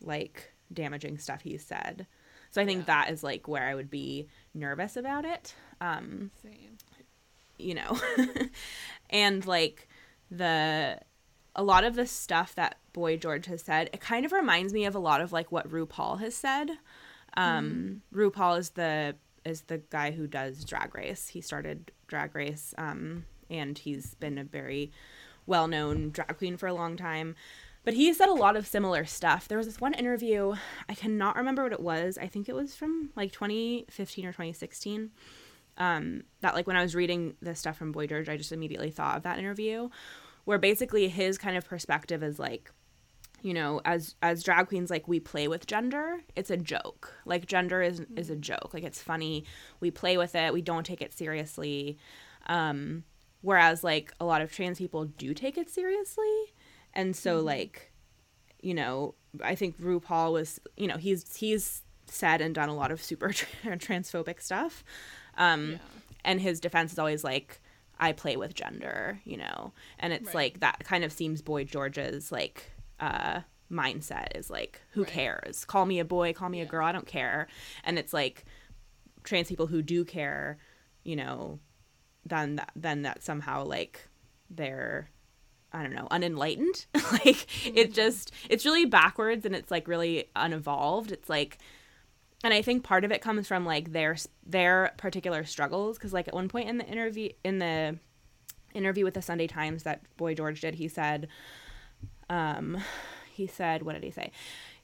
like 0.00 0.52
damaging 0.72 1.18
stuff 1.18 1.42
he 1.42 1.58
said 1.58 2.06
so 2.50 2.60
I 2.62 2.64
think 2.66 2.80
Yeah. 2.80 2.84
that 3.04 3.10
is 3.10 3.22
like 3.22 3.48
where 3.48 3.66
I 3.68 3.74
would 3.74 3.90
be 3.90 4.28
nervous 4.54 4.96
about 4.96 5.24
it 5.24 5.54
um 5.80 6.30
Same. 6.42 6.76
you 7.58 7.74
know 7.74 7.98
and 9.10 9.44
like 9.46 9.88
the 10.30 10.98
a 11.54 11.62
lot 11.62 11.84
of 11.84 11.94
the 11.94 12.06
stuff 12.06 12.54
that 12.54 12.78
boy 12.92 13.16
george 13.16 13.46
has 13.46 13.62
said 13.62 13.90
it 13.92 14.00
kind 14.00 14.24
of 14.24 14.32
reminds 14.32 14.72
me 14.72 14.84
of 14.84 14.94
a 14.94 14.98
lot 14.98 15.20
of 15.20 15.32
like 15.32 15.52
what 15.52 15.68
rupaul 15.70 16.20
has 16.20 16.34
said. 16.34 16.70
Um 17.36 18.02
rupaul 18.14 18.58
is 18.58 18.70
the 18.70 19.16
is 19.44 19.62
the 19.62 19.78
guy 19.78 20.12
who 20.12 20.26
does 20.26 20.64
drag 20.64 20.94
race. 20.94 21.28
He 21.28 21.40
started 21.40 21.92
drag 22.06 22.34
race 22.34 22.74
um 22.78 23.24
and 23.50 23.76
he's 23.76 24.14
been 24.14 24.38
a 24.38 24.44
very 24.44 24.92
well-known 25.46 26.10
drag 26.10 26.38
queen 26.38 26.56
for 26.56 26.66
a 26.66 26.74
long 26.74 26.96
time. 26.96 27.34
But 27.84 27.94
he 27.94 28.12
said 28.14 28.28
a 28.28 28.34
lot 28.34 28.56
of 28.56 28.66
similar 28.66 29.04
stuff. 29.04 29.48
There 29.48 29.58
was 29.58 29.66
this 29.66 29.80
one 29.80 29.92
interview 29.94 30.54
i 30.88 30.94
cannot 30.94 31.36
remember 31.36 31.64
what 31.64 31.72
it 31.72 31.80
was. 31.80 32.16
I 32.16 32.28
think 32.28 32.48
it 32.48 32.54
was 32.54 32.76
from 32.76 33.10
like 33.16 33.32
2015 33.32 34.24
or 34.24 34.30
2016 34.30 35.10
um, 35.78 36.24
that 36.40 36.54
like 36.54 36.66
when 36.66 36.76
I 36.76 36.82
was 36.82 36.94
reading 36.94 37.34
this 37.40 37.58
stuff 37.58 37.76
from 37.76 37.92
Boy 37.92 38.06
George, 38.06 38.28
I 38.28 38.36
just 38.36 38.52
immediately 38.52 38.90
thought 38.90 39.16
of 39.16 39.22
that 39.22 39.38
interview, 39.38 39.88
where 40.44 40.58
basically 40.58 41.08
his 41.08 41.38
kind 41.38 41.56
of 41.56 41.64
perspective 41.64 42.22
is 42.22 42.38
like, 42.38 42.70
you 43.42 43.54
know, 43.54 43.80
as 43.84 44.14
as 44.22 44.42
drag 44.42 44.68
queens, 44.68 44.90
like 44.90 45.08
we 45.08 45.18
play 45.20 45.48
with 45.48 45.66
gender. 45.66 46.20
It's 46.36 46.50
a 46.50 46.56
joke. 46.56 47.12
Like 47.24 47.46
gender 47.46 47.82
is 47.82 48.02
is 48.16 48.30
a 48.30 48.36
joke. 48.36 48.70
Like 48.72 48.84
it's 48.84 49.00
funny. 49.02 49.44
We 49.80 49.90
play 49.90 50.16
with 50.16 50.34
it. 50.34 50.52
We 50.52 50.62
don't 50.62 50.84
take 50.86 51.00
it 51.02 51.12
seriously. 51.12 51.98
Um, 52.46 53.04
whereas 53.40 53.82
like 53.82 54.12
a 54.20 54.24
lot 54.24 54.40
of 54.42 54.52
trans 54.52 54.78
people 54.78 55.04
do 55.04 55.34
take 55.34 55.56
it 55.58 55.68
seriously 55.70 56.54
and 56.94 57.14
so 57.16 57.36
Mm-hmm. 57.38 57.46
like 57.46 57.92
you 58.60 58.74
know 58.74 59.14
i 59.42 59.54
think 59.54 59.80
rupaul 59.80 60.32
was 60.32 60.60
you 60.76 60.86
know 60.86 60.96
he's 60.96 61.34
he's 61.36 61.82
said 62.06 62.40
and 62.40 62.54
done 62.54 62.68
a 62.68 62.74
lot 62.74 62.92
of 62.92 63.02
super 63.02 63.28
transphobic 63.64 64.40
stuff 64.40 64.84
um 65.38 65.72
Yeah. 65.72 65.78
and 66.24 66.40
his 66.40 66.60
defense 66.60 66.92
is 66.92 66.98
always 66.98 67.24
like 67.24 67.60
i 68.06 68.12
play 68.12 68.36
with 68.36 68.54
gender 68.54 69.20
you 69.24 69.36
know 69.36 69.72
and 69.98 70.12
it's 70.12 70.26
Right. 70.26 70.34
like 70.34 70.60
that 70.60 70.84
kind 70.84 71.04
of 71.04 71.12
seems 71.12 71.40
boy 71.42 71.64
george's 71.64 72.30
like 72.32 72.70
uh 73.00 73.40
mindset 73.70 74.36
is 74.36 74.50
like 74.50 74.80
who 74.90 75.02
Right. 75.04 75.12
cares 75.12 75.64
call 75.64 75.86
me 75.86 75.98
a 75.98 76.04
boy 76.04 76.32
call 76.32 76.48
me 76.50 76.60
a 76.60 76.66
girl 76.66 76.84
i 76.86 76.92
don't 76.92 77.06
care 77.06 77.46
and 77.84 77.98
it's 77.98 78.12
like 78.12 78.44
trans 79.24 79.48
people 79.48 79.66
who 79.68 79.80
do 79.82 80.04
care 80.04 80.58
you 81.04 81.16
know 81.16 81.58
then 82.26 82.56
that 82.56 82.70
then 82.76 83.02
that 83.02 83.22
somehow 83.22 83.64
like 83.64 84.08
they're 84.50 85.08
I 85.74 85.82
don't 85.82 85.94
know, 85.94 86.06
unenlightened. 86.10 86.84
like 87.24 87.46
it 87.66 87.94
just 87.94 88.30
it's 88.50 88.66
really 88.66 88.84
backwards 88.84 89.46
and 89.46 89.54
it's 89.56 89.70
like 89.70 89.88
really 89.88 90.28
unevolved. 90.36 91.10
It's 91.12 91.30
like 91.30 91.56
and 92.44 92.52
I 92.52 92.62
think 92.62 92.82
part 92.82 93.04
of 93.04 93.12
it 93.12 93.22
comes 93.22 93.46
from 93.46 93.64
like 93.64 93.92
their 93.92 94.16
their 94.44 94.92
particular 94.96 95.44
struggles 95.44 95.98
cuz 95.98 96.12
like 96.12 96.28
at 96.28 96.34
one 96.34 96.48
point 96.48 96.68
in 96.68 96.78
the 96.78 96.86
interview 96.86 97.30
in 97.44 97.58
the 97.58 97.98
interview 98.74 99.04
with 99.04 99.14
the 99.14 99.22
Sunday 99.22 99.46
Times 99.46 99.82
that 99.82 100.00
Boy 100.16 100.34
George 100.34 100.60
did, 100.60 100.76
he 100.76 100.88
said 100.88 101.28
um 102.28 102.78
he 103.32 103.46
said 103.46 103.82
what 103.82 103.94
did 103.94 104.04
he 104.04 104.10
say? 104.10 104.32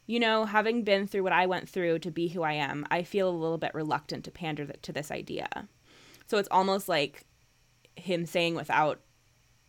You 0.07 0.21
know, 0.21 0.47
having 0.47 0.85
been 0.85 1.07
through 1.07 1.23
what 1.23 1.33
I 1.33 1.47
went 1.47 1.69
through 1.69 1.99
to 1.99 2.11
be 2.11 2.29
who 2.29 2.43
I 2.43 2.55
am, 2.55 2.87
I 2.91 3.03
feel 3.03 3.29
a 3.29 3.31
little 3.31 3.59
bit 3.59 3.75
reluctant 3.75 4.25
to 4.25 4.31
pander 4.31 4.67
to 4.67 4.93
this 4.93 5.11
idea. 5.11 5.49
So 6.27 6.39
it's 6.39 6.49
almost 6.51 6.89
like 6.89 7.27
him 7.95 8.25
saying 8.25 8.55
without 8.55 9.01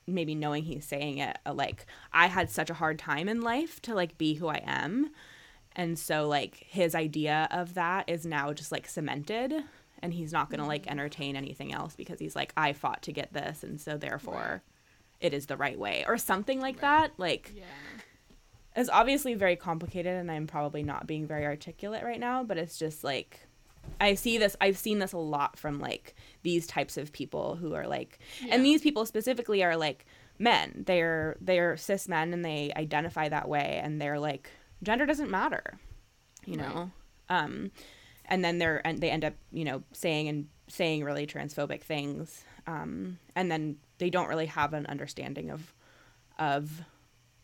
maybe 0.07 0.35
knowing 0.35 0.63
he's 0.63 0.85
saying 0.85 1.19
it 1.19 1.37
uh, 1.45 1.53
like 1.53 1.85
i 2.11 2.27
had 2.27 2.49
such 2.49 2.69
a 2.69 2.75
hard 2.75 2.97
time 2.97 3.29
in 3.29 3.41
life 3.41 3.81
to 3.81 3.93
like 3.93 4.17
be 4.17 4.35
who 4.35 4.47
i 4.47 4.61
am 4.65 5.09
and 5.79 5.97
so 5.97 6.27
like 6.27 6.57
his 6.67 6.93
idea 6.93 7.47
of 7.51 7.73
that 7.75 8.09
is 8.09 8.25
now 8.25 8.51
just 8.51 8.69
like 8.69 8.85
cemented 8.85 9.53
and 10.01 10.13
he's 10.13 10.33
not 10.33 10.49
going 10.49 10.59
to 10.59 10.65
like 10.65 10.81
mm-hmm. 10.83 10.91
entertain 10.91 11.37
anything 11.37 11.73
else 11.73 11.95
because 11.95 12.19
he's 12.19 12.35
like 12.35 12.53
i 12.57 12.73
fought 12.73 13.01
to 13.01 13.13
get 13.13 13.31
this 13.33 13.63
and 13.63 13.79
so 13.79 13.97
therefore 13.97 14.61
it 15.21 15.33
is 15.33 15.45
the 15.45 15.55
right 15.55 15.79
way 15.79 16.03
or 16.05 16.17
something 16.17 16.59
like 16.59 16.81
that 16.81 17.11
like 17.17 17.53
Yeah. 17.55 17.63
it's 18.75 18.89
obviously 18.89 19.35
very 19.35 19.55
complicated 19.55 20.15
and 20.17 20.29
i'm 20.29 20.47
probably 20.47 20.83
not 20.83 21.07
being 21.07 21.25
very 21.25 21.45
articulate 21.45 22.03
right 22.03 22.19
now 22.19 22.43
but 22.43 22.57
it's 22.57 22.77
just 22.77 23.03
like 23.05 23.39
i 24.01 24.15
see 24.15 24.37
this 24.37 24.57
i've 24.59 24.77
seen 24.77 24.99
this 24.99 25.13
a 25.13 25.17
lot 25.17 25.57
from 25.57 25.79
like 25.79 26.13
these 26.43 26.67
types 26.67 26.97
of 26.97 27.13
people 27.13 27.55
who 27.55 27.73
are 27.73 27.87
like 27.87 28.19
Yeah. 28.41 28.55
and 28.55 28.65
these 28.65 28.81
people 28.81 29.05
specifically 29.05 29.63
are 29.63 29.77
like 29.77 30.05
men 30.37 30.83
they're 30.85 31.37
they're 31.39 31.77
cis 31.77 32.09
men 32.09 32.33
and 32.33 32.43
they 32.43 32.73
identify 32.75 33.29
that 33.29 33.47
way 33.47 33.79
and 33.81 34.01
they're 34.01 34.19
like 34.19 34.49
gender 34.83 35.05
doesn't 35.05 35.29
matter 35.31 35.77
you 36.45 36.55
know? 36.57 36.89
Um 37.29 37.71
and 38.25 38.43
then 38.45 38.59
they're 38.59 38.85
and 38.87 38.99
they 38.99 39.09
end 39.11 39.25
up 39.25 39.33
you 39.51 39.65
know 39.65 39.83
saying 39.91 40.27
and 40.29 40.47
saying 40.67 41.03
really 41.03 41.27
transphobic 41.27 41.81
things 41.81 42.43
um 42.67 43.17
and 43.35 43.51
then 43.51 43.75
they 43.97 44.09
don't 44.09 44.27
really 44.29 44.45
have 44.45 44.73
an 44.73 44.85
understanding 44.85 45.49
of 45.49 45.73
of 46.37 46.81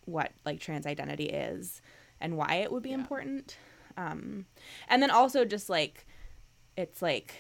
what 0.06 0.32
like 0.46 0.60
trans 0.60 0.86
identity 0.86 1.26
is 1.26 1.82
and 2.22 2.38
why 2.38 2.56
it 2.56 2.72
would 2.72 2.84
be 2.84 2.90
Yeah. 2.92 2.96
important. 2.96 3.58
Um 3.98 4.46
and 4.88 5.02
then 5.04 5.12
also 5.12 5.44
just 5.44 5.70
like 5.70 6.06
it's 6.78 7.02
like 7.02 7.36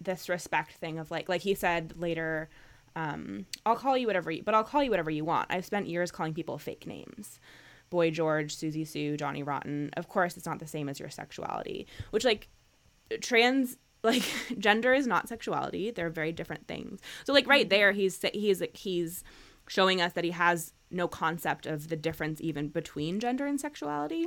this 0.00 0.28
respect 0.28 0.72
thing 0.72 0.98
of 0.98 1.10
like 1.10 1.28
like 1.28 1.42
he 1.42 1.54
said 1.54 1.94
later 1.96 2.48
um 2.96 3.46
i'll 3.64 3.76
call 3.76 3.96
you 3.96 4.06
whatever 4.06 4.30
you 4.30 4.42
but 4.42 4.54
i'll 4.54 4.64
call 4.64 4.82
you 4.82 4.90
whatever 4.90 5.10
you 5.10 5.24
want. 5.24 5.46
I've 5.50 5.64
spent 5.64 5.86
years 5.88 6.10
calling 6.10 6.34
people 6.34 6.58
fake 6.58 6.86
names 6.86 7.38
boy 7.94 8.10
george 8.10 8.56
siouxsie 8.56 8.86
sioux 8.86 9.16
johnny 9.16 9.42
rotten 9.42 9.90
of 9.96 10.08
course 10.08 10.36
it's 10.36 10.46
not 10.46 10.58
the 10.58 10.66
same 10.66 10.88
as 10.88 10.98
your 11.00 11.10
sexuality 11.10 11.86
which 12.10 12.24
like 12.24 12.48
trans 13.20 13.76
like 14.04 14.22
gender 14.58 14.92
is 14.92 15.06
not 15.06 15.28
sexuality. 15.28 15.90
They're 15.90 16.10
very 16.10 16.30
different 16.30 16.68
things. 16.68 17.00
So 17.24 17.32
like 17.32 17.48
right 17.48 17.68
there 17.68 17.92
he's 17.92 18.20
he's 18.34 18.62
he's 18.74 19.24
showing 19.66 20.02
us 20.02 20.12
that 20.12 20.24
he 20.24 20.30
has 20.30 20.74
no 20.90 21.08
concept 21.08 21.64
of 21.66 21.88
the 21.88 21.96
difference 21.96 22.40
even 22.42 22.68
between 22.68 23.18
gender 23.18 23.46
and 23.46 23.58
sexuality. 23.58 24.26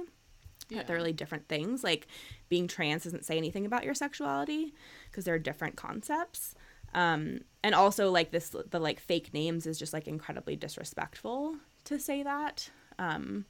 Yeah. 0.70 0.80
that 0.80 0.88
they're 0.88 0.98
really 0.98 1.14
different 1.14 1.48
things. 1.48 1.84
Like 1.84 2.08
being 2.50 2.68
trans 2.68 3.04
doesn't 3.04 3.24
say 3.24 3.38
anything 3.38 3.66
about 3.66 3.86
your 3.86 3.94
sexuality 3.94 4.74
because 5.10 5.24
they're 5.24 5.40
different 5.40 5.76
concepts. 5.76 6.56
Um 6.96 7.42
and 7.64 7.76
also 7.76 8.10
like 8.10 8.32
this 8.32 8.50
the 8.50 8.80
like 8.80 9.00
fake 9.00 9.32
names 9.32 9.68
is 9.68 9.78
just 9.78 9.94
like 9.94 10.08
incredibly 10.08 10.56
disrespectful 10.56 11.56
to 11.84 12.00
say 12.00 12.24
that. 12.24 12.72
Um 12.98 13.46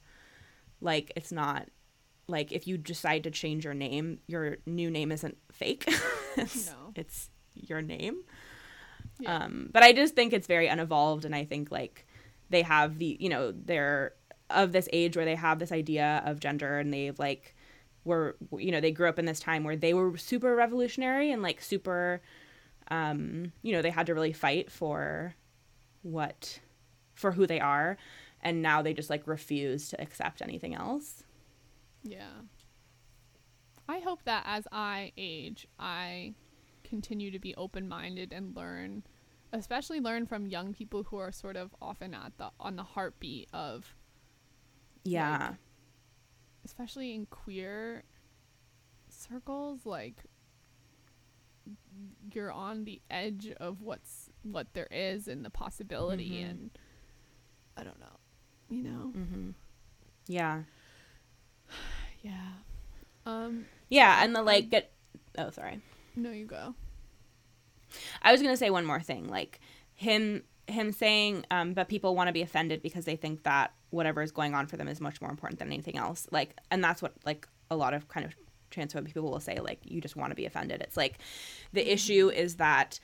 like 0.80 1.12
it's 1.16 1.32
not 1.32 1.68
like 2.28 2.52
if 2.52 2.66
you 2.66 2.76
decide 2.78 3.24
to 3.24 3.30
change 3.30 3.64
your 3.64 3.74
name 3.74 4.18
your 4.26 4.58
new 4.66 4.90
name 4.90 5.10
isn't 5.12 5.36
fake 5.52 5.84
it's, 6.36 6.66
No. 6.68 6.92
it's 6.94 7.30
your 7.54 7.82
name 7.82 8.22
Yeah. 9.18 9.36
um 9.44 9.70
but 9.72 9.82
i 9.82 9.92
just 9.92 10.14
think 10.14 10.32
it's 10.32 10.46
very 10.46 10.68
unevolved 10.68 11.24
and 11.24 11.34
i 11.34 11.44
think 11.44 11.70
like 11.70 12.06
they 12.50 12.62
have 12.62 12.98
the 12.98 13.16
you 13.20 13.28
know 13.28 13.52
they're 13.52 14.12
of 14.50 14.72
this 14.72 14.88
age 14.92 15.16
where 15.16 15.24
they 15.26 15.34
have 15.34 15.58
this 15.58 15.72
idea 15.72 16.22
of 16.24 16.40
gender 16.40 16.78
and 16.78 16.92
they've 16.92 17.18
like 17.18 17.54
were 18.04 18.36
you 18.56 18.70
know 18.70 18.80
they 18.80 18.92
grew 18.92 19.08
up 19.08 19.18
in 19.18 19.24
this 19.26 19.40
time 19.40 19.64
where 19.64 19.76
they 19.76 19.92
were 19.92 20.16
super 20.16 20.54
revolutionary 20.54 21.30
and 21.32 21.42
like 21.42 21.60
super 21.60 22.22
um 22.90 23.52
you 23.62 23.72
know 23.72 23.82
they 23.82 23.90
had 23.90 24.06
to 24.06 24.14
really 24.14 24.32
fight 24.32 24.70
for 24.70 25.34
what 26.02 26.58
for 27.14 27.32
who 27.32 27.46
they 27.46 27.60
are 27.60 27.98
and 28.42 28.62
now 28.62 28.82
they 28.82 28.92
just 28.94 29.10
like 29.10 29.26
refuse 29.26 29.88
to 29.88 30.00
accept 30.00 30.40
anything 30.42 30.74
else 30.74 31.24
Yeah. 32.02 32.42
I 33.88 34.00
hope 34.00 34.22
that 34.24 34.44
as 34.46 34.68
I 34.70 35.12
age, 35.16 35.66
I 35.78 36.34
continue 36.84 37.30
to 37.30 37.38
be 37.38 37.54
open 37.54 37.88
minded 37.88 38.32
and 38.34 38.54
learn, 38.54 39.02
especially 39.52 39.98
learn 39.98 40.26
from 40.26 40.46
young 40.46 40.74
people 40.74 41.04
who 41.04 41.16
are 41.16 41.32
sort 41.32 41.56
of 41.56 41.74
often 41.80 42.12
at 42.14 42.36
the 42.36 42.50
on 42.60 42.76
the 42.76 42.82
heartbeat 42.82 43.48
of, 43.52 43.94
yeah 45.04 45.54
especially 46.64 47.14
in 47.14 47.24
queer 47.26 48.04
circles, 49.08 49.86
like 49.86 50.24
you're 52.32 52.52
on 52.52 52.84
the 52.84 53.00
edge 53.10 53.50
of 53.58 53.80
what's 53.80 54.28
what 54.42 54.74
there 54.74 54.88
is 54.90 55.28
and 55.28 55.44
the 55.44 55.50
possibility 55.50 56.42
Mhm. 56.42 56.50
and 56.50 56.78
I 57.76 57.84
don't 57.84 57.98
know, 58.00 58.17
you 58.68 58.82
know. 58.82 59.12
mm-hmm. 59.16 59.50
yeah 60.26 60.62
Yeah. 62.22 62.32
Um. 63.26 63.66
yeah 63.88 64.22
and 64.24 64.34
the 64.34 64.42
like 64.42 64.70
get 64.70 64.90
oh 65.36 65.50
sorry 65.50 65.80
No, 66.16 66.30
you 66.30 66.46
go. 66.46 66.74
I 68.22 68.32
was 68.32 68.42
gonna 68.42 68.56
say 68.56 68.70
one 68.70 68.84
more 68.84 69.00
thing, 69.00 69.28
like 69.28 69.60
him 69.94 70.42
him 70.66 70.92
saying, 70.92 71.46
um, 71.50 71.72
but 71.72 71.88
people 71.88 72.14
want 72.14 72.28
to 72.28 72.32
be 72.32 72.42
offended 72.42 72.82
because 72.82 73.04
they 73.06 73.16
think 73.16 73.42
that 73.44 73.72
whatever 73.90 74.20
is 74.22 74.30
going 74.32 74.54
on 74.54 74.66
for 74.66 74.76
them 74.76 74.86
is 74.88 75.00
much 75.00 75.20
more 75.20 75.30
important 75.30 75.58
than 75.58 75.68
anything 75.68 75.96
else. 75.96 76.26
Like, 76.30 76.56
and 76.70 76.84
that's 76.84 77.00
what 77.00 77.14
like 77.24 77.48
a 77.70 77.76
lot 77.76 77.94
of 77.94 78.08
kind 78.08 78.26
of 78.26 78.34
transphobic 78.70 79.06
people 79.14 79.30
will 79.30 79.40
say, 79.40 79.58
like 79.60 79.80
you 79.84 80.00
just 80.00 80.16
want 80.16 80.30
to 80.30 80.34
be 80.36 80.44
offended. 80.44 80.82
It's 80.82 80.96
like 80.96 81.18
the 81.72 81.90
issue 81.90 82.30
is 82.30 82.56
that 82.56 83.00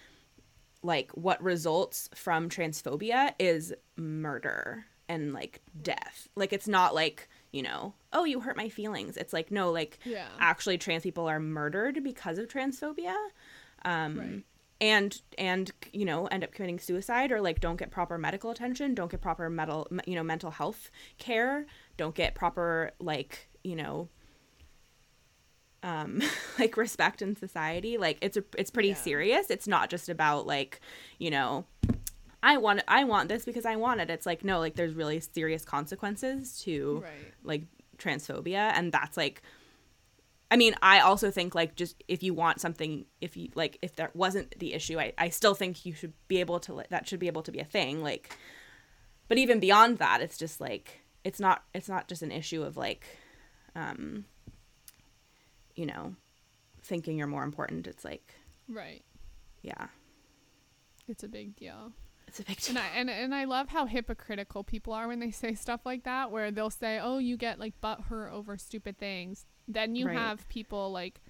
like 0.83 1.11
what 1.13 1.43
results 1.43 2.11
from 2.15 2.51
transphobia 2.51 3.33
is 3.39 3.73
murder 3.97 4.85
and 5.09 5.33
like 5.33 5.61
death. 5.83 6.29
Like 6.37 6.53
it's 6.53 6.69
not 6.69 6.95
like 6.95 7.29
you 7.53 7.63
know, 7.63 7.95
oh 8.13 8.25
you 8.25 8.41
hurt 8.41 8.57
my 8.57 8.69
feelings. 8.69 9.17
It's 9.17 9.33
like 9.33 9.51
no, 9.51 9.71
like 9.71 9.99
Yeah. 10.05 10.29
actually 10.41 10.79
trans 10.79 11.03
people 11.03 11.27
are 11.29 11.41
murdered 11.41 12.03
because 12.03 12.39
of 12.39 12.49
transphobia 12.49 13.15
um 13.85 14.19
Right. 14.19 14.43
and 14.81 15.21
and 15.37 15.71
you 15.93 16.05
know 16.07 16.27
end 16.29 16.43
up 16.43 16.53
committing 16.53 16.79
suicide 16.79 17.31
or 17.31 17.41
like 17.41 17.61
don't 17.61 17.77
get 17.77 17.91
proper 17.91 18.17
medical 18.17 18.51
attention 18.51 18.95
don't 18.95 19.11
get 19.11 19.21
proper 19.21 19.51
mental 19.51 19.87
you 20.07 20.15
know 20.15 20.23
mental 20.23 20.51
health 20.51 20.91
care 21.19 21.67
don't 21.99 22.15
get 22.15 22.35
proper 22.35 22.91
like 22.99 23.51
you 23.63 23.77
know 23.77 24.09
um 25.83 26.23
like 26.59 26.77
respect 26.77 27.21
in 27.21 27.37
society 27.37 27.99
like 27.99 28.19
it's 28.23 28.37
a 28.37 28.45
it's 28.57 28.71
pretty 28.71 28.89
Yeah. 28.91 28.95
serious 28.95 29.51
it's 29.51 29.69
not 29.69 29.91
just 29.91 30.09
about 30.09 30.47
like 30.47 30.81
you 31.19 31.31
know 31.31 31.67
i 32.51 32.57
want 32.57 32.83
i 32.89 33.03
want 33.05 33.29
this 33.29 33.45
because 33.45 33.65
i 33.67 33.77
want 33.77 34.01
it 34.01 34.09
it's 34.11 34.27
like 34.27 34.45
no 34.45 34.59
like 34.61 34.75
there's 34.77 34.95
really 34.95 35.19
serious 35.21 35.65
consequences 35.65 36.61
to 36.65 37.01
Right. 37.03 37.33
like 37.43 37.63
transphobia 37.99 38.73
and 38.77 38.93
that's 38.93 39.17
like 39.17 39.41
i 40.51 40.57
mean 40.57 40.75
i 40.83 41.01
also 41.01 41.31
think 41.31 41.55
like 41.55 41.75
just 41.77 42.03
if 42.09 42.23
you 42.23 42.35
want 42.35 42.61
something 42.61 43.07
if 43.21 43.37
you 43.37 43.49
like 43.55 43.79
if 43.83 43.97
that 43.97 44.15
wasn't 44.15 44.59
the 44.59 44.75
issue 44.75 44.99
i, 44.99 45.13
I 45.17 45.29
still 45.31 45.55
think 45.55 45.87
you 45.87 45.95
should 45.95 46.13
be 46.29 46.39
able 46.41 46.61
to 46.61 46.83
that 46.91 47.09
should 47.09 47.21
be 47.21 47.29
able 47.29 47.43
to 47.43 47.53
be 47.53 47.61
a 47.61 47.65
thing 47.65 48.03
like 48.03 48.37
but 49.29 49.39
even 49.39 49.59
beyond 49.61 49.99
that 49.99 50.21
it's 50.21 50.37
just 50.37 50.61
like 50.61 51.01
it's 51.25 51.41
not 51.41 51.63
it's 51.73 51.89
not 51.89 52.09
just 52.09 52.23
an 52.23 52.31
issue 52.33 52.63
of 52.63 52.77
like 52.77 53.07
um 53.75 54.25
you 55.77 55.87
know 55.87 56.15
thinking 56.83 57.17
you're 57.17 57.27
more 57.27 57.45
important 57.45 57.87
it's 57.87 58.05
like 58.05 58.35
Right. 58.69 59.03
yeah 59.63 59.87
It's 61.09 61.23
a 61.25 61.29
big 61.29 61.55
deal. 61.57 61.93
It's 62.27 62.41
a 62.41 62.45
big 62.45 62.59
And. 62.69 62.77
I 62.79 62.87
and, 62.97 63.11
and 63.11 63.35
I 63.35 63.45
love 63.45 63.69
how 63.69 63.87
hypocritical 63.87 64.65
people 64.65 64.93
are 64.93 65.07
when 65.09 65.21
they 65.21 65.31
say 65.31 65.55
stuff 65.55 65.81
like 65.85 66.05
that, 66.05 66.31
where 66.31 66.51
they'll 66.51 66.71
say, 66.71 66.99
"Oh, 67.01 67.19
you 67.19 67.37
get 67.37 67.59
like 67.61 67.81
butthurt 67.81 68.33
over 68.33 68.57
stupid 68.57 68.99
things." 68.99 69.47
Then 69.69 69.95
you 69.95 70.07
Right. 70.07 70.17
have 70.19 70.49
people 70.49 70.91
like 70.91 71.21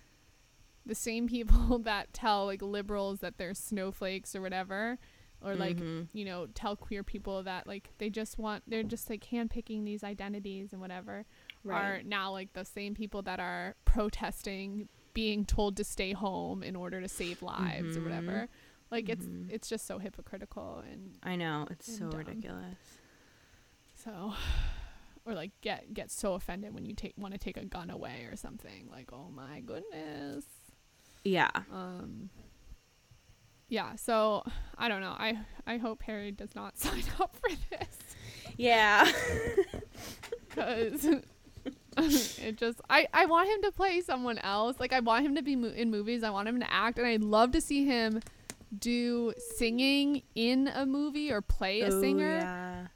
the 0.87 0.95
same 0.95 1.27
people 1.29 1.79
that 1.85 2.13
tell 2.13 2.47
like 2.47 2.63
liberals 2.63 3.21
that 3.21 3.39
they're 3.39 3.55
snowflakes 3.55 4.35
or 4.35 4.41
whatever, 4.43 4.99
or 5.43 5.55
like 5.57 5.77
Mhm. 5.79 6.09
you 6.13 6.25
know 6.25 6.47
tell 6.55 6.77
queer 6.77 7.03
people 7.03 7.43
that 7.43 7.67
like 7.67 7.91
they 7.99 8.09
just 8.11 8.39
want 8.39 8.63
they're 8.67 8.83
just 8.83 9.11
like 9.11 9.25
handpicking 9.25 9.85
these 9.85 10.03
identities 10.05 10.73
and 10.73 10.81
whatever 10.81 11.25
are 11.71 12.03
now 12.05 12.31
like 12.31 12.53
the 12.53 12.65
same 12.65 12.95
people 12.95 13.23
that 13.23 13.41
are 13.41 13.75
protesting 13.87 14.89
being 15.15 15.45
told 15.45 15.77
to 15.77 15.85
stay 15.85 16.13
home 16.13 16.63
in 16.63 16.77
order 16.77 17.01
to 17.01 17.09
save 17.09 17.41
lives 17.43 17.97
or 17.97 18.01
Mhm. 18.01 18.05
whatever. 18.05 18.49
Like 18.95 19.09
it's 19.09 19.27
Mhm. 19.27 19.51
it's 19.51 19.69
just 19.69 19.87
so 19.87 19.99
hypocritical 19.99 20.83
and 20.91 21.19
I 21.23 21.37
know 21.37 21.67
it's 21.71 21.93
so 21.99 22.09
dumb. 22.11 22.19
ridiculous. 22.21 22.79
so 23.95 24.35
or 25.27 25.35
like 25.35 25.51
get 25.61 25.93
get 25.95 26.11
so 26.11 26.35
offended 26.35 26.75
when 26.75 26.85
you 26.85 26.95
take 26.95 27.15
want 27.17 27.33
to 27.35 27.39
take 27.39 27.57
a 27.57 27.65
gun 27.65 27.91
away 27.91 28.27
or 28.31 28.37
something. 28.37 28.89
Like, 28.91 29.13
oh 29.13 29.31
my 29.35 29.61
goodness. 29.61 30.45
Yeah. 31.25 31.51
Um 31.73 32.31
yeah, 33.69 33.97
so 33.97 34.45
I 34.79 34.89
don't 34.89 35.01
know. 35.01 35.17
I 35.19 35.39
I 35.67 35.79
hope 35.79 36.03
Harry 36.03 36.31
does 36.31 36.55
not 36.55 36.79
sign 36.85 37.03
up 37.21 37.35
for 37.37 37.51
this. 37.71 37.99
Yeah. 38.57 39.11
because 40.49 41.05
it 42.39 42.57
just 42.57 42.81
I 42.91 43.09
I 43.13 43.27
want 43.27 43.49
him 43.49 43.63
to 43.63 43.73
play 43.73 44.01
someone 44.03 44.39
else. 44.39 44.79
Like 44.79 44.93
I 44.93 45.01
want 45.01 45.25
him 45.27 45.35
to 45.37 45.43
be 45.43 45.57
mo- 45.57 45.69
in 45.75 45.91
movies. 45.91 46.23
I 46.23 46.31
want 46.31 46.47
him 46.49 46.61
to 46.61 46.73
act, 46.73 46.99
and 46.99 47.07
I'd 47.07 47.23
love 47.25 47.53
to 47.53 47.61
see 47.61 47.85
him 47.85 48.21
do 48.77 49.33
singing 49.57 50.23
in 50.35 50.69
a 50.69 50.87
movie 50.87 51.31
or 51.33 51.41
play 51.41 51.81
a 51.83 51.93
Ooh, 51.93 52.01
singer. 52.01 52.39
Yeah. 52.39 52.87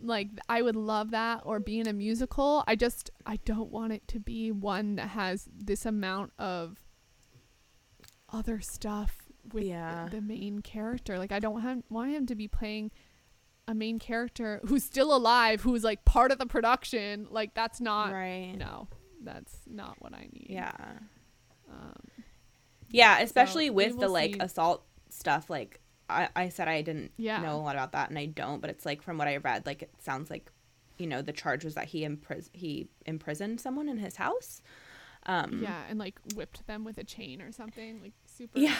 Like 0.00 0.28
I 0.48 0.62
would 0.62 0.76
love 0.76 1.10
that, 1.10 1.42
or 1.44 1.58
be 1.58 1.80
in 1.80 1.88
a 1.88 1.92
musical. 1.92 2.62
I 2.68 2.76
just 2.76 3.10
I 3.26 3.36
don't 3.44 3.70
want 3.70 3.92
it 3.92 4.06
to 4.08 4.20
be 4.20 4.52
one 4.52 4.94
that 4.96 5.08
has 5.08 5.48
this 5.52 5.84
amount 5.84 6.32
of 6.38 6.78
other 8.32 8.60
stuff 8.60 9.16
with 9.52 9.64
Yeah. 9.64 10.08
the 10.10 10.20
main 10.20 10.60
character. 10.60 11.18
Like 11.18 11.32
I 11.32 11.38
don't 11.40 11.62
have, 11.62 11.82
want 11.90 12.12
him 12.12 12.26
to 12.26 12.34
be 12.34 12.46
playing 12.46 12.90
a 13.66 13.74
main 13.74 13.98
character 13.98 14.60
who's 14.66 14.84
still 14.84 15.14
alive, 15.14 15.62
who's 15.62 15.82
like 15.84 16.04
part 16.04 16.30
of 16.32 16.38
the 16.38 16.46
production. 16.46 17.26
Like 17.30 17.54
that's 17.54 17.80
not 17.80 18.12
right. 18.12 18.54
no, 18.56 18.88
that's 19.22 19.56
not 19.66 19.96
what 20.00 20.14
I 20.14 20.28
need. 20.32 20.46
Yeah. 20.48 20.70
Um, 21.70 21.94
Yeah, 22.90 23.20
especially 23.20 23.70
we 23.70 23.86
with 23.86 23.98
the 24.00 24.08
like 24.08 24.34
see. 24.34 24.40
assault 24.40 24.84
stuff. 25.10 25.50
Like 25.50 25.80
I, 26.08 26.28
I 26.34 26.48
said, 26.48 26.68
I 26.68 26.82
didn't 26.82 27.12
Yeah. 27.16 27.40
know 27.42 27.56
a 27.56 27.62
lot 27.62 27.74
about 27.76 27.92
that, 27.92 28.08
and 28.10 28.18
I 28.18 28.26
don't. 28.26 28.60
But 28.60 28.70
it's 28.70 28.86
like 28.86 29.02
from 29.02 29.18
what 29.18 29.28
I 29.28 29.36
read, 29.38 29.66
like 29.66 29.82
it 29.82 29.90
sounds 30.00 30.30
like, 30.30 30.50
you 30.98 31.06
know, 31.06 31.20
the 31.22 31.32
charge 31.32 31.64
was 31.64 31.74
that 31.74 31.86
he 31.86 32.06
impris- 32.06 32.50
he 32.52 32.88
imprisoned 33.06 33.60
someone 33.60 33.88
in 33.88 33.98
his 33.98 34.16
house. 34.16 34.62
Um, 35.26 35.60
yeah, 35.62 35.82
and 35.90 35.98
like 35.98 36.18
whipped 36.34 36.66
them 36.66 36.84
with 36.84 36.96
a 36.98 37.04
chain 37.04 37.42
or 37.42 37.52
something. 37.52 38.00
Like 38.00 38.12
super. 38.26 38.58
Yeah. 38.58 38.74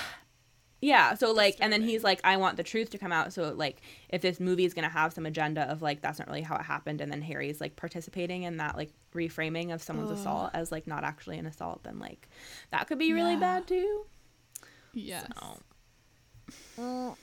Yeah. 0.80 1.14
So 1.14 1.32
like, 1.32 1.56
and 1.60 1.72
then 1.72 1.82
he's 1.82 2.04
like, 2.04 2.20
I 2.24 2.36
want 2.36 2.56
the 2.56 2.62
truth 2.62 2.90
to 2.90 2.98
come 2.98 3.10
out. 3.12 3.32
So 3.32 3.52
like, 3.52 3.80
if 4.10 4.22
this 4.22 4.38
movie 4.38 4.64
is 4.64 4.74
gonna 4.74 4.88
have 4.88 5.12
some 5.12 5.26
agenda 5.26 5.62
of 5.62 5.82
like 5.82 6.00
that's 6.02 6.18
not 6.18 6.28
really 6.28 6.42
how 6.42 6.56
it 6.56 6.62
happened, 6.62 7.00
and 7.00 7.10
then 7.10 7.20
Harry's 7.22 7.60
like 7.60 7.74
participating 7.76 8.44
in 8.44 8.58
that 8.58 8.76
like 8.76 8.90
reframing 9.14 9.74
of 9.74 9.82
someone's 9.82 10.10
Ugh. 10.12 10.18
assault 10.18 10.50
as 10.54 10.70
like 10.70 10.86
not 10.86 11.02
actually 11.04 11.38
an 11.38 11.46
assault, 11.46 11.82
then 11.82 11.98
like 11.98 12.28
that 12.70 12.86
could 12.86 12.98
be 12.98 13.12
really 13.12 13.34
Yeah. 13.34 13.40
bad 13.40 13.66
too. 13.66 14.06
Yes. 14.94 15.26
So, 16.76 17.16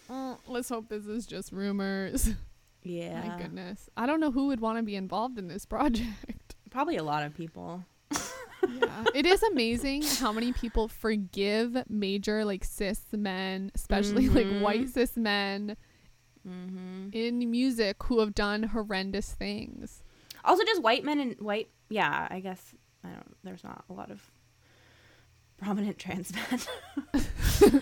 let's 0.47 0.69
hope 0.69 0.89
this 0.89 1.05
is 1.07 1.25
just 1.25 1.51
rumors. 1.51 2.29
yeah. 2.83 3.27
My 3.27 3.37
goodness. 3.41 3.89
I 3.97 4.05
don't 4.05 4.19
know 4.19 4.31
who 4.31 4.47
would 4.47 4.59
want 4.59 4.77
to 4.77 4.83
be 4.83 4.95
involved 4.95 5.37
in 5.39 5.47
this 5.47 5.65
project. 5.75 6.55
Probably 6.69 6.97
a 6.97 7.03
lot 7.03 7.23
of 7.23 7.33
people. 7.35 7.83
Yeah. 8.81 9.03
It 9.13 9.25
is 9.25 9.41
amazing 9.43 10.03
how 10.03 10.31
many 10.31 10.51
people 10.53 10.87
forgive 10.87 11.77
major 11.89 12.43
like 12.45 12.63
cis 12.63 13.01
men, 13.11 13.71
especially 13.75 14.27
Mhm. 14.27 14.35
like 14.35 14.61
white 14.63 14.89
cis 14.89 15.15
men 15.17 15.77
Mm-hmm. 16.47 17.09
in 17.11 17.49
music 17.49 18.03
who 18.03 18.19
have 18.19 18.35
done 18.35 18.61
horrendous 18.63 19.31
things. 19.33 20.03
Also, 20.43 20.63
just 20.63 20.81
white 20.83 21.03
men 21.03 21.19
and 21.19 21.35
white. 21.39 21.69
Yeah, 21.89 22.27
I 22.29 22.39
guess 22.39 22.75
I 23.03 23.09
don't. 23.09 23.35
There's 23.43 23.63
not 23.63 23.83
a 23.89 23.93
lot 23.93 24.11
of 24.11 24.21
prominent 25.57 25.97
trans 25.97 26.31
men. 26.33 26.61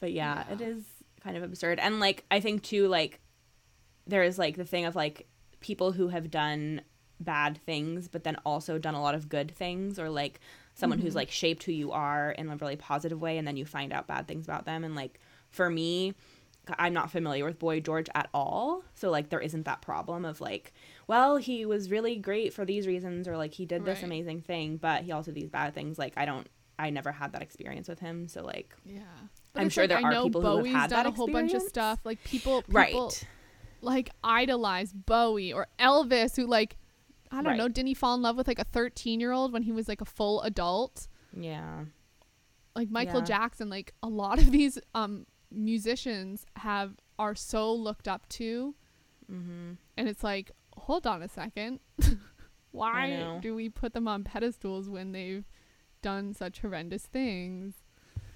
but 0.00 0.12
yeah, 0.12 0.44
it 0.50 0.60
Yeah. 0.60 0.66
is 0.66 0.84
kind 1.22 1.36
of 1.36 1.42
absurd, 1.42 1.78
and 1.78 2.00
like 2.00 2.24
I 2.30 2.40
think 2.40 2.62
too, 2.62 2.88
like 2.88 3.20
there 4.06 4.22
is 4.22 4.38
like 4.38 4.56
the 4.56 4.64
thing 4.64 4.84
of 4.84 4.94
like 4.96 5.26
people 5.60 5.92
who 5.92 6.08
have 6.08 6.30
done 6.30 6.80
bad 7.20 7.58
things, 7.64 8.08
but 8.08 8.24
then 8.24 8.36
also 8.44 8.78
done 8.78 8.94
a 8.94 9.02
lot 9.02 9.14
of 9.14 9.28
good 9.28 9.50
things, 9.50 9.98
or 9.98 10.08
like 10.08 10.40
someone 10.74 10.98
who's 10.98 11.12
Mhm. 11.12 11.16
like 11.16 11.30
shaped 11.30 11.64
who 11.64 11.72
you 11.72 11.92
are 11.92 12.30
in 12.32 12.48
a 12.50 12.56
really 12.56 12.76
positive 12.76 13.20
way, 13.20 13.38
and 13.38 13.46
then 13.46 13.56
you 13.56 13.64
find 13.66 13.92
out 13.92 14.06
bad 14.06 14.26
things 14.26 14.46
about 14.46 14.64
them, 14.64 14.84
and 14.84 14.94
like 14.94 15.20
for 15.50 15.68
me. 15.70 16.14
I'm 16.78 16.92
not 16.92 17.10
familiar 17.10 17.44
with 17.46 17.58
Boy 17.58 17.80
George 17.80 18.08
at 18.14 18.28
all. 18.32 18.84
So 18.94 19.10
like 19.10 19.30
there 19.30 19.40
isn't 19.40 19.64
that 19.64 19.80
problem 19.82 20.24
of 20.24 20.40
like, 20.40 20.72
well, 21.08 21.36
he 21.38 21.66
was 21.66 21.90
really 21.90 22.14
great 22.16 22.52
for 22.52 22.64
these 22.64 22.86
reasons 22.86 23.26
or 23.26 23.36
like 23.36 23.54
he 23.54 23.66
did 23.66 23.84
this 23.84 23.96
Right. 24.00 24.04
amazing 24.04 24.42
thing, 24.42 24.76
but 24.76 25.02
he 25.02 25.10
also 25.10 25.32
did 25.32 25.42
these 25.42 25.48
bad 25.50 25.74
things. 25.74 25.98
Like 25.98 26.12
I 26.16 26.26
don't 26.26 26.46
I 26.78 26.90
never 26.90 27.10
had 27.12 27.32
that 27.32 27.42
experience 27.42 27.88
with 27.88 27.98
him. 27.98 28.28
So 28.28 28.44
like 28.44 28.76
Yeah. 28.84 29.00
I'm 29.56 29.68
sure 29.70 29.88
there 29.88 29.98
I 29.98 30.02
are 30.02 30.10
know 30.12 30.24
people 30.24 30.42
who 30.42 30.64
have 30.64 30.66
had 30.82 30.90
done 30.90 31.04
that 31.04 31.12
a 31.12 31.16
whole 31.16 31.26
bunch 31.28 31.54
of 31.54 31.62
stuff. 31.62 31.98
Like 32.04 32.22
people, 32.24 32.62
people 32.62 32.78
Right. 33.06 33.26
like 33.80 34.10
idolize 34.22 34.92
Bowie 34.92 35.52
or 35.52 35.66
Elvis 35.80 36.36
who 36.36 36.46
like 36.46 36.76
I 37.32 37.42
don't 37.42 37.56
know, 37.56 37.68
didn't 37.68 37.88
he 37.88 37.94
fall 37.94 38.14
in 38.14 38.22
love 38.22 38.36
with 38.36 38.48
like 38.48 38.58
a 38.58 38.64
13 38.64 39.20
year 39.20 39.32
old 39.32 39.52
when 39.52 39.62
he 39.62 39.72
was 39.72 39.88
like 39.88 40.00
a 40.00 40.04
full 40.04 40.42
adult? 40.42 41.06
Yeah. 41.36 41.84
Like 42.74 42.90
Michael 42.90 43.20
Yeah. 43.20 43.24
Jackson, 43.26 43.68
like 43.70 43.94
a 44.02 44.08
lot 44.08 44.38
of 44.38 44.50
these 44.52 44.78
um 44.94 45.26
musicians 45.50 46.46
have 46.56 46.94
are 47.18 47.34
so 47.34 47.72
looked 47.72 48.08
up 48.08 48.28
to 48.30 48.74
Mhm. 49.30 49.76
and 49.96 50.08
it's 50.08 50.24
like, 50.24 50.50
hold 50.76 51.06
on 51.06 51.22
a 51.22 51.28
second. 51.28 51.80
Why 52.72 53.38
do 53.42 53.54
we 53.54 53.68
put 53.68 53.92
them 53.94 54.06
on 54.08 54.22
pedestals 54.24 54.88
when 54.88 55.12
they've 55.12 55.44
done 56.02 56.34
such 56.34 56.60
horrendous 56.60 57.06
things? 57.06 57.74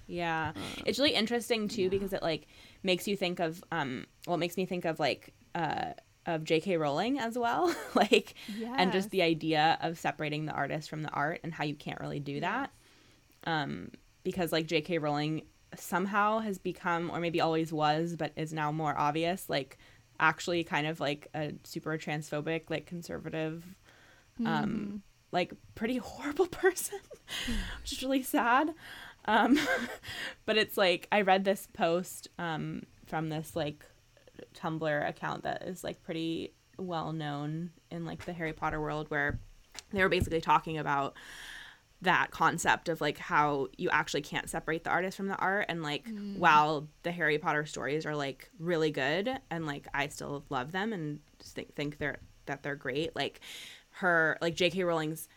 Yeah. 0.07 0.51
Uh, 0.55 0.59
It's 0.85 0.99
really 0.99 1.13
interesting 1.15 1.67
too 1.67 1.83
yeah. 1.83 1.89
because 1.89 2.13
it 2.13 2.21
like 2.21 2.47
makes 2.83 3.07
you 3.07 3.15
think 3.17 3.39
of 3.39 3.63
um 3.71 4.05
well 4.27 4.35
it 4.35 4.39
makes 4.39 4.55
me 4.57 4.65
think 4.65 4.85
of 4.85 4.99
like 4.99 5.33
uh 5.55 5.93
of 6.25 6.43
J.K. 6.43 6.77
Rowling 6.77 7.19
as 7.19 7.37
well. 7.37 7.73
like 7.95 8.33
and 8.77 8.91
just 8.91 9.09
the 9.11 9.21
idea 9.21 9.77
of 9.81 9.97
separating 9.99 10.45
the 10.45 10.51
artist 10.53 10.89
from 10.89 11.03
the 11.03 11.09
art 11.09 11.39
and 11.43 11.53
how 11.53 11.63
you 11.63 11.75
can't 11.75 11.99
really 11.99 12.19
do 12.19 12.39
that. 12.39 12.71
um, 13.45 13.91
because 14.23 14.51
like 14.51 14.65
J.K. 14.65 14.97
Rowling 14.97 15.43
somehow 15.75 16.39
has 16.39 16.57
become, 16.57 17.11
or 17.11 17.19
maybe 17.19 17.41
always 17.41 17.71
was, 17.71 18.15
but 18.15 18.31
is 18.35 18.51
now 18.53 18.71
more 18.71 18.97
obvious, 18.97 19.49
like 19.49 19.77
actually 20.19 20.63
kind 20.63 20.87
of 20.87 20.99
like 20.99 21.27
a 21.35 21.53
super 21.63 21.97
transphobic, 21.97 22.69
like 22.69 22.85
conservative, 22.85 23.63
Mhm. 24.41 24.47
um, 24.47 25.03
like 25.31 25.53
pretty 25.75 25.97
horrible 26.03 26.47
person, 26.47 26.99
which 27.81 27.91
is 27.93 28.01
really 28.01 28.23
sad. 28.23 28.73
Um, 29.25 29.59
but 30.45 30.57
it's 30.57 30.77
like 30.77 31.07
I 31.11 31.21
read 31.21 31.43
this 31.45 31.67
post 31.73 32.29
um, 32.39 32.83
from 33.05 33.29
this 33.29 33.55
like 33.55 33.85
Tumblr 34.53 35.09
account 35.09 35.43
that 35.43 35.63
is 35.63 35.83
like 35.83 36.01
pretty 36.03 36.53
well 36.77 37.13
known 37.13 37.71
in 37.91 38.05
like 38.05 38.25
the 38.25 38.33
Harry 38.33 38.53
Potter 38.53 38.81
world 38.81 39.09
where 39.09 39.39
they 39.91 40.01
were 40.01 40.09
basically 40.09 40.41
talking 40.41 40.77
about 40.77 41.15
that 42.01 42.29
concept 42.31 42.89
of 42.89 43.01
like 43.01 43.17
how 43.17 43.67
you 43.77 43.89
actually 43.89 44.21
can't 44.21 44.49
separate 44.49 44.83
the 44.83 44.89
artist 44.89 45.17
from 45.17 45.27
the 45.27 45.35
art 45.37 45.65
and 45.69 45.81
like 45.81 46.05
mm. 46.05 46.37
while 46.37 46.87
the 47.03 47.11
Harry 47.11 47.37
Potter 47.37 47.65
stories 47.65 48.05
are 48.05 48.15
like 48.15 48.49
really 48.59 48.91
good 48.91 49.29
and 49.49 49.65
like 49.65 49.87
I 49.93 50.07
still 50.09 50.43
love 50.49 50.71
them 50.71 50.93
and 50.93 51.19
just 51.39 51.55
think 51.55 51.73
think 51.75 51.97
they're 51.97 52.17
that 52.45 52.63
they're 52.63 52.75
great 52.75 53.15
like 53.15 53.39
her 53.91 54.37
like 54.41 54.55
J.K. 54.55 54.83
Rowling's 54.83 55.27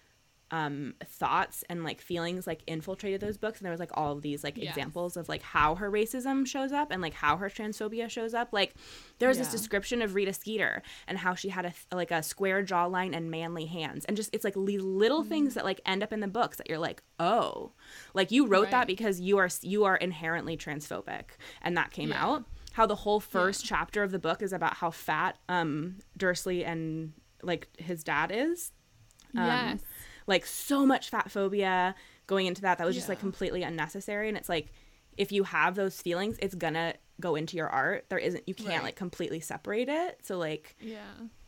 um 0.50 0.94
thoughts 1.04 1.62
and 1.68 1.84
like 1.84 2.00
feelings 2.00 2.46
like 2.46 2.62
infiltrated 2.66 3.20
those 3.20 3.36
books 3.36 3.58
and 3.58 3.66
there 3.66 3.70
was 3.70 3.80
like 3.80 3.90
all 3.94 4.12
of 4.12 4.22
these 4.22 4.42
like 4.42 4.56
Yes. 4.56 4.68
examples 4.68 5.16
of 5.16 5.28
like 5.28 5.42
how 5.42 5.74
her 5.74 5.90
racism 5.90 6.46
shows 6.46 6.72
up 6.72 6.90
and 6.90 7.02
like 7.02 7.12
how 7.14 7.36
her 7.36 7.50
transphobia 7.50 8.08
shows 8.08 8.32
up 8.32 8.48
like 8.52 8.74
there's 9.18 9.36
this 9.38 9.48
Yeah. 9.48 9.52
description 9.52 10.00
of 10.00 10.14
Rita 10.14 10.32
Skeeter 10.32 10.82
and 11.06 11.18
how 11.18 11.34
she 11.34 11.50
had 11.50 11.66
a 11.66 11.72
like 11.94 12.10
a 12.10 12.22
square 12.22 12.64
jawline 12.64 13.14
and 13.14 13.30
manly 13.30 13.66
hands 13.66 14.04
and 14.06 14.16
just 14.16 14.30
it's 14.32 14.44
like 14.44 14.56
little 14.56 15.22
Mm. 15.22 15.28
things 15.28 15.54
that 15.54 15.64
like 15.64 15.80
end 15.84 16.02
up 16.02 16.12
in 16.14 16.20
the 16.20 16.28
books 16.28 16.56
that 16.56 16.68
you're 16.68 16.78
like 16.78 17.02
oh 17.20 17.72
like 18.14 18.30
you 18.30 18.46
wrote 18.46 18.70
that 18.70 18.86
because 18.86 19.20
you 19.20 19.36
are 19.38 19.50
you 19.62 19.84
are 19.84 19.96
inherently 19.96 20.56
transphobic 20.56 21.24
and 21.60 21.76
that 21.76 21.90
came 21.90 22.08
Yeah. 22.10 22.24
out 22.24 22.44
how 22.72 22.86
the 22.86 22.94
whole 22.94 23.20
first 23.20 23.64
chapter 23.66 24.02
of 24.02 24.12
the 24.12 24.18
book 24.18 24.40
is 24.40 24.52
about 24.54 24.74
how 24.76 24.90
fat 24.90 25.36
um 25.48 25.96
Dursley 26.16 26.64
and 26.64 27.12
like 27.42 27.68
his 27.78 28.02
dad 28.02 28.30
is 28.32 28.72
um, 29.36 29.44
yes. 29.46 29.80
Like 30.28 30.46
so 30.46 30.86
much 30.86 31.10
fat 31.10 31.30
phobia 31.30 31.94
going 32.28 32.46
into 32.46 32.62
that 32.62 32.78
that 32.78 32.86
was 32.86 32.94
just 32.94 33.08
like 33.08 33.18
completely 33.18 33.62
unnecessary 33.64 34.28
and 34.28 34.36
it's 34.36 34.48
like 34.48 34.70
if 35.16 35.32
you 35.32 35.42
have 35.42 35.74
those 35.74 36.00
feelings 36.00 36.36
it's 36.40 36.54
gonna 36.54 36.94
go 37.20 37.34
into 37.34 37.56
your 37.56 37.68
art. 37.68 38.04
There 38.10 38.18
isn't 38.18 38.46
you 38.46 38.54
can't 38.54 38.68
Right. 38.68 38.82
like 38.84 38.96
completely 38.96 39.40
separate 39.40 39.88
it. 39.88 40.20
So 40.22 40.38
like 40.38 40.76
Yeah. 40.80 41.00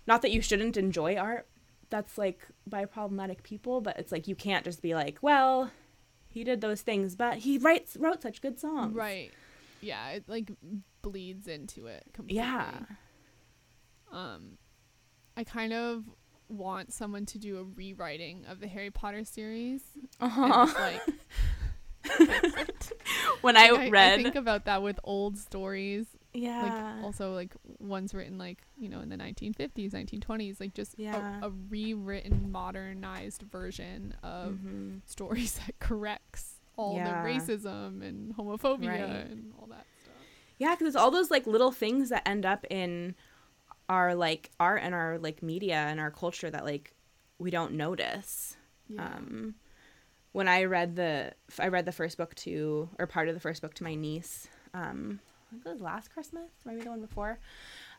not 0.09 0.23
that 0.23 0.33
you 0.33 0.43
shouldn't 0.43 0.77
enjoy 0.77 1.15
art. 1.15 1.47
That's 1.91 2.19
like 2.19 2.41
by 2.67 2.85
problematic 2.87 3.43
people, 3.45 3.81
but 3.81 3.97
it's 3.99 4.11
like 4.11 4.27
you 4.27 4.35
can't 4.35 4.65
just 4.65 4.81
be 4.83 4.95
like, 4.95 5.19
well, 5.23 5.71
he 6.29 6.43
did 6.45 6.61
those 6.61 6.81
things, 6.81 7.15
but 7.15 7.39
he 7.39 7.59
writes 7.59 7.97
wrote 7.97 8.23
such 8.23 8.41
good 8.43 8.59
songs. 8.59 8.95
Right. 8.95 9.31
Yeah, 9.81 10.09
it 10.11 10.25
like 10.29 10.51
bleeds 11.03 11.47
into 11.47 11.87
it 11.87 12.05
completely. 12.13 12.37
Yeah. 12.45 12.81
Um 14.11 14.59
I 15.37 15.45
kind 15.45 15.73
of 15.73 16.05
want 16.51 16.93
someone 16.93 17.27
to 17.27 17.39
do 17.39 17.59
a 17.59 17.65
rewriting 17.65 18.45
of 18.49 18.61
the 18.61 18.67
Harry 18.69 18.91
Potter 18.91 19.25
series. 19.25 19.83
Uh-huh. 20.21 20.67
like 20.79 21.01
when 23.43 23.57
I, 23.57 23.67
I, 23.69 23.89
read 23.89 24.19
I 24.19 24.23
think 24.23 24.35
about 24.35 24.65
that 24.65 24.83
with 24.83 24.99
old 25.05 25.37
stories 25.39 26.07
Yeah. 26.33 26.63
like 26.97 27.05
also 27.05 27.35
like 27.35 27.53
ones 27.79 28.15
written 28.15 28.39
like 28.39 28.59
you 28.79 28.89
know 28.89 29.01
in 29.01 29.09
the 29.11 29.17
1950s 29.17 29.93
1920s 29.93 30.61
like 30.61 30.75
just 30.75 30.95
Yeah. 30.99 31.41
a, 31.43 31.47
a 31.49 31.51
rewritten 31.69 32.51
modernized 32.51 33.43
version 33.43 34.15
of 34.23 34.55
Mhm. 34.55 35.01
stories 35.07 35.55
that 35.67 35.79
corrects 35.79 36.55
all 36.77 36.97
Yeah. 36.97 37.23
the 37.23 37.29
racism 37.29 38.03
and 38.03 38.35
homophobia 38.35 38.89
Right. 38.89 39.01
and 39.01 39.53
all 39.59 39.67
that 39.69 39.87
stuff 40.03 40.15
Yeah, 40.59 40.71
because 40.75 40.89
it's 40.89 40.97
all 40.97 41.11
those 41.11 41.31
like 41.31 41.47
little 41.47 41.71
things 41.73 42.09
that 42.09 42.27
end 42.27 42.47
up 42.47 42.65
in 42.71 43.15
our 43.91 44.15
like 44.15 44.51
art 44.61 44.81
and 44.83 44.95
our 44.95 45.19
like 45.19 45.43
media 45.43 45.75
and 45.75 45.99
our 46.01 46.13
culture 46.13 46.49
that 46.49 46.65
like 46.65 46.95
we 47.39 47.51
don't 47.51 47.73
notice. 47.73 48.57
yeah 48.89 49.05
Um, 49.05 49.55
when 50.33 50.47
I 50.47 50.65
read 50.65 50.95
the 50.95 51.33
I 51.59 51.69
read 51.69 51.85
the 51.85 51.93
first 51.93 52.17
book 52.17 52.35
to 52.37 52.89
or 52.99 53.07
part 53.07 53.29
of 53.29 53.35
the 53.35 53.41
first 53.41 53.61
book 53.61 53.75
to 53.75 53.85
my 53.85 53.97
niece. 53.97 54.49
Um, 54.73 55.19
I 55.51 55.55
think 55.55 55.67
it 55.67 55.73
was 55.73 55.81
last 55.81 56.15
Christmas, 56.15 56.49
maybe 56.65 56.83
the 56.83 56.91
one 56.91 57.01
before. 57.01 57.41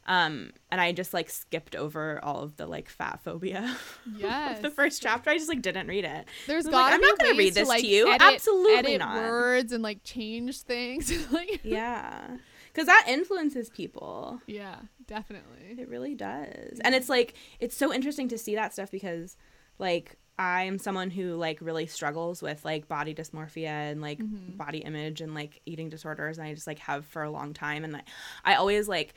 Um, 0.07 0.51
and 0.71 0.81
I 0.81 0.91
just 0.93 1.13
like 1.13 1.29
skipped 1.29 1.75
over 1.75 2.19
all 2.23 2.41
of 2.41 2.57
the 2.57 2.65
like 2.65 2.89
fat 2.89 3.19
phobia. 3.23 3.75
yes 4.17 4.59
the 4.61 4.71
first 4.71 5.01
chapter, 5.01 5.29
I 5.29 5.37
just 5.37 5.47
like 5.49 5.61
didn't 5.61 5.87
read 5.87 6.05
it. 6.05 6.25
there's 6.47 6.65
was 6.65 6.73
like, 6.73 6.93
I'm 6.93 7.01
not 7.01 7.19
gonna 7.19 7.37
read 7.37 7.53
this 7.53 7.67
like, 7.67 7.81
to 7.81 7.87
you. 7.87 8.07
edit, 8.09 8.21
Absolutely 8.21 8.73
edit 8.95 8.99
not. 8.99 9.15
words 9.15 9.71
and 9.71 9.83
like 9.83 10.03
change 10.03 10.61
things 10.63 11.11
like 11.31 11.61
Yeah, 11.63 12.37
because 12.73 12.87
that 12.87 13.05
influences 13.07 13.69
people. 13.69 14.41
yeah 14.47 14.77
definitely 15.07 15.75
It 15.77 15.87
really 15.89 16.15
does. 16.15 16.79
And 16.83 16.95
it's 16.95 17.09
like 17.09 17.35
it's 17.59 17.75
so 17.77 17.93
interesting 17.93 18.27
to 18.29 18.37
see 18.37 18.55
that 18.55 18.73
stuff 18.73 18.89
because 18.91 19.37
like 19.77 20.17
I'm 20.39 20.79
someone 20.79 21.11
who 21.11 21.35
like 21.35 21.59
really 21.61 21.85
struggles 21.85 22.41
with 22.41 22.65
like 22.65 22.87
body 22.87 23.13
dysmorphia 23.13 23.67
and 23.91 24.01
like 24.01 24.17
Mhm. 24.19 24.57
body 24.57 24.79
image 24.79 25.21
and 25.21 25.35
like 25.35 25.61
eating 25.65 25.89
disorders 25.89 26.37
and 26.39 26.47
I 26.47 26.53
just 26.55 26.65
like 26.65 26.79
have 26.79 27.05
for 27.05 27.21
a 27.23 27.29
long 27.29 27.53
time 27.53 27.83
and 27.83 27.97
I, 27.97 28.01
I 28.45 28.55
always 28.55 28.87
like 28.87 29.13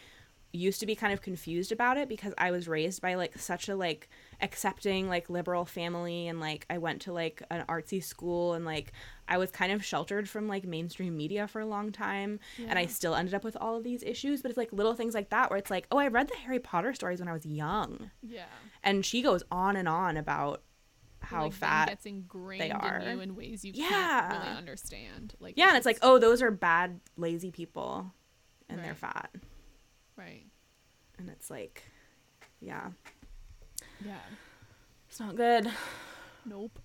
used 0.54 0.78
to 0.80 0.86
be 0.86 0.94
kind 0.94 1.12
of 1.12 1.20
confused 1.20 1.72
about 1.72 1.96
it 1.96 2.08
because 2.08 2.32
I 2.38 2.50
was 2.52 2.68
raised 2.68 3.02
by 3.02 3.14
like 3.14 3.36
such 3.38 3.68
a 3.68 3.74
like 3.74 4.08
accepting 4.40 5.08
like 5.08 5.28
liberal 5.28 5.64
family 5.64 6.28
and 6.28 6.38
like 6.40 6.64
I 6.70 6.78
went 6.78 7.02
to 7.02 7.12
like 7.12 7.42
an 7.50 7.64
artsy 7.68 8.02
school 8.02 8.54
and 8.54 8.64
like 8.64 8.92
I 9.26 9.36
was 9.38 9.50
kind 9.50 9.72
of 9.72 9.84
sheltered 9.84 10.28
from 10.28 10.46
like 10.46 10.64
mainstream 10.64 11.16
media 11.16 11.48
for 11.48 11.60
a 11.60 11.66
long 11.66 11.90
time 11.90 12.38
and 12.68 12.78
I 12.78 12.86
still 12.86 13.14
ended 13.14 13.34
up 13.34 13.42
with 13.42 13.56
all 13.60 13.76
of 13.76 13.82
these 13.84 14.02
issues 14.04 14.42
but 14.42 14.50
it's 14.50 14.58
like 14.58 14.72
little 14.72 14.94
things 14.94 15.12
like 15.14 15.30
that 15.30 15.50
where 15.50 15.58
it's 15.58 15.70
like 15.70 15.86
oh 15.90 15.98
I 15.98 16.06
read 16.08 16.28
the 16.28 16.36
Harry 16.36 16.60
Potter 16.60 16.94
stories 16.94 17.18
when 17.18 17.28
I 17.28 17.32
was 17.32 17.44
young. 17.44 18.10
Yeah. 18.22 18.44
And 18.82 19.04
she 19.04 19.22
goes 19.22 19.42
on 19.50 19.74
and 19.76 19.88
on 19.88 20.16
about 20.16 20.62
how 21.20 21.44
like, 21.44 21.52
fat 21.54 21.88
gets 21.88 22.06
ingrained 22.06 22.72
are. 22.72 22.98
in 22.98 23.16
you 23.16 23.20
in 23.22 23.34
ways 23.34 23.64
you 23.64 23.72
Yeah. 23.74 23.88
can't 23.88 24.44
really 24.44 24.56
understand 24.58 25.34
like 25.40 25.54
yeah 25.56 25.68
and 25.68 25.76
it's 25.76 25.86
like 25.86 25.98
oh 26.02 26.18
those 26.18 26.42
are 26.42 26.50
bad 26.50 27.00
lazy 27.16 27.50
people 27.50 28.12
and 28.68 28.78
they're 28.84 28.94
fat 28.94 29.30
right 30.16 30.46
and 31.18 31.28
it's 31.28 31.50
like 31.50 31.82
yeah 32.60 32.88
yeah 34.04 34.14
it's 35.08 35.20
not 35.20 35.36
good 35.36 35.68
Nope. 36.46 36.78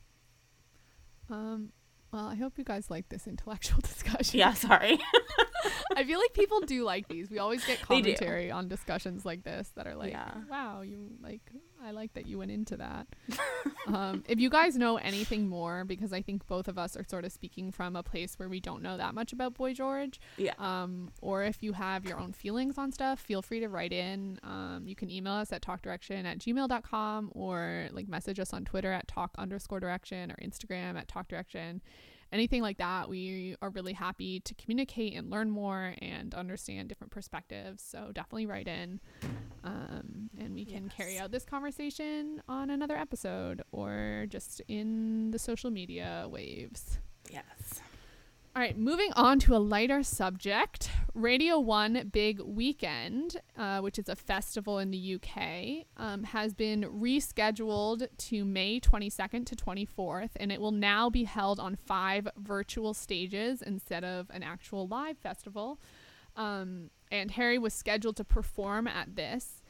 Um, 1.29 1.73
well, 2.13 2.25
I 2.27 2.35
hope 2.35 2.53
you 2.57 2.63
guys 2.63 2.89
like 2.89 3.09
this 3.09 3.27
intellectual 3.27 3.79
discussion. 3.83 4.39
yeah 4.39 4.53
sorry 4.53 4.97
I 5.95 6.03
feel 6.05 6.17
like 6.17 6.33
people 6.33 6.61
do 6.61 6.83
like 6.85 7.09
these. 7.09 7.29
We 7.29 7.39
always 7.39 7.65
get 7.65 7.81
commentary 7.81 8.49
on 8.51 8.69
discussions 8.69 9.25
like 9.25 9.43
this 9.43 9.69
that 9.75 9.85
are 9.85 9.95
like, 9.95 10.11
Yeah. 10.11 10.31
wow, 10.49 10.79
you 10.81 11.09
like, 11.21 11.41
I 11.83 11.91
like 11.91 12.13
that 12.13 12.25
you 12.25 12.37
went 12.37 12.51
into 12.51 12.77
that. 12.77 13.07
um, 13.87 14.23
if 14.27 14.39
you 14.39 14.49
guys 14.49 14.75
know 14.77 14.97
anything 14.97 15.47
more, 15.47 15.83
because 15.85 16.13
I 16.13 16.21
think 16.21 16.45
both 16.47 16.67
of 16.67 16.77
us 16.77 16.97
are 16.97 17.03
sort 17.03 17.25
of 17.25 17.31
speaking 17.31 17.71
from 17.71 17.95
a 17.95 18.03
place 18.03 18.37
where 18.37 18.49
we 18.49 18.59
don't 18.59 18.81
know 18.81 18.97
that 18.97 19.13
much 19.13 19.33
about 19.33 19.53
Boy 19.53 19.73
George, 19.73 20.19
yeah 20.37 20.53
um, 20.59 21.11
or 21.21 21.43
if 21.43 21.63
you 21.63 21.73
have 21.73 22.05
your 22.05 22.19
own 22.19 22.33
feelings 22.33 22.77
on 22.77 22.91
stuff, 22.91 23.19
feel 23.19 23.41
free 23.41 23.59
to 23.59 23.69
write 23.69 23.93
in. 23.93 24.39
Um, 24.43 24.83
you 24.85 24.95
can 24.95 25.09
email 25.09 25.33
us 25.33 25.51
at 25.51 25.61
talkdirection 25.61 26.25
at 26.25 26.39
gmail.com 26.39 27.31
or 27.33 27.87
like 27.91 28.07
message 28.07 28.39
us 28.39 28.53
on 28.53 28.65
Twitter 28.65 28.91
at 28.91 29.07
talk 29.07 29.31
underscore 29.37 29.79
direction 29.79 30.31
or 30.31 30.35
Instagram 30.35 30.97
at 30.97 31.07
talk 31.07 31.27
direction. 31.27 31.81
Anything 32.31 32.61
like 32.61 32.77
that, 32.77 33.09
we 33.09 33.55
are 33.61 33.69
really 33.69 33.93
happy 33.93 34.39
to 34.41 34.53
communicate 34.55 35.15
and 35.15 35.29
learn 35.29 35.49
more 35.49 35.95
and 35.99 36.33
understand 36.33 36.89
different 36.89 37.11
perspectives. 37.11 37.83
So 37.83 38.11
definitely 38.13 38.45
write 38.45 38.67
in. 38.67 38.99
Um, 39.63 40.29
and 40.39 40.53
we 40.53 40.63
can 40.65 40.89
carry 40.89 41.17
out 41.17 41.31
this 41.31 41.43
conversation 41.43 42.41
on 42.47 42.69
another 42.69 42.95
episode 42.95 43.63
or 43.71 44.25
just 44.29 44.61
in 44.67 45.31
the 45.31 45.39
social 45.39 45.71
media 45.71 46.27
waves. 46.29 46.99
yes 47.31 47.81
All 48.55 48.63
right, 48.63 48.75
moving 48.75 49.13
on 49.13 49.37
to 49.41 49.55
a 49.55 49.57
lighter 49.57 50.01
subject. 50.01 50.89
Radio 51.13 51.59
1 51.59 52.09
Big 52.11 52.41
Weekend, 52.41 53.39
uh, 53.55 53.79
which 53.79 53.99
is 53.99 54.09
a 54.09 54.15
festival 54.15 54.79
in 54.79 54.89
the 54.89 55.15
UK, 55.15 55.85
um, 55.97 56.23
has 56.23 56.55
been 56.55 56.81
rescheduled 56.81 58.07
to 58.17 58.43
May 58.43 58.79
22nd 58.79 59.45
to 59.45 59.55
24th, 59.55 60.31
and 60.37 60.51
it 60.51 60.59
will 60.59 60.71
now 60.71 61.11
be 61.11 61.25
held 61.25 61.59
on 61.59 61.75
five 61.75 62.27
virtual 62.37 62.95
stages 62.95 63.61
instead 63.61 64.03
of 64.03 64.31
an 64.31 64.41
actual 64.41 64.87
live 64.87 65.19
festival. 65.19 65.79
Um, 66.35 66.89
and 67.11 67.29
Harry 67.31 67.59
was 67.59 67.75
scheduled 67.75 68.17
to 68.17 68.23
perform 68.23 68.87
at 68.87 69.15
this. 69.15 69.61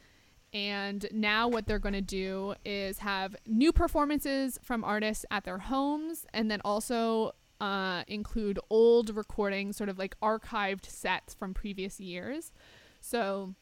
And 0.52 1.06
now, 1.12 1.46
what 1.48 1.66
they're 1.66 1.78
going 1.78 1.92
to 1.92 2.00
do 2.00 2.54
is 2.64 2.98
have 2.98 3.36
new 3.46 3.72
performances 3.72 4.58
from 4.64 4.82
artists 4.82 5.24
at 5.30 5.44
their 5.44 5.58
homes, 5.58 6.26
and 6.32 6.50
then 6.50 6.60
also 6.64 7.34
uh, 7.60 8.04
include 8.08 8.58
old 8.70 9.14
recordings, 9.14 9.76
sort 9.76 9.88
of 9.88 9.98
like 9.98 10.18
archived 10.20 10.86
sets 10.86 11.34
from 11.34 11.54
previous 11.54 12.00
years. 12.00 12.52
So, 13.00 13.54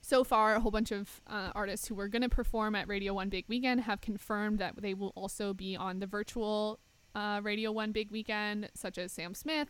so 0.00 0.24
far, 0.24 0.54
a 0.54 0.60
whole 0.60 0.70
bunch 0.70 0.92
of 0.92 1.20
uh, 1.26 1.50
artists 1.54 1.86
who 1.88 1.94
were 1.94 2.08
going 2.08 2.22
to 2.22 2.28
perform 2.28 2.74
at 2.74 2.88
Radio 2.88 3.14
1 3.14 3.28
Big 3.28 3.44
Weekend 3.48 3.82
have 3.82 4.00
confirmed 4.00 4.58
that 4.58 4.80
they 4.80 4.94
will 4.94 5.12
also 5.14 5.54
be 5.54 5.76
on 5.76 6.00
the 6.00 6.06
virtual 6.06 6.80
uh, 7.14 7.40
Radio 7.42 7.72
1 7.72 7.92
Big 7.92 8.10
Weekend, 8.10 8.68
such 8.74 8.98
as 8.98 9.12
Sam 9.12 9.34
Smith, 9.34 9.68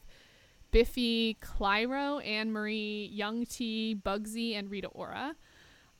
Biffy 0.70 1.36
Clyro, 1.40 2.24
Anne 2.26 2.52
Marie, 2.52 3.08
Young 3.12 3.46
T, 3.46 3.94
Bugsey, 3.94 4.58
and 4.58 4.70
Rita 4.70 4.88
Ora. 4.88 5.36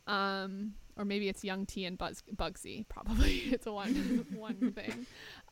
Um, 0.06 0.74
or 0.96 1.04
maybe 1.04 1.28
it's 1.28 1.44
Young 1.44 1.66
T 1.66 1.84
and 1.84 1.98
Buzz- 1.98 2.22
Bugsey. 2.34 2.86
Probably 2.88 3.36
it's 3.52 3.66
a 3.66 3.72
one 3.72 4.26
one 4.34 4.72
thing. 4.72 5.06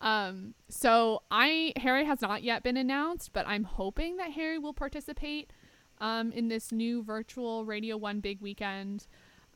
Um, 0.04 0.54
so 0.68 1.22
I 1.30 1.72
Harry 1.78 2.04
has 2.04 2.20
not 2.20 2.44
yet 2.44 2.62
been 2.62 2.76
announced, 2.76 3.32
but 3.32 3.48
I'm 3.48 3.64
hoping 3.64 4.18
that 4.18 4.32
Harry 4.32 4.58
will 4.58 4.74
participate 4.74 5.50
um, 5.98 6.30
in 6.30 6.48
this 6.48 6.70
new 6.70 7.02
virtual 7.02 7.64
Radio 7.64 7.96
One 7.96 8.20
Big 8.20 8.40
Weekend. 8.40 9.06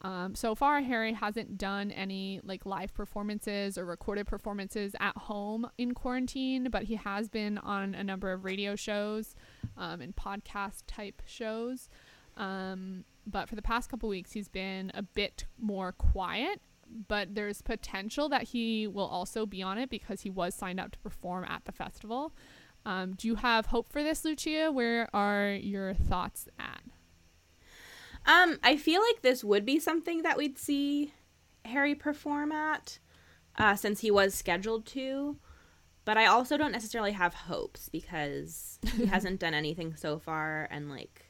Um, 0.00 0.34
so 0.34 0.54
far, 0.54 0.80
Harry 0.80 1.12
hasn't 1.12 1.58
done 1.58 1.90
any 1.90 2.40
like 2.44 2.64
live 2.64 2.94
performances 2.94 3.76
or 3.76 3.84
recorded 3.84 4.26
performances 4.26 4.96
at 4.98 5.16
home 5.16 5.68
in 5.76 5.92
quarantine, 5.92 6.68
but 6.70 6.84
he 6.84 6.94
has 6.94 7.28
been 7.28 7.58
on 7.58 7.94
a 7.94 8.02
number 8.02 8.32
of 8.32 8.44
radio 8.44 8.74
shows 8.74 9.34
um, 9.76 10.00
and 10.00 10.16
podcast 10.16 10.84
type 10.86 11.20
shows. 11.26 11.90
Um, 12.38 13.04
but 13.26 13.50
for 13.50 13.56
the 13.56 13.62
past 13.62 13.90
couple 13.90 14.08
weeks, 14.08 14.32
he's 14.32 14.48
been 14.48 14.92
a 14.94 15.02
bit 15.02 15.44
more 15.58 15.92
quiet. 15.92 16.62
But 17.08 17.34
there's 17.34 17.62
potential 17.62 18.28
that 18.30 18.44
he 18.44 18.86
will 18.86 19.06
also 19.06 19.46
be 19.46 19.62
on 19.62 19.78
it 19.78 19.90
because 19.90 20.22
he 20.22 20.30
was 20.30 20.54
signed 20.54 20.80
up 20.80 20.92
to 20.92 20.98
perform 20.98 21.44
at 21.44 21.64
the 21.64 21.72
festival. 21.72 22.32
Um, 22.84 23.14
do 23.14 23.28
you 23.28 23.34
have 23.36 23.66
hope 23.66 23.92
for 23.92 24.02
this, 24.02 24.24
Lucia? 24.24 24.70
Where 24.72 25.08
are 25.14 25.50
your 25.50 25.94
thoughts 25.94 26.48
at? 26.58 26.82
Um, 28.26 28.58
I 28.62 28.76
feel 28.76 29.00
like 29.02 29.22
this 29.22 29.42
would 29.44 29.64
be 29.64 29.78
something 29.78 30.22
that 30.22 30.36
we'd 30.36 30.58
see 30.58 31.12
Harry 31.64 31.94
perform 31.94 32.52
at, 32.52 32.98
uh, 33.56 33.74
since 33.74 34.00
he 34.00 34.10
was 34.10 34.34
scheduled 34.34 34.86
to. 34.86 35.36
But 36.04 36.16
I 36.16 36.26
also 36.26 36.56
don't 36.56 36.72
necessarily 36.72 37.12
have 37.12 37.34
hopes 37.34 37.88
because 37.88 38.78
he 38.94 39.06
hasn't 39.06 39.40
done 39.40 39.54
anything 39.54 39.94
so 39.94 40.18
far, 40.18 40.66
and 40.70 40.88
like, 40.88 41.27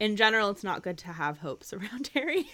in 0.00 0.16
general, 0.16 0.50
it's 0.50 0.64
not 0.64 0.82
good 0.82 0.98
to 0.98 1.08
have 1.08 1.38
hopes 1.38 1.72
around 1.74 2.10
Harry. 2.14 2.48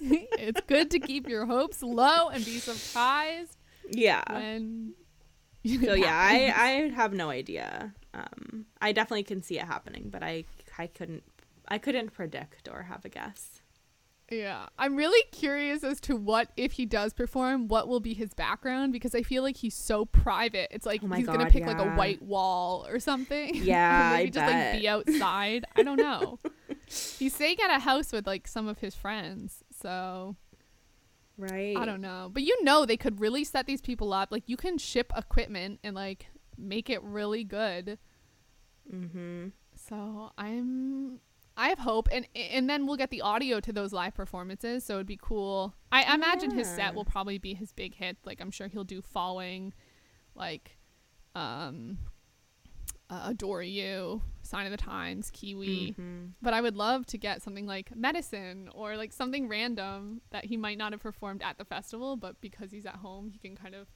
it's 0.00 0.60
good 0.62 0.90
to 0.92 0.98
keep 0.98 1.28
your 1.28 1.44
hopes 1.46 1.82
low 1.82 2.28
and 2.28 2.44
be 2.44 2.58
surprised 2.58 3.58
yeah. 3.90 4.22
when. 4.32 4.94
So 5.84 5.94
yeah, 5.94 6.16
I 6.16 6.52
I 6.56 6.68
have 6.94 7.12
no 7.12 7.28
idea. 7.28 7.92
Um, 8.14 8.66
I 8.80 8.92
definitely 8.92 9.24
can 9.24 9.42
see 9.42 9.58
it 9.58 9.64
happening, 9.64 10.10
but 10.10 10.22
I 10.22 10.44
I 10.78 10.86
couldn't 10.86 11.24
I 11.66 11.78
couldn't 11.78 12.12
predict 12.12 12.68
or 12.68 12.84
have 12.84 13.04
a 13.04 13.08
guess. 13.08 13.62
Yeah. 14.30 14.66
I'm 14.78 14.96
really 14.96 15.22
curious 15.30 15.84
as 15.84 16.00
to 16.02 16.16
what, 16.16 16.48
if 16.56 16.72
he 16.72 16.84
does 16.84 17.12
perform, 17.12 17.68
what 17.68 17.86
will 17.86 18.00
be 18.00 18.12
his 18.12 18.34
background 18.34 18.92
because 18.92 19.14
I 19.14 19.22
feel 19.22 19.42
like 19.42 19.56
he's 19.56 19.74
so 19.76 20.04
private. 20.04 20.68
It's 20.72 20.86
like 20.86 21.00
Oh 21.04 21.08
he's 21.14 21.26
going 21.26 21.38
to 21.38 21.44
God, 21.44 21.52
pick 21.52 21.64
like 21.66 21.78
a 21.78 21.90
white 21.90 22.22
wall 22.22 22.86
or 22.88 22.98
something. 22.98 23.54
Yeah, 23.66 24.00
Or 24.10 24.14
I 24.14 24.16
maybe 24.18 24.30
just 24.30 24.46
bet. 24.46 24.72
like 24.72 24.80
be 24.82 24.88
outside. 24.88 25.64
I 25.76 25.82
don't 25.82 25.96
know. 25.96 26.38
he's 26.88 27.34
staying 27.34 27.58
at 27.64 27.70
a 27.76 27.80
house 27.80 28.12
with 28.12 28.26
like 28.26 28.46
some 28.48 28.68
of 28.68 28.78
his 28.78 28.94
friends. 28.94 29.64
So 29.80 30.36
Right. 31.38 31.76
I 31.76 31.84
don't 31.84 32.00
know. 32.00 32.30
But 32.32 32.44
you 32.44 32.62
know, 32.64 32.86
they 32.86 32.96
could 32.96 33.20
really 33.20 33.44
set 33.44 33.66
these 33.66 33.82
people 33.82 34.12
up. 34.14 34.32
Like 34.32 34.44
you 34.46 34.56
can 34.56 34.78
ship 34.78 35.12
equipment 35.16 35.80
and 35.84 35.94
like 35.94 36.28
make 36.56 36.88
it 36.88 37.02
really 37.02 37.44
good. 37.44 37.98
Mhm. 38.90 39.52
So 39.74 40.32
I'm 40.38 41.20
I 41.58 41.68
have 41.68 41.78
hope 41.80 42.08
and 42.12 42.26
and 42.34 42.68
then 42.70 42.86
we'll 42.86 42.96
get 42.96 43.10
the 43.10 43.20
audio 43.22 43.60
to 43.60 43.72
those 43.72 43.92
live 43.92 44.14
performances, 44.14 44.84
so 44.84 44.94
it'd 44.94 45.06
be 45.06 45.18
cool. 45.20 45.74
I 45.92 46.04
I 46.04 46.14
imagine 46.14 46.50
his 46.52 46.68
set 46.68 46.94
will 46.94 47.04
probably 47.04 47.38
be 47.38 47.54
his 47.54 47.72
big 47.72 47.94
hit. 47.94 48.16
Like 48.24 48.40
I'm 48.40 48.50
sure 48.50 48.68
he'll 48.68 48.84
do 48.84 49.02
Falling, 49.02 49.74
like 50.34 50.78
um 51.34 51.98
uh, 53.10 53.24
Adore 53.26 53.62
You, 53.62 54.22
Sign 54.46 54.66
of 54.66 54.70
the 54.72 54.76
Times, 54.78 55.30
Kiwi. 55.30 55.94
Mhm. 55.98 56.32
But 56.40 56.54
I 56.54 56.60
would 56.60 56.76
love 56.76 57.06
to 57.06 57.18
get 57.18 57.42
something 57.42 57.66
like 57.66 57.94
Medicine 57.94 58.68
or 58.74 58.96
like 58.96 59.12
something 59.12 59.48
random 59.48 60.22
that 60.30 60.46
he 60.46 60.56
might 60.56 60.78
not 60.78 60.92
have 60.92 61.02
performed 61.02 61.42
at 61.42 61.58
the 61.58 61.64
festival, 61.64 62.16
but 62.16 62.40
because 62.40 62.70
he's 62.70 62.86
at 62.86 62.96
home, 62.96 63.30
he 63.30 63.38
can 63.38 63.56
kind 63.56 63.74
of 63.74 63.88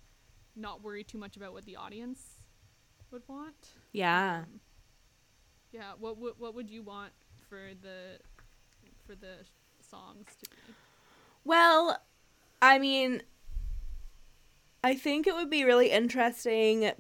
not 0.57 0.82
worry 0.82 1.05
too 1.05 1.18
much 1.18 1.36
about 1.36 1.53
what 1.53 1.64
the 1.64 1.76
audience 1.76 2.42
would 3.11 3.22
want. 3.28 3.74
Yeah. 3.92 4.44
Um, 4.46 4.61
yeah. 5.72 5.92
What 5.98 6.18
would 6.18 6.38
what 6.38 6.55
would 6.55 6.70
you 6.70 6.82
want 6.82 7.12
for 7.48 7.70
the 7.80 8.18
for 9.07 9.14
the 9.14 9.44
songs 9.80 10.36
to 10.42 10.51
be? 10.51 10.57
Well, 11.44 12.01
I 12.61 12.78
mean, 12.78 13.22
I 14.82 14.94
think 14.94 15.26
it 15.26 15.34
would 15.34 15.51
be 15.51 15.64
really 15.64 15.90
interesting 15.90 16.92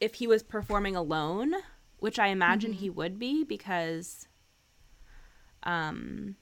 if 0.00 0.14
he 0.14 0.26
was 0.26 0.42
performing 0.42 0.96
alone, 0.96 1.54
which 2.04 2.18
I 2.18 2.26
imagine 2.26 2.74
he 2.74 2.90
would 2.90 3.18
be 3.18 3.44
because 3.44 4.28
um 5.62 6.36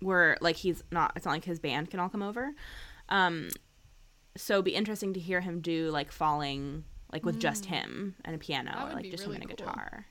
we're 0.00 0.36
like 0.40 0.56
he's 0.56 0.82
not 0.90 1.12
it's 1.14 1.24
not 1.24 1.30
like 1.30 1.44
his 1.44 1.60
band 1.60 1.88
can 1.88 2.00
all 2.00 2.08
come 2.08 2.20
over. 2.20 2.50
Um 3.08 3.48
so 4.36 4.54
it'd 4.54 4.64
be 4.64 4.74
interesting 4.74 5.14
to 5.14 5.20
hear 5.20 5.40
him 5.40 5.60
do 5.60 5.88
like 5.90 6.10
falling 6.10 6.82
like 7.12 7.24
with 7.24 7.38
just 7.38 7.66
him 7.66 8.16
and 8.24 8.34
a 8.34 8.40
piano 8.40 8.72
or 8.88 8.94
like 8.94 9.08
just 9.08 9.22
really 9.22 9.36
him 9.36 9.42
and 9.42 9.52
a 9.52 9.54
cool. 9.54 9.66
guitar. 9.66 10.06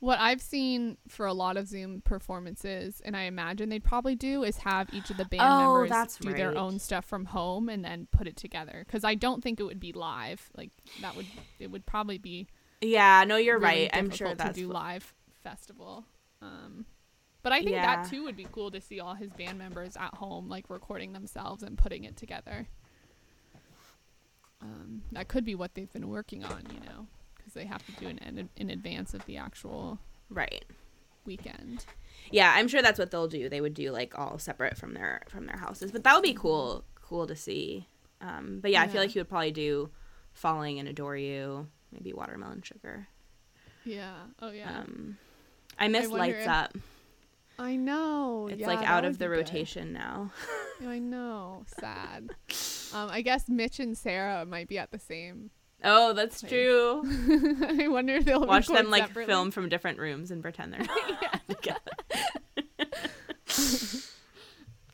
What 0.00 0.18
I've 0.20 0.42
seen 0.42 0.98
for 1.08 1.24
a 1.24 1.32
lot 1.32 1.56
of 1.56 1.66
Zoom 1.66 2.02
performances, 2.02 3.00
and 3.04 3.16
I 3.16 3.22
imagine 3.22 3.68
they'd 3.68 3.82
probably 3.82 4.14
do, 4.14 4.44
is 4.44 4.58
have 4.58 4.86
each 4.92 5.10
of 5.10 5.16
the 5.16 5.24
band 5.24 5.42
Oh, 5.42 5.78
members 5.80 6.16
do 6.18 6.32
their 6.34 6.56
own 6.56 6.78
stuff 6.78 7.04
from 7.04 7.24
home 7.24 7.68
and 7.68 7.84
then 7.84 8.06
put 8.12 8.28
it 8.28 8.36
together. 8.36 8.84
Because 8.86 9.02
I 9.02 9.16
don't 9.16 9.42
think 9.42 9.58
it 9.58 9.64
would 9.64 9.80
be 9.80 9.92
live. 9.92 10.50
Like 10.56 10.70
that 11.00 11.16
would 11.16 11.26
it 11.58 11.72
would 11.72 11.84
probably 11.84 12.18
be 12.18 12.46
Yeah, 12.80 13.24
no, 13.26 13.36
you're 13.36 13.58
really 13.58 13.82
right. 13.82 13.90
I'm 13.92 14.10
sure 14.10 14.34
that's 14.34 14.56
to 14.56 14.66
do 14.66 14.68
live 14.68 15.14
festival. 15.42 16.04
Um, 16.40 16.86
but 17.42 17.52
I 17.52 17.58
think 17.58 17.72
Yeah. 17.76 18.02
that 18.02 18.10
too 18.10 18.24
would 18.24 18.36
be 18.36 18.46
cool 18.50 18.70
to 18.70 18.80
see 18.80 19.00
all 19.00 19.14
his 19.14 19.32
band 19.32 19.58
members 19.58 19.96
at 19.96 20.14
home, 20.14 20.48
like 20.48 20.68
recording 20.70 21.12
themselves 21.12 21.62
and 21.62 21.76
putting 21.76 22.04
it 22.04 22.16
together. 22.16 22.68
Um, 24.60 25.02
that 25.12 25.28
could 25.28 25.44
be 25.44 25.54
what 25.54 25.74
they've 25.74 25.92
been 25.92 26.08
working 26.08 26.44
on, 26.44 26.62
you 26.72 26.80
know, 26.80 27.06
because 27.36 27.52
they 27.54 27.64
have 27.64 27.84
to 27.86 27.92
do 27.92 28.08
it 28.08 28.18
in, 28.22 28.48
in 28.56 28.70
advance 28.70 29.14
of 29.14 29.24
the 29.26 29.36
actual 29.36 29.98
right. 30.30 30.64
weekend. 31.24 31.86
Yeah, 32.30 32.52
I'm 32.54 32.68
sure 32.68 32.82
that's 32.82 32.98
what 32.98 33.10
they'll 33.10 33.28
do. 33.28 33.48
They 33.48 33.60
would 33.60 33.74
do 33.74 33.90
like 33.92 34.18
all 34.18 34.38
separate 34.38 34.76
from 34.76 34.94
their 34.94 35.22
from 35.28 35.46
their 35.46 35.56
houses. 35.56 35.92
But 35.92 36.04
that 36.04 36.14
would 36.14 36.24
be 36.24 36.34
cool, 36.34 36.84
cool 37.00 37.26
to 37.26 37.36
see. 37.36 37.86
Um, 38.20 38.58
but 38.60 38.72
yeah, 38.72 38.82
I 38.82 38.88
feel 38.88 39.00
like 39.00 39.10
he 39.10 39.20
would 39.20 39.28
probably 39.28 39.52
do 39.52 39.90
"Falling" 40.32 40.80
and 40.80 40.88
"Adore 40.88 41.16
You," 41.16 41.68
maybe 41.92 42.12
"Watermelon 42.12 42.62
Sugar." 42.62 43.08
Yeah. 43.84 44.14
Oh 44.40 44.50
yeah. 44.50 44.80
Um, 44.80 45.18
I 45.78 45.88
miss 45.88 46.08
wonder 46.08 46.18
"Lights 46.34 46.42
if- 46.44 46.48
Up." 46.48 46.76
I 47.60 47.74
know. 47.74 48.48
It's 48.50 48.60
yeah, 48.60 48.68
like 48.68 48.86
out 48.88 49.04
of 49.04 49.18
the 49.18 49.24
be 49.24 49.30
good. 49.30 49.38
rotation 49.38 49.92
now. 49.92 50.30
I 50.86 51.00
know. 51.00 51.64
Sad. 51.80 52.30
um, 52.94 53.10
I 53.10 53.20
guess 53.20 53.48
Mitch 53.48 53.80
and 53.80 53.98
Sarah 53.98 54.44
might 54.46 54.68
be 54.68 54.78
at 54.78 54.92
the 54.92 54.98
same. 55.00 55.50
Oh, 55.82 56.12
that's 56.12 56.40
Nice. 56.42 56.50
true. 56.50 57.02
I 57.80 57.88
wonder 57.88 58.14
if 58.14 58.24
they'll 58.24 58.46
Watch 58.46 58.66
them 58.68 58.90
like 58.90 59.06
separately. 59.08 59.32
film 59.32 59.50
from 59.50 59.68
different 59.68 59.98
rooms 59.98 60.30
and 60.30 60.40
pretend 60.42 60.72
they're 60.72 60.80
not 60.82 61.48
together. 61.48 61.78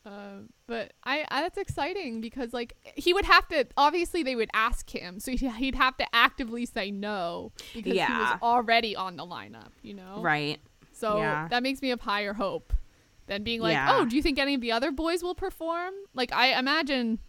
Um, 0.05 0.49
but 0.67 0.93
I, 1.03 1.25
I 1.29 1.41
that's 1.43 1.57
exciting 1.57 2.21
because 2.21 2.53
like 2.53 2.75
he 2.95 3.13
would 3.13 3.25
have 3.25 3.47
to 3.49 3.65
obviously 3.77 4.23
they 4.23 4.35
would 4.35 4.49
ask 4.53 4.89
him 4.89 5.19
so 5.19 5.31
he'd, 5.31 5.51
he'd 5.57 5.75
have 5.75 5.95
to 5.97 6.05
actively 6.15 6.65
say 6.65 6.91
no 6.91 7.51
because 7.73 7.93
he 7.93 8.13
was 8.13 8.37
already 8.41 8.95
on 8.95 9.15
the 9.15 9.25
lineup 9.25 9.69
you 9.83 9.93
know 9.93 10.21
Right. 10.21 10.59
so 10.91 11.17
Yeah. 11.17 11.47
that 11.49 11.61
makes 11.63 11.81
me 11.81 11.89
have 11.89 12.01
higher 12.01 12.33
hope 12.33 12.73
than 13.27 13.43
being 13.43 13.61
like 13.61 13.73
Yeah. 13.73 13.87
oh 13.97 14.05
do 14.05 14.15
you 14.15 14.21
think 14.21 14.39
any 14.39 14.53
of 14.55 14.61
the 14.61 14.71
other 14.71 14.91
boys 14.91 15.21
will 15.23 15.35
perform 15.35 15.93
like 16.13 16.31
I 16.33 16.57
imagine 16.59 17.19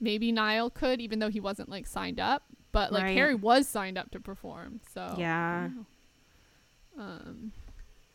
maybe 0.00 0.32
Niall 0.32 0.68
could 0.70 1.00
even 1.00 1.18
though 1.20 1.30
he 1.30 1.40
wasn't 1.40 1.68
like 1.68 1.86
signed 1.86 2.20
up 2.20 2.42
but 2.72 2.92
like 2.92 3.04
Right. 3.04 3.16
Harry 3.16 3.34
was 3.34 3.68
signed 3.68 3.96
up 3.98 4.10
to 4.12 4.20
perform 4.20 4.80
so 4.92 5.14
Yeah. 5.18 5.68
um, 6.98 7.52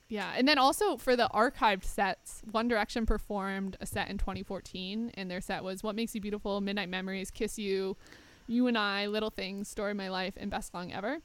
yeah, 0.09 0.33
and 0.35 0.47
then 0.47 0.57
also 0.57 0.97
for 0.97 1.15
the 1.15 1.29
archived 1.33 1.83
sets, 1.83 2.41
One 2.51 2.67
Direction 2.67 3.05
performed 3.05 3.77
a 3.81 3.85
set 3.85 4.09
in 4.09 4.17
2014, 4.17 5.11
and 5.15 5.29
their 5.29 5.41
set 5.41 5.63
was 5.63 5.83
"What 5.83 5.95
Makes 5.95 6.15
You 6.15 6.21
Beautiful," 6.21 6.61
"Midnight 6.61 6.89
Memories," 6.89 7.31
"Kiss 7.31 7.57
You," 7.57 7.97
"You 8.47 8.67
and 8.67 8.77
I," 8.77 9.07
"Little 9.07 9.29
Things," 9.29 9.67
"Story 9.67 9.91
of 9.91 9.97
My 9.97 10.09
Life," 10.09 10.33
and 10.37 10.49
"Best 10.51 10.71
Song 10.71 10.91
Ever." 10.91 11.19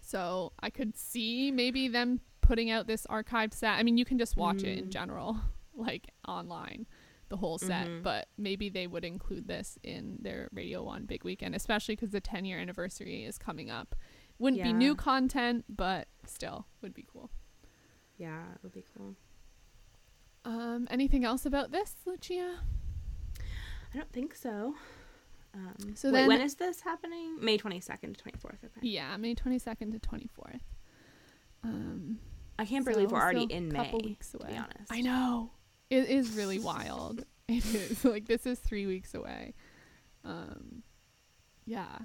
So 0.00 0.52
I 0.60 0.70
could 0.70 0.96
see 0.96 1.50
maybe 1.50 1.88
them 1.88 2.20
putting 2.40 2.70
out 2.70 2.86
this 2.86 3.06
archived 3.08 3.54
set. 3.54 3.72
I 3.72 3.82
mean, 3.82 3.96
you 3.98 4.04
can 4.04 4.18
just 4.18 4.36
watch 4.36 4.62
it 4.62 4.78
in 4.78 4.86
Mm. 4.86 4.90
general, 4.90 5.36
like 5.74 6.10
online, 6.28 6.86
the 7.28 7.36
whole 7.38 7.58
set. 7.58 7.88
Mhm. 7.88 8.02
But 8.04 8.28
maybe 8.38 8.68
they 8.68 8.86
would 8.86 9.04
include 9.04 9.48
this 9.48 9.78
in 9.82 10.18
their 10.20 10.48
Radio 10.52 10.84
One 10.84 11.06
Big 11.06 11.24
Weekend, 11.24 11.54
especially 11.56 11.96
because 11.96 12.10
the 12.12 12.20
10 12.20 12.44
year 12.44 12.58
anniversary 12.60 13.24
is 13.24 13.36
coming 13.36 13.68
up. 13.68 13.96
Wouldn't 14.38 14.62
be 14.62 14.72
new 14.74 14.94
content, 14.94 15.64
but 15.68 16.06
still 16.24 16.66
would 16.82 16.94
be 16.94 17.04
cool. 17.10 17.30
Yeah, 18.18 18.40
it 18.54 18.58
would 18.62 18.72
be 18.72 18.84
cool. 18.96 19.14
Um, 20.44 20.86
anything 20.90 21.24
else 21.24 21.44
about 21.44 21.70
this, 21.72 21.94
Lucia? 22.06 22.60
I 23.40 23.96
don't 23.96 24.12
think 24.12 24.34
so. 24.34 24.74
Um, 25.54 25.94
So 25.96 26.08
wait, 26.10 26.20
then- 26.20 26.28
when 26.28 26.40
is 26.40 26.54
this 26.56 26.80
happening? 26.82 27.38
May 27.42 27.58
22nd 27.58 28.16
to 28.16 28.22
24th. 28.22 28.64
Okay. 28.64 28.86
Yeah, 28.88 29.16
May 29.16 29.34
22nd 29.34 29.92
to 29.92 29.98
24th. 29.98 30.60
Um, 31.64 32.20
I 32.58 32.64
can't 32.64 32.84
so 32.84 32.92
believe 32.92 33.10
we're 33.10 33.20
already 33.20 33.44
in 33.44 33.70
a 33.74 33.74
couple 33.84 34.00
May. 34.00 34.06
weeks 34.08 34.30
to 34.32 34.38
away. 34.42 34.52
be 34.52 34.56
honest. 34.58 34.90
I 34.92 35.00
know. 35.00 35.50
It 35.90 36.08
is 36.08 36.32
really 36.32 36.58
wild. 36.58 37.24
It 37.48 37.64
is. 37.76 38.04
Like, 38.04 38.26
this 38.26 38.44
is 38.44 38.58
three 38.58 38.86
weeks 38.86 39.14
away. 39.14 39.54
Um, 40.24 40.82
yeah. 41.64 41.96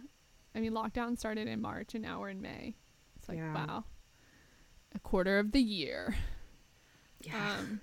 I 0.53 0.59
mean, 0.59 0.71
lockdown 0.73 1.17
started 1.17 1.47
in 1.47 1.59
March 1.61 1.95
and 1.95 2.03
now 2.03 2.19
we're 2.19 2.29
in 2.29 2.41
May. 2.43 2.75
It's 3.17 3.27
like, 3.27 3.39
Yeah. 3.39 3.51
wow. 3.51 3.85
A 4.95 4.99
quarter 4.99 5.39
of 5.39 5.51
the 5.51 5.61
year. 5.61 6.15
Yeah. 7.21 7.57
Um, 7.59 7.81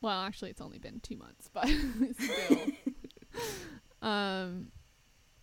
well, 0.00 0.20
actually, 0.22 0.50
it's 0.50 0.60
only 0.60 0.78
been 0.78 1.00
two 1.00 1.16
months, 1.16 1.50
but 1.52 1.68
still. 2.18 2.66
um, 4.08 4.68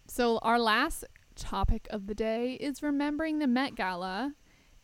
so 0.07 0.39
our 0.39 0.59
last 0.59 1.05
topic 1.35 1.87
of 1.91 2.07
the 2.07 2.15
day 2.15 2.53
is 2.53 2.81
remembering 2.81 3.39
the 3.39 3.47
Met 3.47 3.75
Gala 3.75 4.33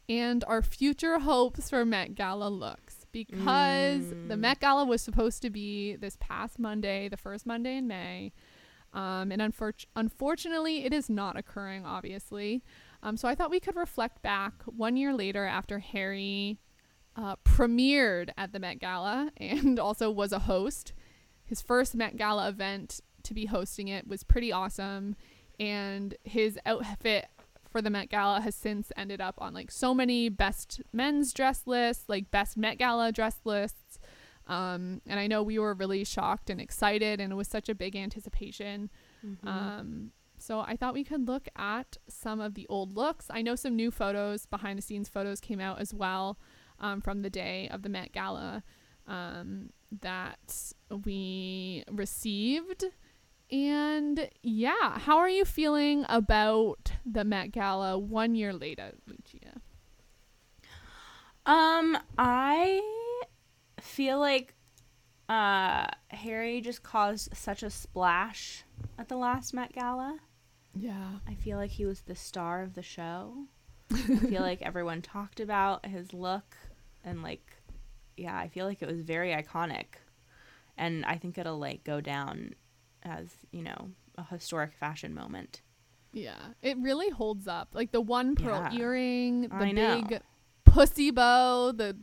and 0.08 0.44
our 0.48 0.62
future 0.62 1.20
hopes 1.20 1.70
for 1.70 1.84
Met 1.86 2.14
Gala 2.16 2.50
looks 2.50 3.06
because 3.12 4.10
the 4.10 4.36
Mm. 4.36 4.40
Met 4.40 4.60
Gala 4.60 4.86
was 4.86 5.02
supposed 5.02 5.42
to 5.44 5.50
be 5.50 5.96
this 5.96 6.18
past 6.20 6.60
Monday, 6.60 7.08
the 7.10 7.18
first 7.18 7.46
Monday 7.46 7.78
in 7.78 7.88
May. 7.88 8.34
Um, 8.92 9.32
and 9.32 9.42
unfor- 9.42 9.86
unfortunately, 9.96 10.86
it 10.86 10.94
is 10.94 11.10
not 11.10 11.38
occurring, 11.38 11.86
obviously. 11.86 12.64
Um, 13.04 13.18
so 13.18 13.28
I 13.28 13.36
thought 13.36 13.51
we 13.51 13.60
could 13.60 13.76
reflect 13.76 14.22
back 14.22 14.64
one 14.66 14.95
year 14.95 15.14
later 15.14 15.45
after 15.45 15.80
Harry 15.80 16.60
uh, 17.16 17.36
premiered 17.43 18.30
at 18.38 18.54
the 18.54 18.60
Met 18.60 18.80
Gala 18.80 19.30
and 19.38 19.78
also 19.88 20.10
was 20.10 20.32
a 20.32 20.39
host. 20.39 20.93
His 21.43 21.62
first 21.62 21.93
Met 21.95 22.18
Gala 22.18 22.47
event 22.47 23.01
to 23.24 23.34
be 23.34 23.45
hosting 23.45 23.89
it 23.89 24.08
was 24.08 24.24
pretty 24.24 24.51
awesome. 24.51 25.16
And 25.60 26.16
his 26.24 26.58
outfit 26.66 27.28
for 27.70 27.82
the 27.82 27.89
Met 27.89 28.10
Gala 28.10 28.39
has 28.39 28.56
since 28.56 28.91
ended 28.95 29.20
up 29.20 29.36
on 29.39 29.54
like 29.54 29.70
so 29.70 29.93
many 29.93 30.30
best 30.30 30.82
men's 30.93 31.34
dress 31.34 31.64
lists, 31.66 32.06
like 32.08 32.32
best 32.32 32.56
Met 32.56 32.78
Gala 32.78 33.12
dress 33.12 33.39
lists. 33.43 33.99
Um, 34.47 35.01
and 35.08 35.20
I 35.20 35.28
know 35.28 35.43
we 35.43 35.60
were 35.60 35.74
really 35.74 36.04
shocked 36.04 36.49
and 36.49 36.60
excited, 36.60 37.22
and 37.22 37.32
it 37.32 37.36
was 37.36 37.47
such 37.47 37.70
a 37.70 37.76
big 37.76 37.95
anticipation. 37.95 38.89
Mhm. 39.26 39.47
Um, 39.47 40.12
so 40.44 40.60
I 40.60 40.76
thought 40.76 40.94
we 40.94 41.06
could 41.06 41.26
look 41.26 41.48
at 41.56 41.96
some 42.10 42.41
of 42.41 42.54
the 42.54 42.68
old 42.68 42.98
looks. 42.98 43.28
I 43.30 43.41
know 43.41 43.56
some 43.56 43.78
new 43.78 43.91
photos, 43.91 44.46
behind 44.46 44.78
the 44.78 44.82
scenes 44.82 45.08
photos 45.08 45.39
came 45.39 45.62
out 45.62 45.80
as 45.80 45.94
well 45.94 46.38
um, 46.82 47.00
from 47.00 47.22
the 47.22 47.30
day 47.30 47.70
of 47.72 47.82
the 47.82 47.88
Met 47.88 48.12
Gala 48.12 48.62
um, 49.08 49.70
that 50.02 50.74
we 51.06 51.86
received. 51.89 52.84
And 53.50 54.30
yeah, 54.41 55.00
how 55.00 55.18
are 55.18 55.30
you 55.30 55.46
feeling 55.46 56.06
about 56.10 56.91
the 57.06 57.24
Met 57.24 57.54
Gala 57.54 57.98
one 57.98 58.36
year 58.36 58.52
later, 58.52 58.91
Lucia? 59.08 59.62
Um, 61.46 61.98
I 62.18 62.82
feel 63.80 64.20
like 64.20 64.56
uh 65.30 65.88
Harry 66.10 66.60
just 66.60 66.84
caused 66.84 67.30
such 67.34 67.64
a 67.64 67.70
splash 67.70 68.66
at 69.00 69.08
the 69.08 69.16
last 69.16 69.54
Met 69.54 69.72
Gala. 69.72 70.20
Yeah. 70.74 71.20
I 71.28 71.36
feel 71.36 71.58
like 71.58 71.72
he 71.72 71.86
was 71.86 72.02
the 72.02 72.16
star 72.16 72.62
of 72.64 72.74
the 72.74 72.82
show. 72.82 73.46
I 73.94 73.98
feel 73.98 74.42
like 74.50 74.62
everyone 74.62 75.02
talked 75.02 75.40
about 75.40 75.86
his 75.86 76.14
look 76.14 76.56
and 77.04 77.22
like 77.24 77.58
yeah, 78.16 78.38
I 78.38 78.48
feel 78.48 78.66
like 78.68 78.82
it 78.82 78.88
was 78.88 79.02
very 79.02 79.32
iconic. 79.32 79.86
And 80.78 81.04
I 81.06 81.18
think 81.18 81.38
it'll 81.38 81.58
like 81.60 81.84
go 81.84 82.00
down 82.02 82.54
as, 83.04 83.30
you 83.52 83.64
know, 83.64 83.90
a 84.18 84.24
historic 84.24 84.74
fashion 84.74 85.14
moment. 85.16 85.62
Yeah. 86.14 86.38
It 86.62 86.78
really 86.78 87.10
holds 87.10 87.48
up. 87.48 87.70
Like 87.74 87.92
the 87.92 88.02
one 88.02 88.36
pearl 88.36 88.68
Yeah. 88.72 88.74
earring, 88.80 89.42
the 89.50 89.56
I 89.56 89.72
know. 89.72 90.02
big 90.04 90.22
pussy 90.66 91.10
bow, 91.12 91.72
the 91.72 91.98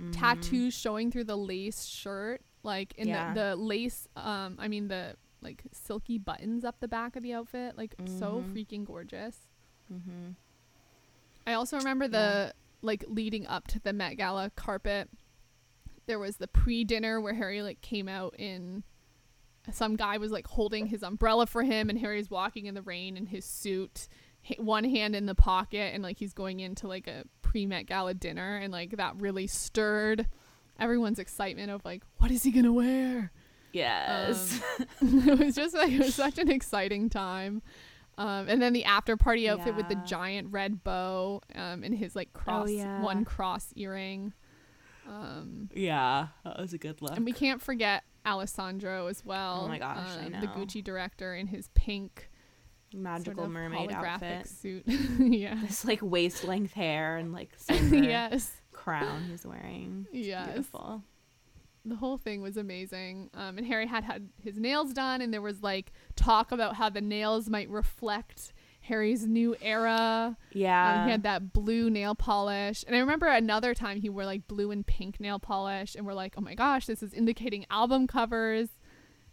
Mhm. 0.00 0.12
tattoos 0.12 0.74
showing 0.74 1.10
through 1.10 1.24
the 1.24 1.36
lace 1.36 1.84
shirt, 1.84 2.42
like 2.62 2.92
in 2.96 3.08
Yeah. 3.08 3.32
the, 3.32 3.40
the 3.40 3.56
lace 3.56 4.06
um 4.16 4.56
I 4.58 4.68
mean 4.68 4.88
the 4.88 5.16
like 5.44 5.62
silky 5.72 6.18
buttons 6.18 6.64
up 6.64 6.80
the 6.80 6.88
back 6.88 7.14
of 7.16 7.22
the 7.22 7.32
outfit, 7.34 7.76
like 7.76 7.94
so 8.06 8.42
Mhm. 8.42 8.52
freaking 8.52 8.84
gorgeous. 8.84 9.46
Mhm. 9.92 10.34
I 11.46 11.52
also 11.52 11.76
remember 11.76 12.08
the 12.08 12.54
like 12.82 13.04
leading 13.08 13.46
up 13.46 13.66
to 13.68 13.78
the 13.80 13.92
Met 13.92 14.16
Gala 14.16 14.50
carpet. 14.56 15.08
There 16.06 16.18
was 16.18 16.36
the 16.38 16.48
pre-dinner 16.48 17.20
where 17.20 17.34
Harry 17.34 17.62
like 17.62 17.80
came 17.80 18.08
out 18.08 18.34
in 18.38 18.82
some 19.72 19.96
guy 19.96 20.18
was 20.18 20.30
like 20.32 20.46
holding 20.46 20.86
his 20.88 21.02
umbrella 21.02 21.46
for 21.46 21.62
him 21.62 21.88
and 21.88 21.98
Harry's 21.98 22.30
walking 22.30 22.66
in 22.66 22.74
the 22.74 22.82
rain 22.82 23.16
in 23.16 23.26
his 23.26 23.44
suit, 23.46 24.08
one 24.58 24.84
hand 24.84 25.16
in 25.16 25.24
the 25.24 25.34
pocket 25.34 25.94
and 25.94 26.02
like 26.02 26.18
he's 26.18 26.34
going 26.34 26.60
into 26.60 26.86
like 26.86 27.06
a 27.06 27.24
pre-Met 27.40 27.86
Gala 27.86 28.12
dinner 28.12 28.56
and 28.56 28.70
like 28.72 28.96
that 28.98 29.16
really 29.16 29.46
stirred 29.46 30.28
everyone's 30.78 31.18
excitement 31.18 31.70
of 31.70 31.82
like 31.84 32.02
what 32.18 32.30
is 32.30 32.42
he 32.42 32.50
going 32.50 32.64
to 32.66 32.72
wear? 32.72 33.32
Yes. 33.74 34.60
it 35.00 35.38
was 35.38 35.54
just 35.54 35.74
like 35.74 35.92
it 35.92 36.00
was 36.00 36.14
such 36.14 36.38
an 36.38 36.50
exciting 36.50 37.10
time. 37.10 37.62
Um, 38.16 38.48
and 38.48 38.62
then 38.62 38.72
the 38.72 38.84
after 38.84 39.16
party 39.16 39.48
outfit 39.48 39.74
with 39.74 39.88
the 39.88 39.96
giant 40.06 40.52
red 40.52 40.84
bow 40.84 41.40
um, 41.54 41.82
and 41.82 41.94
his 41.94 42.14
like 42.14 42.32
cross 42.32 42.70
yeah. 42.70 43.02
one 43.02 43.24
cross 43.24 43.72
earring. 43.74 44.32
Um, 45.08 45.68
yeah, 45.74 46.28
that 46.44 46.58
was 46.58 46.72
a 46.72 46.78
good 46.78 47.02
look. 47.02 47.16
and 47.16 47.24
we 47.24 47.32
can't 47.32 47.60
forget 47.60 48.04
Alessandro 48.24 49.08
as 49.08 49.24
well. 49.24 49.62
Oh 49.64 49.68
my 49.68 49.78
gosh, 49.78 50.08
I 50.18 50.26
um, 50.26 50.32
The. 50.40 50.46
Gucci 50.46 50.82
director 50.82 51.34
in 51.34 51.48
his 51.48 51.68
pink 51.74 52.30
Magical 52.94 53.34
sort 53.34 53.46
of 53.46 53.52
mermaid 53.52 53.90
holographic 53.90 54.22
outfit. 54.22 54.48
suit. 54.48 54.84
yeah. 55.18 55.58
This 55.62 55.84
like 55.84 56.00
waist 56.00 56.44
length 56.44 56.72
hair 56.72 57.16
and 57.16 57.32
like 57.32 57.50
yes. 57.68 58.52
crown 58.72 59.24
he's 59.28 59.44
wearing. 59.44 60.06
It's 60.12 60.28
Yes. 60.28 60.46
Beautiful. 60.46 61.02
The 61.84 61.96
whole 61.96 62.16
thing 62.18 62.40
was 62.42 62.56
amazing. 62.56 63.30
Um, 63.34 63.58
and 63.58 63.66
Harry 63.66 63.86
had 63.86 64.04
had 64.04 64.28
his 64.42 64.58
nails 64.58 64.92
done, 64.92 65.20
and 65.20 65.32
there 65.32 65.42
was 65.42 65.62
like 65.62 65.92
talk 66.16 66.52
about 66.52 66.76
how 66.76 66.88
the 66.90 67.00
nails 67.00 67.48
might 67.50 67.68
reflect 67.68 68.52
Harry's 68.80 69.26
new 69.26 69.56
era. 69.62 70.36
Yeah. 70.52 71.00
Um, 71.00 71.04
he 71.06 71.10
had 71.10 71.22
that 71.24 71.52
blue 71.52 71.88
nail 71.90 72.14
polish. 72.14 72.84
And 72.86 72.94
I 72.94 72.98
remember 73.00 73.26
another 73.26 73.74
time 73.74 74.00
he 74.00 74.08
wore 74.10 74.24
like 74.26 74.46
blue 74.48 74.70
and 74.70 74.86
pink 74.86 75.20
nail 75.20 75.38
polish, 75.38 75.94
and 75.94 76.06
we're 76.06 76.14
like, 76.14 76.34
oh 76.36 76.40
my 76.42 76.54
gosh, 76.54 76.86
this 76.86 77.02
is 77.02 77.12
indicating 77.14 77.64
album 77.70 78.06
covers. 78.06 78.68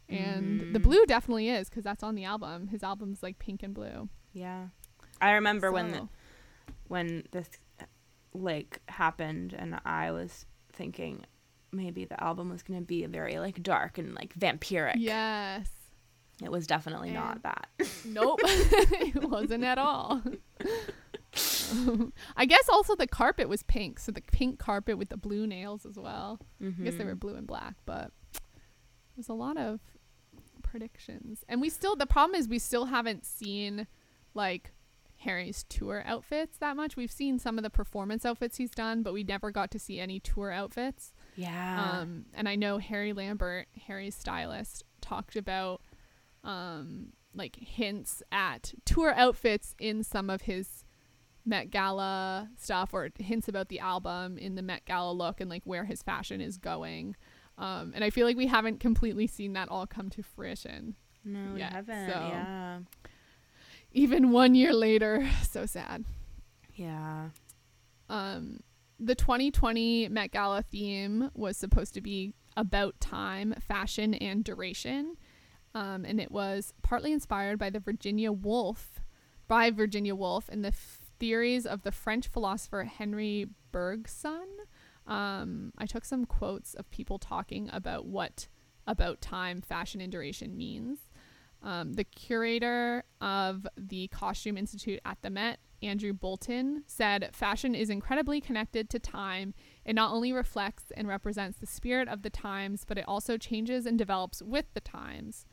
And 0.10 0.74
the 0.76 0.80
Mhm. 0.80 0.84
blue 0.84 1.06
definitely 1.06 1.50
is 1.50 1.70
because 1.70 1.84
that's 1.86 2.04
on 2.04 2.16
the 2.16 2.26
album. 2.26 2.68
His 2.68 2.84
album's 2.84 3.24
like 3.24 3.40
pink 3.40 3.64
and 3.64 3.74
blue. 3.74 4.10
yeah. 4.34 4.68
I 5.22 5.34
remember 5.34 5.72
when 5.72 5.92
the, 5.92 6.08
when 6.88 7.24
this 7.32 7.48
like 8.34 8.80
happened 8.88 9.54
and 9.54 9.80
I 9.86 10.10
was 10.12 10.46
thinking 10.74 11.26
maybe 11.72 12.06
the 12.06 12.22
album 12.24 12.50
was 12.50 12.64
going 12.64 12.80
to 12.80 12.86
be 12.86 13.06
very 13.06 13.40
like 13.40 13.62
dark 13.64 13.98
and 13.98 14.14
like 14.14 14.34
vampiric. 14.38 14.96
Yes. 14.98 15.68
It 16.44 16.52
was 16.52 16.66
definitely 16.68 17.12
not 17.12 17.44
that. 17.44 17.68
Nope. 18.06 18.40
it 18.44 19.22
wasn't 19.30 19.64
at 19.64 19.78
all. 19.78 20.22
I 22.36 22.46
guess 22.46 22.68
also 22.70 22.96
the 22.96 23.08
carpet 23.08 23.48
was 23.48 23.64
pink, 23.64 24.00
so 24.00 24.12
the 24.12 24.22
pink 24.22 24.60
carpet 24.60 24.98
with 24.98 25.10
the 25.10 25.18
blue 25.18 25.48
nails 25.48 25.86
as 25.86 25.98
well. 25.98 26.40
I 26.62 26.70
guess 26.84 26.96
they 26.96 27.06
were 27.06 27.16
Mhm. 27.16 27.20
blue 27.20 27.36
and 27.36 27.48
black, 27.48 27.76
but 27.86 28.12
there's 29.16 29.30
a 29.30 29.34
lot 29.34 29.58
of 29.58 29.80
predictions. 30.64 31.44
And 31.48 31.62
we 31.62 31.70
still 31.70 31.96
the 31.96 32.06
problem 32.06 32.38
is 32.40 32.48
we 32.48 32.60
still 32.60 32.86
haven't 32.86 33.26
seen 33.26 33.88
like 34.34 34.72
Harry's 35.18 35.64
tour 35.70 36.04
outfits 36.06 36.58
that 36.58 36.76
much. 36.76 36.96
We've 36.98 37.12
seen 37.12 37.40
some 37.40 37.58
of 37.58 37.64
the 37.64 37.70
performance 37.70 38.26
outfits 38.26 38.58
he's 38.58 38.72
done, 38.72 39.04
but 39.04 39.14
we 39.14 39.24
never 39.24 39.52
got 39.52 39.70
to 39.72 39.80
see 39.80 40.00
any 40.00 40.20
tour 40.20 40.52
outfits. 40.52 41.14
Yeah. 41.36 42.00
Um, 42.02 42.26
and 42.34 42.48
I 42.50 42.56
know 42.56 42.78
Harry 42.78 43.14
Lambert, 43.14 43.68
Harry's 43.88 44.16
stylist, 44.16 44.84
talked 45.02 45.36
about 45.36 45.82
um, 46.44 47.14
like 47.34 47.56
hints 47.56 48.22
at 48.32 48.74
tour 48.86 49.14
outfits 49.16 49.76
in 49.80 50.04
some 50.04 50.30
of 50.30 50.42
his 50.44 50.84
Met 51.46 51.72
Gala 51.72 52.50
stuff, 52.58 52.94
or 52.94 53.10
hints 53.18 53.48
about 53.48 53.70
the 53.70 53.80
album 53.80 54.38
in 54.38 54.56
the 54.56 54.62
Met 54.62 54.86
Gala 54.86 55.12
look 55.12 55.42
and 55.42 55.50
like 55.50 55.64
where 55.66 55.86
his 55.86 56.04
fashion 56.04 56.40
is 56.42 56.58
going. 56.58 57.16
Um, 57.58 57.94
and 57.96 58.04
I 58.04 58.10
feel 58.10 58.26
like 58.28 58.38
we 58.38 58.48
haven't 58.48 58.80
completely 58.80 59.26
seen 59.28 59.54
that 59.54 59.70
all 59.70 59.86
come 59.88 60.10
to 60.12 60.24
fruition. 60.24 60.96
no, 61.26 61.54
we 61.56 61.62
haven't. 61.62 62.10
so- 62.10 62.20
Yeah. 62.20 62.80
Even 63.94 64.32
one 64.32 64.56
year 64.56 64.74
later, 64.74 65.28
so 65.44 65.66
sad. 65.66 66.06
Yeah. 66.76 67.30
um, 68.10 68.62
the 69.02 69.16
2020 69.16 70.10
Met 70.10 70.32
Gala 70.32 70.62
theme 70.62 71.32
was 71.34 71.58
supposed 71.58 71.96
to 71.96 72.02
be 72.02 72.36
about 72.56 73.00
time, 73.00 73.56
fashion, 73.68 74.14
and 74.14 74.44
duration. 74.44 75.16
Um, 75.74 76.06
and 76.06 76.20
it 76.20 76.32
was 76.32 76.74
partly 76.84 77.12
inspired 77.12 77.58
by 77.58 77.72
the 77.72 77.80
Virginia 77.80 78.32
Woolf, 78.32 79.02
by 79.48 79.72
Virginia 79.72 80.14
Woolf, 80.14 80.50
and 80.50 80.64
the 80.64 80.70
f- 80.70 81.00
theories 81.20 81.66
of 81.66 81.82
the 81.82 81.92
French 81.92 82.28
philosopher 82.28 82.84
Henry 82.84 83.48
Bergson. 83.72 84.48
Um, 85.08 85.74
I 85.80 85.88
took 85.88 86.06
some 86.06 86.26
quotes 86.26 86.76
of 86.76 86.90
people 86.92 87.18
talking 87.18 87.70
about 87.74 88.06
what 88.06 88.48
about 88.86 89.22
time, 89.22 89.62
fashion, 89.62 90.00
and 90.02 90.12
duration 90.12 90.56
means. 90.56 91.00
Um, 91.64 91.94
the 91.94 92.04
curator 92.04 93.04
of 93.20 93.66
the 93.78 94.10
Costume 94.10 94.58
Institute 94.58 95.00
at 95.06 95.18
the 95.22 95.30
Met, 95.30 95.60
Andrew 95.82 96.14
Bolton, 96.14 96.84
said 96.88 97.30
fashion 97.34 97.76
is 97.76 97.90
incredibly 97.90 98.42
connected 98.42 98.90
to 98.90 99.00
time. 99.00 99.54
It 99.86 99.94
not 99.94 100.12
only 100.12 100.32
reflects 100.32 100.92
and 100.96 101.08
represents 101.08 101.58
the 101.58 101.66
spirit 101.66 102.08
of 102.08 102.22
the 102.22 102.30
times, 102.30 102.86
but 102.86 102.98
it 102.98 103.06
also 103.08 103.38
changes 103.38 103.86
and 103.86 103.98
develops 103.98 104.42
with 104.42 104.66
the 104.74 104.82
times. 104.82 105.46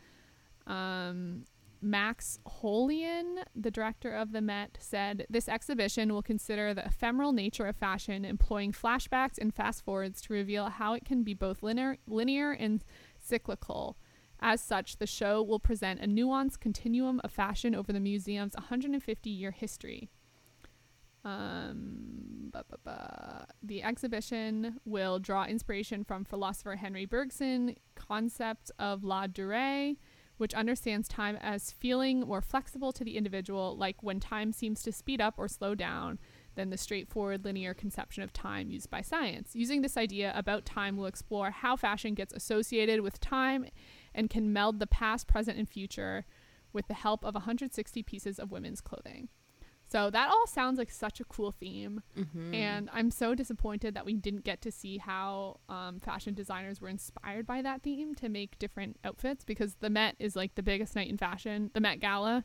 Um, 0.66 1.44
Max 1.80 2.40
Hollein, 2.46 3.44
the 3.54 3.70
director 3.70 4.12
of 4.12 4.32
the 4.32 4.40
Met, 4.40 4.78
said 4.80 5.26
this 5.30 5.48
exhibition 5.48 6.12
will 6.12 6.22
consider 6.22 6.74
the 6.74 6.84
ephemeral 6.84 7.32
nature 7.32 7.66
of 7.66 7.76
fashion, 7.76 8.24
employing 8.24 8.72
flashbacks 8.72 9.38
and 9.38 9.54
fast 9.54 9.84
forwards 9.84 10.20
to 10.22 10.32
reveal 10.32 10.68
how 10.68 10.94
it 10.94 11.04
can 11.04 11.22
be 11.22 11.34
both 11.34 11.62
linear, 11.62 11.96
linear 12.06 12.52
and 12.52 12.84
cyclical. 13.18 13.96
As 14.40 14.60
such, 14.60 14.98
the 14.98 15.06
show 15.06 15.42
will 15.42 15.58
present 15.58 16.00
a 16.00 16.06
nuanced 16.06 16.60
continuum 16.60 17.20
of 17.24 17.32
fashion 17.32 17.74
over 17.74 17.92
the 17.92 18.00
museum's 18.00 18.54
150 18.54 19.30
year 19.30 19.50
history. 19.50 20.10
Um, 21.24 22.50
ba, 22.52 22.64
ba, 22.68 22.76
ba. 22.84 23.46
The 23.62 23.82
exhibition 23.82 24.80
will 24.84 25.18
draw 25.18 25.44
inspiration 25.44 26.04
from 26.04 26.24
philosopher 26.24 26.76
Henry 26.76 27.06
Bergson' 27.06 27.76
concept 27.94 28.70
of 28.78 29.04
la 29.04 29.26
durée, 29.26 29.96
which 30.38 30.54
understands 30.54 31.08
time 31.08 31.36
as 31.40 31.72
feeling 31.72 32.20
more 32.20 32.40
flexible 32.40 32.92
to 32.92 33.04
the 33.04 33.16
individual, 33.16 33.76
like 33.76 34.02
when 34.02 34.20
time 34.20 34.52
seems 34.52 34.82
to 34.82 34.92
speed 34.92 35.20
up 35.20 35.34
or 35.36 35.48
slow 35.48 35.74
down 35.74 36.18
than 36.54 36.70
the 36.70 36.76
straightforward 36.76 37.44
linear 37.44 37.74
conception 37.74 38.22
of 38.22 38.32
time 38.32 38.70
used 38.70 38.90
by 38.90 39.00
science. 39.00 39.50
Using 39.54 39.82
this 39.82 39.96
idea 39.96 40.32
about 40.34 40.64
time, 40.64 40.96
we'll 40.96 41.06
explore 41.06 41.50
how 41.50 41.76
fashion 41.76 42.14
gets 42.14 42.32
associated 42.32 43.00
with 43.00 43.20
time 43.20 43.66
and 44.14 44.30
can 44.30 44.52
meld 44.52 44.78
the 44.78 44.86
past, 44.86 45.26
present, 45.26 45.58
and 45.58 45.68
future 45.68 46.24
with 46.72 46.88
the 46.88 46.94
help 46.94 47.24
of 47.24 47.34
160 47.34 48.02
pieces 48.02 48.38
of 48.38 48.50
women's 48.50 48.80
clothing. 48.80 49.28
So 49.90 50.10
that 50.10 50.28
all 50.30 50.46
sounds 50.46 50.78
like 50.78 50.90
such 50.90 51.18
a 51.18 51.24
cool 51.24 51.50
theme. 51.50 52.02
Mm-hmm. 52.16 52.52
And 52.54 52.90
I'm 52.92 53.10
so 53.10 53.34
disappointed 53.34 53.94
that 53.94 54.04
we 54.04 54.12
didn't 54.14 54.44
get 54.44 54.60
to 54.62 54.70
see 54.70 54.98
how 54.98 55.60
um, 55.70 55.98
fashion 55.98 56.34
designers 56.34 56.80
were 56.80 56.90
inspired 56.90 57.46
by 57.46 57.62
that 57.62 57.82
theme 57.82 58.14
to 58.16 58.28
make 58.28 58.58
different 58.58 58.98
outfits 59.02 59.44
because 59.44 59.76
the 59.80 59.88
Met 59.88 60.14
is 60.18 60.36
like 60.36 60.54
the 60.56 60.62
biggest 60.62 60.94
night 60.94 61.08
in 61.08 61.16
fashion, 61.16 61.70
the 61.72 61.80
Met 61.80 62.00
Gala. 62.00 62.44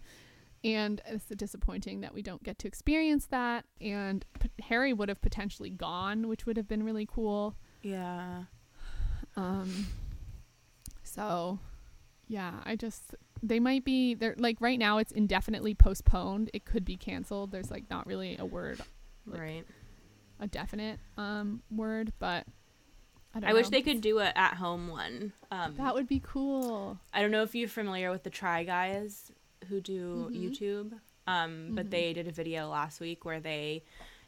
and 0.64 1.02
it's 1.06 1.26
disappointing 1.26 2.00
that 2.02 2.14
we 2.14 2.22
don't 2.22 2.44
get 2.44 2.58
to 2.60 2.68
experience 2.68 3.26
that. 3.28 3.66
And 3.82 4.26
p- 4.40 4.50
Harry 4.70 4.94
would 4.94 5.10
have 5.10 5.22
potentially 5.22 5.70
gone, 5.70 6.30
which 6.30 6.46
would 6.46 6.56
have 6.56 6.70
been 6.70 6.84
really 6.84 7.06
cool. 7.06 7.56
Yeah. 7.82 8.44
Um, 9.36 9.88
so 11.04 11.60
yeah, 12.28 12.54
I 12.64 12.78
just 12.78 13.16
they 13.44 13.60
might 13.60 13.84
be 13.84 14.14
they're 14.16 14.36
like 14.38 14.58
right 14.62 14.80
now 14.80 14.98
it's 14.98 15.12
indefinitely 15.12 15.76
postponed. 15.76 16.50
It 16.54 16.66
could 16.66 16.86
be 16.86 16.96
canceled. 16.96 17.52
There's 17.52 17.70
like 17.70 17.90
not 17.90 18.08
really 18.08 18.38
a 18.40 18.46
word, 18.46 18.82
Like, 19.28 19.42
right. 19.42 19.66
a 20.40 20.48
definite 20.48 21.00
um 21.18 21.62
word, 21.70 22.14
but 22.20 22.48
I 23.36 23.40
don't 23.40 23.50
I 23.50 23.54
wish 23.54 23.70
they 23.70 23.82
could 23.82 24.02
do 24.02 24.20
a 24.20 24.32
at 24.36 24.56
home 24.56 24.88
one. 24.88 25.34
Um, 25.52 25.76
That 25.76 25.94
would 25.94 26.08
be 26.08 26.22
cool. 26.24 27.00
I 27.14 27.22
don't 27.22 27.32
know 27.32 27.44
if 27.44 27.54
you're 27.54 27.68
familiar 27.68 28.12
with 28.12 28.24
the 28.24 28.30
Try 28.30 28.64
Guys 28.64 29.32
who 29.68 29.82
do 29.82 30.30
Mhm. 30.32 30.52
YouTube, 30.52 31.00
um, 31.28 31.72
but 31.74 31.88
Mhm. 31.88 31.90
they 31.90 32.14
did 32.14 32.28
a 32.28 32.32
video 32.32 32.70
last 32.70 33.00
week 33.00 33.26
where 33.26 33.40
they 33.40 33.84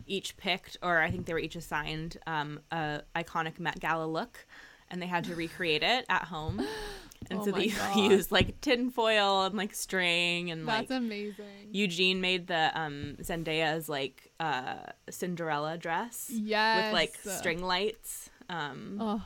each 0.08 0.38
picked, 0.38 0.78
or 0.82 1.00
I 1.00 1.10
think 1.10 1.26
they 1.26 1.34
were 1.34 1.40
each 1.40 1.56
assigned, 1.56 2.18
um, 2.28 2.60
a 2.72 3.02
iconic 3.16 3.60
Met 3.60 3.80
Gala 3.80 4.06
look, 4.06 4.46
and 4.90 5.02
they 5.02 5.08
had 5.08 5.24
to 5.26 5.36
recreate 5.36 5.84
it 5.84 6.06
at 6.10 6.26
home. 6.26 6.58
And 7.30 7.40
Oh 7.40 7.46
so 7.46 7.52
they 7.52 7.68
God. 7.70 7.96
used 8.12 8.32
like 8.32 8.62
tinfoil 8.62 9.44
and 9.44 9.56
like 9.56 9.74
string 9.74 10.52
and 10.52 10.68
That's 10.68 10.90
like 10.90 11.00
amazing. 11.00 11.46
Eugene 11.72 12.22
made 12.22 12.48
the 12.48 12.72
um, 12.80 13.18
Zendaya's 13.22 13.90
like 13.90 14.32
uh, 14.40 14.78
Cinderella 15.10 15.78
dress 15.78 16.30
yes. 16.32 16.86
with 16.86 16.94
like 16.94 17.16
string 17.38 17.64
lights. 17.64 18.30
Um, 18.50 18.98
Oh, 19.02 19.24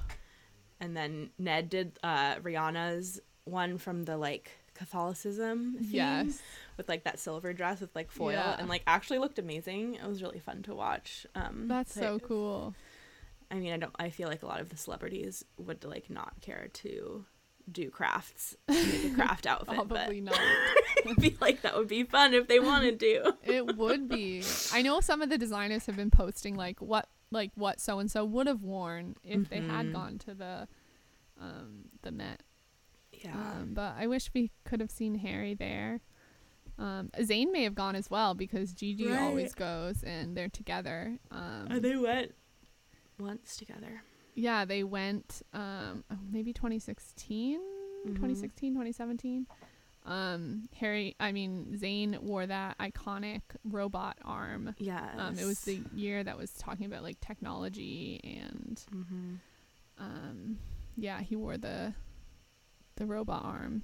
and 0.80 0.96
then 0.96 1.30
Ned 1.38 1.70
did 1.70 2.00
uh, 2.04 2.36
Rihanna's 2.36 3.20
one 3.44 3.78
from 3.78 4.04
the 4.06 4.16
like 4.18 4.52
Catholicism 4.76 5.76
theme 5.80 5.90
yes. 5.92 6.42
with 6.78 6.88
like 6.88 7.04
that 7.04 7.20
silver 7.20 7.52
dress 7.52 7.82
with 7.82 7.94
like 7.96 8.12
foil 8.12 8.32
Yeah. 8.34 8.56
and 8.58 8.70
like 8.70 8.84
actually 8.88 9.20
looked 9.20 9.40
amazing. 9.40 9.96
It 9.96 10.08
was 10.08 10.22
really 10.22 10.40
fun 10.40 10.64
to 10.64 10.74
watch. 10.76 11.26
Um, 11.36 11.66
That's 11.68 11.94
so 11.94 12.20
cool. 12.20 12.74
I 13.52 13.56
mean, 13.56 13.74
I 13.74 13.78
don't. 13.78 13.94
I 14.00 14.10
feel 14.10 14.30
like 14.30 14.44
a 14.44 14.46
lot 14.46 14.62
of 14.62 14.70
the 14.70 14.78
celebrities 14.78 15.44
would 15.58 15.84
like 15.84 16.10
not 16.10 16.34
care 16.42 16.70
to 16.74 17.26
do 17.74 17.90
crafts, 17.90 18.56
craft 19.16 19.46
outfit, 19.48 19.76
Probably 19.76 20.22
but 20.22 20.32
not. 20.32 20.40
I 21.08 21.14
feel 21.20 21.34
like 21.42 21.62
that 21.62 21.78
would 21.78 21.88
be 21.88 22.04
fun 22.04 22.34
if 22.34 22.48
they 22.48 22.60
wanted 22.60 23.00
to. 23.00 23.34
it 23.44 23.78
would 23.78 24.08
be. 24.10 24.44
I 24.74 24.82
know 24.82 25.00
some 25.02 25.22
of 25.22 25.30
the 25.30 25.38
designers 25.38 25.86
have 25.86 25.96
been 25.96 26.12
posting 26.12 26.56
like 26.56 26.82
what 26.82 27.08
like 27.32 27.52
what 27.56 27.80
so 27.80 28.00
and 28.00 28.10
so 28.10 28.26
would 28.26 28.48
have 28.48 28.64
worn 28.64 29.16
if 29.24 29.50
they 29.50 29.62
had 29.62 29.88
Mhm. 29.88 29.94
gone 29.94 30.18
to 30.20 30.34
the 30.34 30.68
um 31.40 31.86
the 32.02 32.12
Met. 32.12 32.44
Yeah. 33.14 33.34
Um, 33.36 33.72
but 33.74 33.96
I 33.98 34.08
wish 34.08 34.30
we 34.34 34.52
could 34.66 34.80
have 34.80 34.92
seen 34.92 35.16
Harry 35.16 35.54
there. 35.54 36.00
Um, 36.78 37.10
Zayn 37.20 37.52
may 37.52 37.64
have 37.64 37.76
gone 37.76 37.96
as 37.96 38.10
well 38.10 38.34
because 38.34 38.72
Gigi 38.74 39.08
Right. 39.08 39.20
always 39.20 39.54
goes 39.54 40.02
and 40.04 40.38
they're 40.38 40.48
together. 40.48 41.18
Um, 41.30 41.68
And 41.70 41.82
they 41.84 41.98
went 41.98 42.34
once 43.20 43.58
together. 43.58 44.04
Yeah, 44.36 44.66
they 44.66 44.84
went 44.84 45.42
um, 45.54 46.04
oh, 46.12 46.18
maybe 46.32 46.54
2016, 46.54 47.60
Mhm. 48.06 48.16
2016, 48.16 48.74
2017. 48.74 49.48
Um, 50.06 50.70
Harry, 50.78 51.16
I 51.20 51.32
mean 51.34 51.78
Zayn 51.80 52.18
wore 52.20 52.48
that 52.48 52.78
iconic 52.80 53.42
robot 53.66 54.18
arm. 54.24 54.74
Yeah. 54.80 55.08
Um, 55.18 55.38
it 55.38 55.46
was 55.46 55.60
the 55.62 55.82
year 55.94 56.24
that 56.24 56.38
was 56.38 56.52
talking 56.54 56.86
about 56.86 57.04
like 57.04 57.20
technology 57.20 58.20
and 58.24 58.82
hmm 58.90 59.36
um, 59.98 60.58
yeah, 60.96 61.20
he 61.22 61.36
wore 61.36 61.58
the 61.58 61.94
the 62.96 63.06
robot 63.06 63.44
arm. 63.44 63.84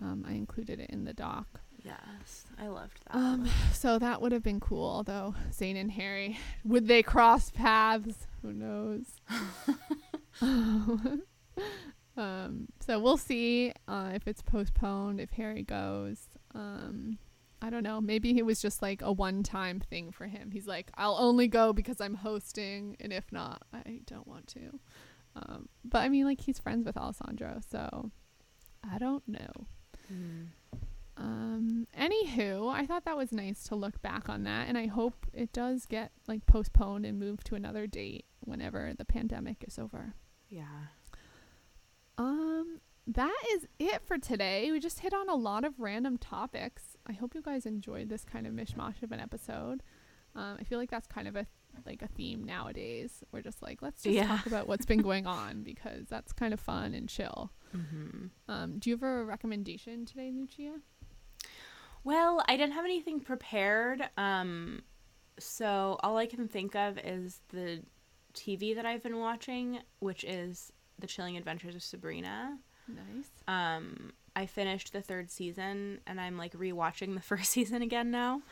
Um, 0.00 0.24
I 0.28 0.32
included 0.32 0.80
it 0.80 0.90
in 0.90 1.04
the 1.04 1.12
doc. 1.12 1.60
Yes, 1.84 2.44
I 2.60 2.66
loved 2.68 2.98
that. 3.06 3.16
Um, 3.16 3.48
so 3.72 3.98
that 3.98 4.20
would 4.20 4.32
have 4.32 4.42
been 4.42 4.60
cool, 4.60 4.84
although 4.88 5.34
Zayn 5.50 5.76
and 5.80 5.90
Harry 5.92 6.36
would 6.64 6.86
they 6.88 7.02
cross 7.02 7.50
paths? 7.50 8.26
Who 8.42 8.52
knows? 8.52 9.06
um, 12.16 12.68
so 12.80 12.98
we'll 12.98 13.16
see 13.16 13.72
uh, 13.86 14.10
if 14.14 14.26
it's 14.26 14.42
postponed, 14.42 15.20
if 15.20 15.30
Harry 15.30 15.62
goes. 15.62 16.26
Um, 16.54 17.18
I 17.60 17.70
don't 17.70 17.84
know. 17.84 18.00
Maybe 18.00 18.36
it 18.36 18.44
was 18.44 18.60
just 18.60 18.82
like 18.82 19.02
a 19.02 19.12
one-time 19.12 19.80
thing 19.80 20.10
for 20.10 20.26
him. 20.26 20.50
He's 20.50 20.66
like, 20.66 20.90
I'll 20.96 21.16
only 21.18 21.46
go 21.46 21.72
because 21.72 22.00
I'm 22.00 22.14
hosting, 22.14 22.96
and 22.98 23.12
if 23.12 23.30
not, 23.30 23.62
I 23.72 24.00
don't 24.06 24.26
want 24.26 24.48
to. 24.48 24.80
Um, 25.36 25.68
but 25.84 25.98
I 25.98 26.08
mean, 26.08 26.24
like 26.24 26.40
he's 26.40 26.58
friends 26.58 26.84
with 26.84 26.96
Alessandro, 26.96 27.60
so 27.70 28.10
I 28.88 28.98
don't 28.98 29.26
know. 29.28 29.66
Mm. 30.12 30.48
Um, 31.16 31.86
anywho, 31.96 32.72
I 32.72 32.84
thought 32.84 33.04
that 33.04 33.16
was 33.16 33.30
nice 33.32 33.62
to 33.64 33.76
look 33.76 34.02
back 34.02 34.28
on 34.28 34.42
that, 34.42 34.68
and 34.68 34.76
I 34.76 34.86
hope 34.86 35.26
it 35.32 35.52
does 35.52 35.86
get 35.86 36.10
like 36.26 36.46
postponed 36.46 37.06
and 37.06 37.18
moved 37.18 37.46
to 37.46 37.54
another 37.54 37.86
date 37.86 38.26
whenever 38.44 38.92
the 38.96 39.04
pandemic 39.04 39.64
is 39.66 39.78
over. 39.78 40.14
Yeah. 40.48 40.86
Um, 42.18 42.80
that 43.06 43.34
is 43.54 43.66
it 43.78 44.02
for 44.02 44.18
today. 44.18 44.70
We 44.70 44.80
just 44.80 45.00
hit 45.00 45.12
on 45.14 45.28
a 45.28 45.34
lot 45.34 45.64
of 45.64 45.80
random 45.80 46.18
topics. 46.18 46.96
I 47.06 47.12
hope 47.12 47.34
you 47.34 47.42
guys 47.42 47.66
enjoyed 47.66 48.08
this 48.08 48.24
kind 48.24 48.46
of 48.46 48.52
mishmash 48.52 49.02
of 49.02 49.12
an 49.12 49.20
episode. 49.20 49.82
Um, 50.34 50.56
I 50.60 50.64
feel 50.64 50.78
like 50.78 50.90
that's 50.90 51.06
kind 51.08 51.26
of 51.28 51.36
a 51.36 51.46
like 51.86 52.02
a 52.02 52.06
theme 52.08 52.44
nowadays. 52.44 53.24
We're 53.32 53.40
just 53.40 53.62
like, 53.62 53.80
let's 53.80 54.02
just 54.02 54.14
Yeah. 54.14 54.26
talk 54.28 54.44
about 54.46 54.68
what's 54.68 54.84
been 54.84 55.00
going 55.00 55.26
on 55.40 55.62
because 55.62 56.06
that's 56.08 56.32
kind 56.32 56.52
of 56.52 56.60
fun 56.60 56.92
and 56.94 57.08
chill. 57.08 57.50
hmm 57.72 58.26
Um, 58.46 58.78
do 58.78 58.90
you 58.90 58.96
have 58.96 59.02
a 59.02 59.24
recommendation 59.24 60.04
today, 60.04 60.30
Lucia? 60.34 60.74
Well, 62.04 62.42
I 62.46 62.56
didn't 62.56 62.74
have 62.74 62.84
anything 62.84 63.20
prepared. 63.20 64.02
Um, 64.18 64.82
so 65.38 65.98
all 66.02 66.18
I 66.18 66.26
can 66.26 66.46
think 66.46 66.74
of 66.76 66.98
is 66.98 67.40
the 67.48 67.82
TV 68.34 68.74
that 68.74 68.86
I've 68.86 69.02
been 69.02 69.18
watching, 69.18 69.78
which 70.00 70.24
is 70.24 70.72
The 70.98 71.06
Chilling 71.06 71.36
Adventures 71.36 71.74
of 71.74 71.82
Sabrina. 71.82 72.58
Nice. 72.88 73.28
Um, 73.48 74.12
I 74.34 74.46
finished 74.46 74.92
the 74.92 75.02
third 75.02 75.30
season, 75.30 76.00
and 76.06 76.20
I'm 76.20 76.36
like 76.38 76.52
rewatching 76.54 77.14
the 77.14 77.20
first 77.30 77.50
season 77.50 77.82
again 77.82 78.10
now. 78.10 78.42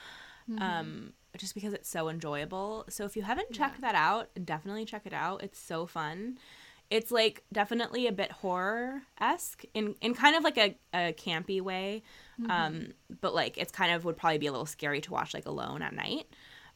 Mm-hmm. 0.50 0.62
Um, 0.62 1.12
just 1.36 1.54
because 1.54 1.72
it's 1.72 1.88
so 1.88 2.08
enjoyable. 2.08 2.84
So 2.88 3.04
if 3.04 3.16
you 3.16 3.22
haven't 3.22 3.52
checked 3.52 3.76
Yeah. 3.80 3.92
that 3.92 3.94
out, 3.94 4.30
definitely 4.44 4.84
check 4.84 5.02
it 5.06 5.12
out. 5.12 5.42
It's 5.42 5.58
so 5.60 5.86
fun. 5.86 6.38
It's 6.90 7.12
like 7.12 7.44
definitely 7.52 8.08
a 8.08 8.12
bit 8.12 8.32
horror 8.32 9.02
esque 9.20 9.62
in 9.74 9.94
in 10.00 10.12
kind 10.12 10.34
of 10.34 10.42
like 10.42 10.58
a, 10.58 10.76
a 10.92 11.12
campy 11.12 11.60
way, 11.60 12.02
Mm-hmm. 12.40 12.50
um, 12.50 12.86
but 13.20 13.32
like 13.32 13.56
it's 13.58 13.70
kind 13.70 13.92
of 13.92 14.04
would 14.04 14.16
probably 14.16 14.38
be 14.38 14.46
a 14.48 14.50
little 14.50 14.66
scary 14.66 15.00
to 15.02 15.12
watch 15.12 15.32
like 15.34 15.46
alone 15.46 15.82
at 15.82 15.92
night, 15.94 16.26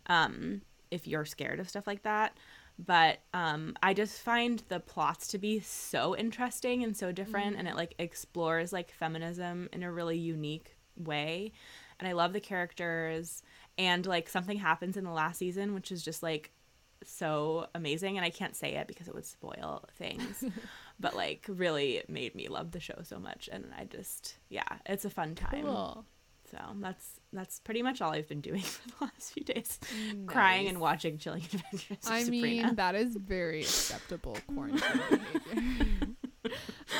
um, 0.06 0.60
if 0.92 1.08
you're 1.08 1.24
scared 1.24 1.58
of 1.58 1.68
stuff 1.68 1.86
like 1.88 2.04
that. 2.04 2.36
But 2.78 3.18
um, 3.32 3.76
I 3.82 3.94
just 3.94 4.20
find 4.20 4.62
the 4.68 4.80
plots 4.80 5.28
to 5.28 5.38
be 5.38 5.60
so 5.60 6.16
interesting 6.16 6.82
and 6.82 6.96
so 6.96 7.12
different, 7.12 7.56
and 7.56 7.68
it 7.68 7.76
like 7.76 7.94
explores 7.98 8.72
like 8.72 8.90
feminism 8.90 9.68
in 9.72 9.82
a 9.82 9.92
really 9.92 10.18
unique 10.18 10.76
way. 10.96 11.52
And 12.00 12.08
I 12.08 12.12
love 12.12 12.32
the 12.32 12.40
characters, 12.40 13.42
and 13.78 14.04
like 14.06 14.28
something 14.28 14.58
happens 14.58 14.96
in 14.96 15.04
the 15.04 15.12
last 15.12 15.38
season, 15.38 15.74
which 15.74 15.92
is 15.92 16.02
just 16.02 16.22
like 16.22 16.50
so 17.06 17.66
amazing 17.74 18.16
and 18.16 18.24
i 18.24 18.30
can't 18.30 18.56
say 18.56 18.76
it 18.76 18.86
because 18.86 19.08
it 19.08 19.14
would 19.14 19.26
spoil 19.26 19.84
things 19.98 20.42
but 21.00 21.14
like 21.14 21.44
really 21.48 22.02
made 22.08 22.34
me 22.34 22.48
love 22.48 22.70
the 22.70 22.80
show 22.80 22.94
so 23.02 23.18
much 23.18 23.46
and 23.52 23.66
i 23.78 23.84
just 23.84 24.36
yeah 24.48 24.62
it's 24.86 25.04
a 25.04 25.10
fun 25.10 25.34
time 25.34 25.64
Cool. 25.64 26.04
so 26.50 26.56
that's 26.80 27.20
that's 27.34 27.60
pretty 27.60 27.82
much 27.82 28.00
all 28.00 28.12
i've 28.12 28.28
been 28.28 28.40
doing 28.40 28.60
for 28.62 28.88
the 28.88 28.94
last 29.00 29.32
few 29.32 29.44
days 29.44 29.78
crying 30.26 30.68
and 30.68 30.80
watching 30.80 31.18
chilling 31.18 31.42
adventures 31.42 31.98
of 32.06 32.10
I 32.12 32.22
sabrina 32.22 32.66
mean, 32.68 32.74
that 32.76 32.94
is 32.94 33.16
very 33.16 33.60
acceptable 33.60 34.36
quarantine 34.54 34.80
behavior. 35.10 36.14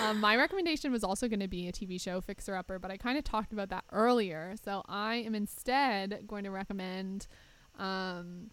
um, 0.03 0.20
my 0.20 0.37
recommendation 0.37 0.91
was 0.93 1.05
also 1.05 1.28
going 1.28 1.41
to 1.41 1.49
be 1.49 1.68
a 1.68 1.72
TV 1.72 2.01
show, 2.01 2.20
Fixer 2.20 2.57
Upper, 2.57 2.78
but 2.78 2.91
I 2.91 2.97
kind 2.97 3.18
of 3.18 3.24
talked 3.24 3.53
about 3.53 3.68
that 3.68 3.85
earlier. 3.93 4.55
So 4.64 4.82
I 4.89 5.16
am 5.16 5.35
instead 5.35 6.26
going 6.26 6.45
to 6.45 6.51
recommend 6.51 7.26
um, 7.78 8.51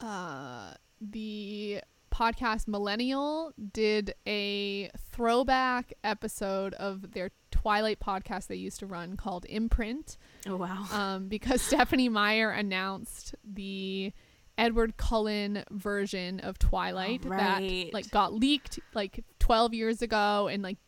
uh, 0.00 0.74
the 1.00 1.80
podcast 2.18 2.66
Millennial 2.66 3.52
did 3.72 4.14
a 4.26 4.90
throwback 5.12 5.92
episode 6.02 6.74
of 6.74 7.12
their 7.12 7.30
Twilight 7.52 8.00
podcast 8.00 8.48
they 8.48 8.56
used 8.56 8.80
to 8.80 8.86
run 8.86 9.16
called 9.16 9.46
Imprint 9.48 10.16
oh 10.48 10.56
wow 10.56 10.86
um, 10.92 11.28
because 11.28 11.62
Stephenie 11.62 12.08
Meyer 12.08 12.50
announced 12.50 13.36
the 13.44 14.12
Edward 14.56 14.96
Cullen 14.96 15.62
version 15.70 16.40
of 16.40 16.58
Twilight 16.58 17.22
Oh, 17.24 17.28
that 17.30 17.62
like 17.92 18.10
got 18.10 18.34
leaked 18.34 18.80
like 18.94 19.24
12 19.38 19.74
years 19.74 20.02
ago 20.02 20.48
and 20.48 20.62
like 20.62 20.78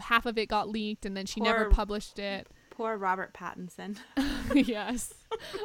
half 0.00 0.26
of 0.26 0.38
it 0.38 0.48
got 0.48 0.68
leaked 0.68 1.06
and 1.06 1.16
then 1.16 1.26
she 1.26 1.40
never 1.40 1.70
published 1.70 2.18
it. 2.18 2.48
poor 2.70 2.96
robert 2.96 3.32
pattinson 3.32 3.96
yes. 4.54 5.14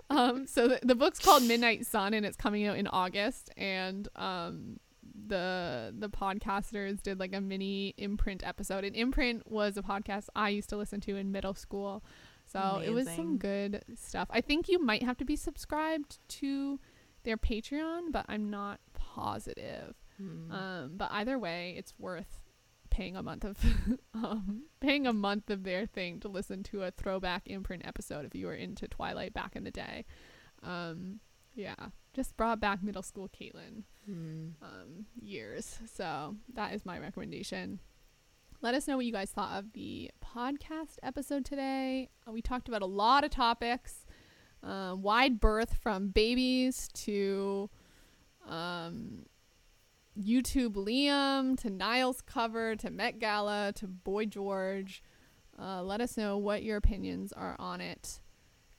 Um, 0.09 0.45
so 0.45 0.67
the, 0.67 0.79
the 0.83 0.95
book's 0.95 1.19
called 1.19 1.43
Midnight 1.43 1.85
Sun 1.85 2.13
and 2.13 2.25
it's 2.25 2.37
coming 2.37 2.67
out 2.67 2.77
in 2.77 2.87
August 2.87 3.49
and 3.57 4.07
um, 4.15 4.79
the 5.27 5.93
the 5.97 6.09
podcasters 6.09 7.01
did 7.01 7.19
like 7.19 7.33
a 7.33 7.41
mini 7.41 7.93
imprint 7.97 8.45
episode 8.45 8.83
and 8.83 8.95
imprint 8.95 9.49
was 9.49 9.77
a 9.77 9.81
podcast 9.81 10.27
I 10.35 10.49
used 10.49 10.69
to 10.69 10.77
listen 10.77 11.01
to 11.01 11.15
in 11.15 11.31
middle 11.31 11.53
school. 11.53 12.03
So 12.47 12.81
it 12.85 12.91
was 12.91 13.09
some 13.09 13.37
good 13.37 13.83
stuff. 13.95 14.27
I 14.29 14.41
think 14.41 14.69
you 14.69 14.79
might 14.79 15.01
have 15.03 15.17
to 15.17 15.25
be 15.25 15.35
subscribed 15.35 16.19
to 16.29 16.79
their 17.23 17.37
Patreon, 17.37 18.11
but 18.11 18.25
I'm 18.29 18.49
not 18.49 18.79
positive. 18.93 19.95
Hmm. 20.17 20.51
Um, 20.51 20.91
but 20.95 21.09
either 21.11 21.37
way, 21.39 21.75
it's 21.77 21.93
worth 21.97 22.41
paying 22.89 23.17
a 23.17 23.23
month 23.23 23.43
of 23.43 23.57
um, 24.13 24.63
paying 24.79 25.05
a 25.05 25.11
month 25.11 25.49
of 25.49 25.63
their 25.63 25.85
thing 25.85 26.19
to 26.21 26.27
listen 26.27 26.63
to 26.63 26.83
a 26.83 26.91
throwback 26.91 27.47
imprint 27.47 27.85
episode 27.85 28.25
if 28.25 28.35
you 28.35 28.45
were 28.45 28.53
into 28.53 28.87
Twilight 28.87 29.33
back 29.33 29.55
in 29.55 29.63
the 29.63 29.71
day. 29.71 30.05
Um, 30.63 31.19
yeah, 31.53 31.75
just 32.15 32.35
brought 32.37 32.59
back 32.59 32.81
middle 32.81 33.03
school 33.03 33.29
Caitlin 33.29 33.83
Hmm. 34.05 34.49
um, 34.61 35.05
years. 35.21 35.79
So 35.93 36.35
that 36.53 36.73
is 36.73 36.85
my 36.85 36.97
recommendation. 36.99 37.79
Let 38.61 38.73
us 38.73 38.87
know 38.87 38.95
what 38.97 39.05
you 39.05 39.11
guys 39.11 39.31
thought 39.31 39.57
of 39.59 39.73
the 39.73 40.11
podcast 40.23 40.97
episode 41.03 41.43
today. 41.45 42.09
Uh, 42.27 42.31
we 42.31 42.41
talked 42.41 42.67
about 42.67 42.81
a 42.81 42.85
lot 42.87 43.23
of 43.23 43.31
topics, 43.31 44.05
uh, 44.63 44.95
wide 44.97 45.39
berth 45.39 45.75
from 45.75 46.07
babies 46.09 46.87
to 46.93 47.69
um, 48.47 49.25
YouTube 50.19 50.73
Liam 50.75 51.59
to 51.59 51.69
Niall's 51.69 52.21
cover 52.21 52.75
to 52.77 52.89
Met 52.89 53.19
Gala 53.19 53.73
to 53.75 53.87
Boy 53.87 54.25
George. 54.25 55.03
Uh, 55.59 55.81
let 55.83 55.99
us 56.01 56.15
know 56.17 56.37
what 56.37 56.63
your 56.63 56.77
opinions 56.77 57.33
are 57.33 57.55
on 57.59 57.81
it. 57.81 58.19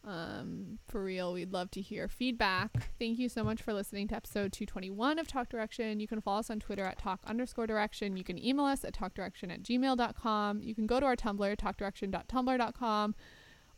Um, 0.06 0.78
for 0.86 1.02
real, 1.02 1.32
we'd 1.32 1.52
love 1.52 1.70
to 1.72 1.80
hear 1.80 2.06
feedback. 2.06 2.90
Thank 2.96 3.18
you 3.18 3.28
so 3.28 3.42
much 3.42 3.60
for 3.60 3.74
listening 3.74 4.06
to 4.08 4.14
episode 4.14 4.52
221 4.52 5.18
of 5.18 5.26
Talk 5.26 5.48
Direction. 5.48 5.98
You 5.98 6.06
can 6.06 6.20
follow 6.20 6.38
us 6.38 6.48
on 6.48 6.60
Twitter 6.60 6.84
at 6.84 6.98
talk 6.98 7.20
underscore 7.26 7.66
direction. 7.66 8.16
You 8.16 8.22
can 8.22 8.42
email 8.42 8.66
us 8.66 8.84
at 8.84 8.94
talkdirection 8.94 9.52
at 9.52 9.64
gmail.com. 9.64 10.62
You 10.62 10.74
can 10.76 10.86
go 10.86 11.00
to 11.00 11.06
our 11.06 11.16
Tumblr, 11.16 11.56
talkdirection.tumblr.com, 11.56 13.14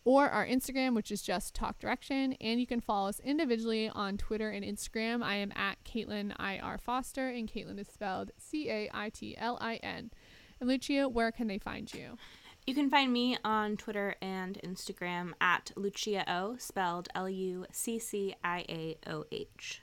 or 0.05 0.29
our 0.29 0.47
Instagram, 0.47 0.95
which 0.95 1.11
is 1.11 1.23
just 1.23 1.55
Talk 1.55 1.79
Direction. 1.79 2.35
And 2.43 2.61
you 2.61 2.67
can 2.67 2.83
follow 2.83 3.09
us 3.09 3.21
individually 3.21 3.89
on 3.89 4.19
Twitter 4.19 4.51
and 4.51 4.63
Instagram. 4.63 5.23
I 5.23 5.37
am 5.37 5.51
at 5.57 5.83
Caitlin 5.85 6.39
IR 6.39 6.77
Foster, 6.77 7.31
and 7.31 7.51
Caitlin 7.51 7.81
is 7.81 7.89
spelled 7.89 8.33
C 8.37 8.69
A 8.69 8.91
I 8.93 9.09
T 9.09 9.35
L 9.39 9.57
I 9.63 9.77
N. 9.77 10.11
And 10.61 10.69
Lucia, 10.69 11.09
where 11.09 11.33
can 11.33 11.47
they 11.47 11.59
find 11.59 11.93
you? 11.95 12.19
You 12.69 12.75
can 12.75 12.91
find 12.91 13.11
me 13.11 13.39
on 13.47 13.79
Twitter 13.79 14.15
and 14.21 14.61
Instagram 14.63 15.33
at 15.41 15.73
Lucia 15.75 16.31
O, 16.31 16.57
spelled 16.59 17.09
L 17.15 17.27
U 17.27 17.65
C 17.73 17.99
C 17.99 18.35
I 18.45 18.67
A 18.69 18.99
O 19.07 19.25
H. 19.33 19.81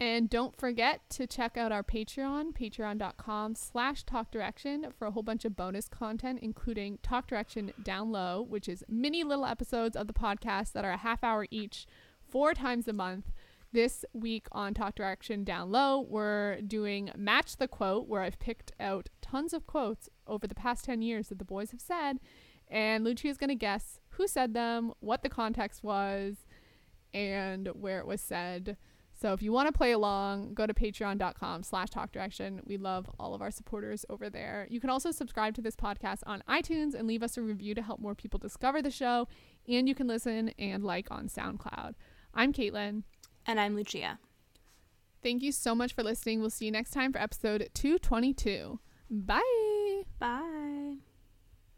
And 0.00 0.28
don't 0.28 0.58
forget 0.58 1.08
to 1.10 1.28
check 1.28 1.56
out 1.56 1.70
our 1.70 1.84
Patreon, 1.84 2.52
patreon.com 2.52 3.54
slash 3.54 4.02
talk 4.02 4.32
direction 4.32 4.88
for 4.98 5.06
a 5.06 5.12
whole 5.12 5.22
bunch 5.22 5.44
of 5.44 5.54
bonus 5.54 5.86
content, 5.88 6.40
including 6.42 6.98
Talk 7.04 7.28
Direction 7.28 7.70
Down 7.80 8.10
Low, 8.10 8.42
which 8.42 8.68
is 8.68 8.82
mini 8.88 9.22
little 9.22 9.46
episodes 9.46 9.94
of 9.94 10.08
the 10.08 10.12
podcast 10.12 10.72
that 10.72 10.84
are 10.84 10.90
a 10.90 10.96
half 10.96 11.22
hour 11.22 11.46
each, 11.48 11.86
four 12.28 12.54
times 12.54 12.88
a 12.88 12.92
month. 12.92 13.30
This 13.70 14.04
week 14.12 14.48
on 14.50 14.74
Talk 14.74 14.96
Direction 14.96 15.44
Down 15.44 15.70
Low, 15.70 16.00
we're 16.00 16.60
doing 16.60 17.10
Match 17.16 17.56
the 17.56 17.68
Quote, 17.68 18.08
where 18.08 18.22
I've 18.22 18.40
picked 18.40 18.72
out 18.80 19.10
tons 19.20 19.52
of 19.52 19.66
quotes 19.66 20.08
over 20.28 20.46
the 20.46 20.54
past 20.54 20.84
10 20.84 21.02
years 21.02 21.28
that 21.28 21.38
the 21.38 21.44
boys 21.44 21.70
have 21.70 21.80
said. 21.80 22.18
And 22.68 23.04
Lucia 23.04 23.28
is 23.28 23.38
going 23.38 23.48
to 23.48 23.54
guess 23.54 23.98
who 24.10 24.28
said 24.28 24.54
them, 24.54 24.92
what 25.00 25.22
the 25.22 25.28
context 25.28 25.82
was, 25.82 26.36
and 27.14 27.68
where 27.68 27.98
it 27.98 28.06
was 28.06 28.20
said. 28.20 28.76
So 29.20 29.32
if 29.32 29.42
you 29.42 29.50
want 29.50 29.66
to 29.66 29.72
play 29.72 29.90
along, 29.90 30.54
go 30.54 30.66
to 30.66 30.72
patreon.com 30.74 31.64
slash 31.64 31.90
talk 31.90 32.12
direction. 32.12 32.60
We 32.64 32.76
love 32.76 33.10
all 33.18 33.34
of 33.34 33.42
our 33.42 33.50
supporters 33.50 34.04
over 34.08 34.30
there. 34.30 34.68
You 34.70 34.80
can 34.80 34.90
also 34.90 35.10
subscribe 35.10 35.54
to 35.54 35.60
this 35.60 35.74
podcast 35.74 36.20
on 36.24 36.42
iTunes 36.48 36.94
and 36.94 37.08
leave 37.08 37.24
us 37.24 37.36
a 37.36 37.42
review 37.42 37.74
to 37.74 37.82
help 37.82 37.98
more 37.98 38.14
people 38.14 38.38
discover 38.38 38.80
the 38.80 38.92
show. 38.92 39.26
And 39.66 39.88
you 39.88 39.94
can 39.94 40.06
listen 40.06 40.50
and 40.58 40.84
like 40.84 41.10
on 41.10 41.28
SoundCloud. 41.28 41.94
I'm 42.32 42.52
Caitlin. 42.52 43.02
And 43.44 43.58
I'm 43.58 43.74
Lucia. 43.74 44.20
Thank 45.22 45.42
you 45.42 45.50
so 45.50 45.74
much 45.74 45.94
for 45.94 46.04
listening. 46.04 46.40
We'll 46.40 46.50
see 46.50 46.66
you 46.66 46.70
next 46.70 46.90
time 46.90 47.12
for 47.12 47.18
episode 47.18 47.70
222. 47.74 48.78
Bye. 49.10 50.04
Bye. 50.18 50.96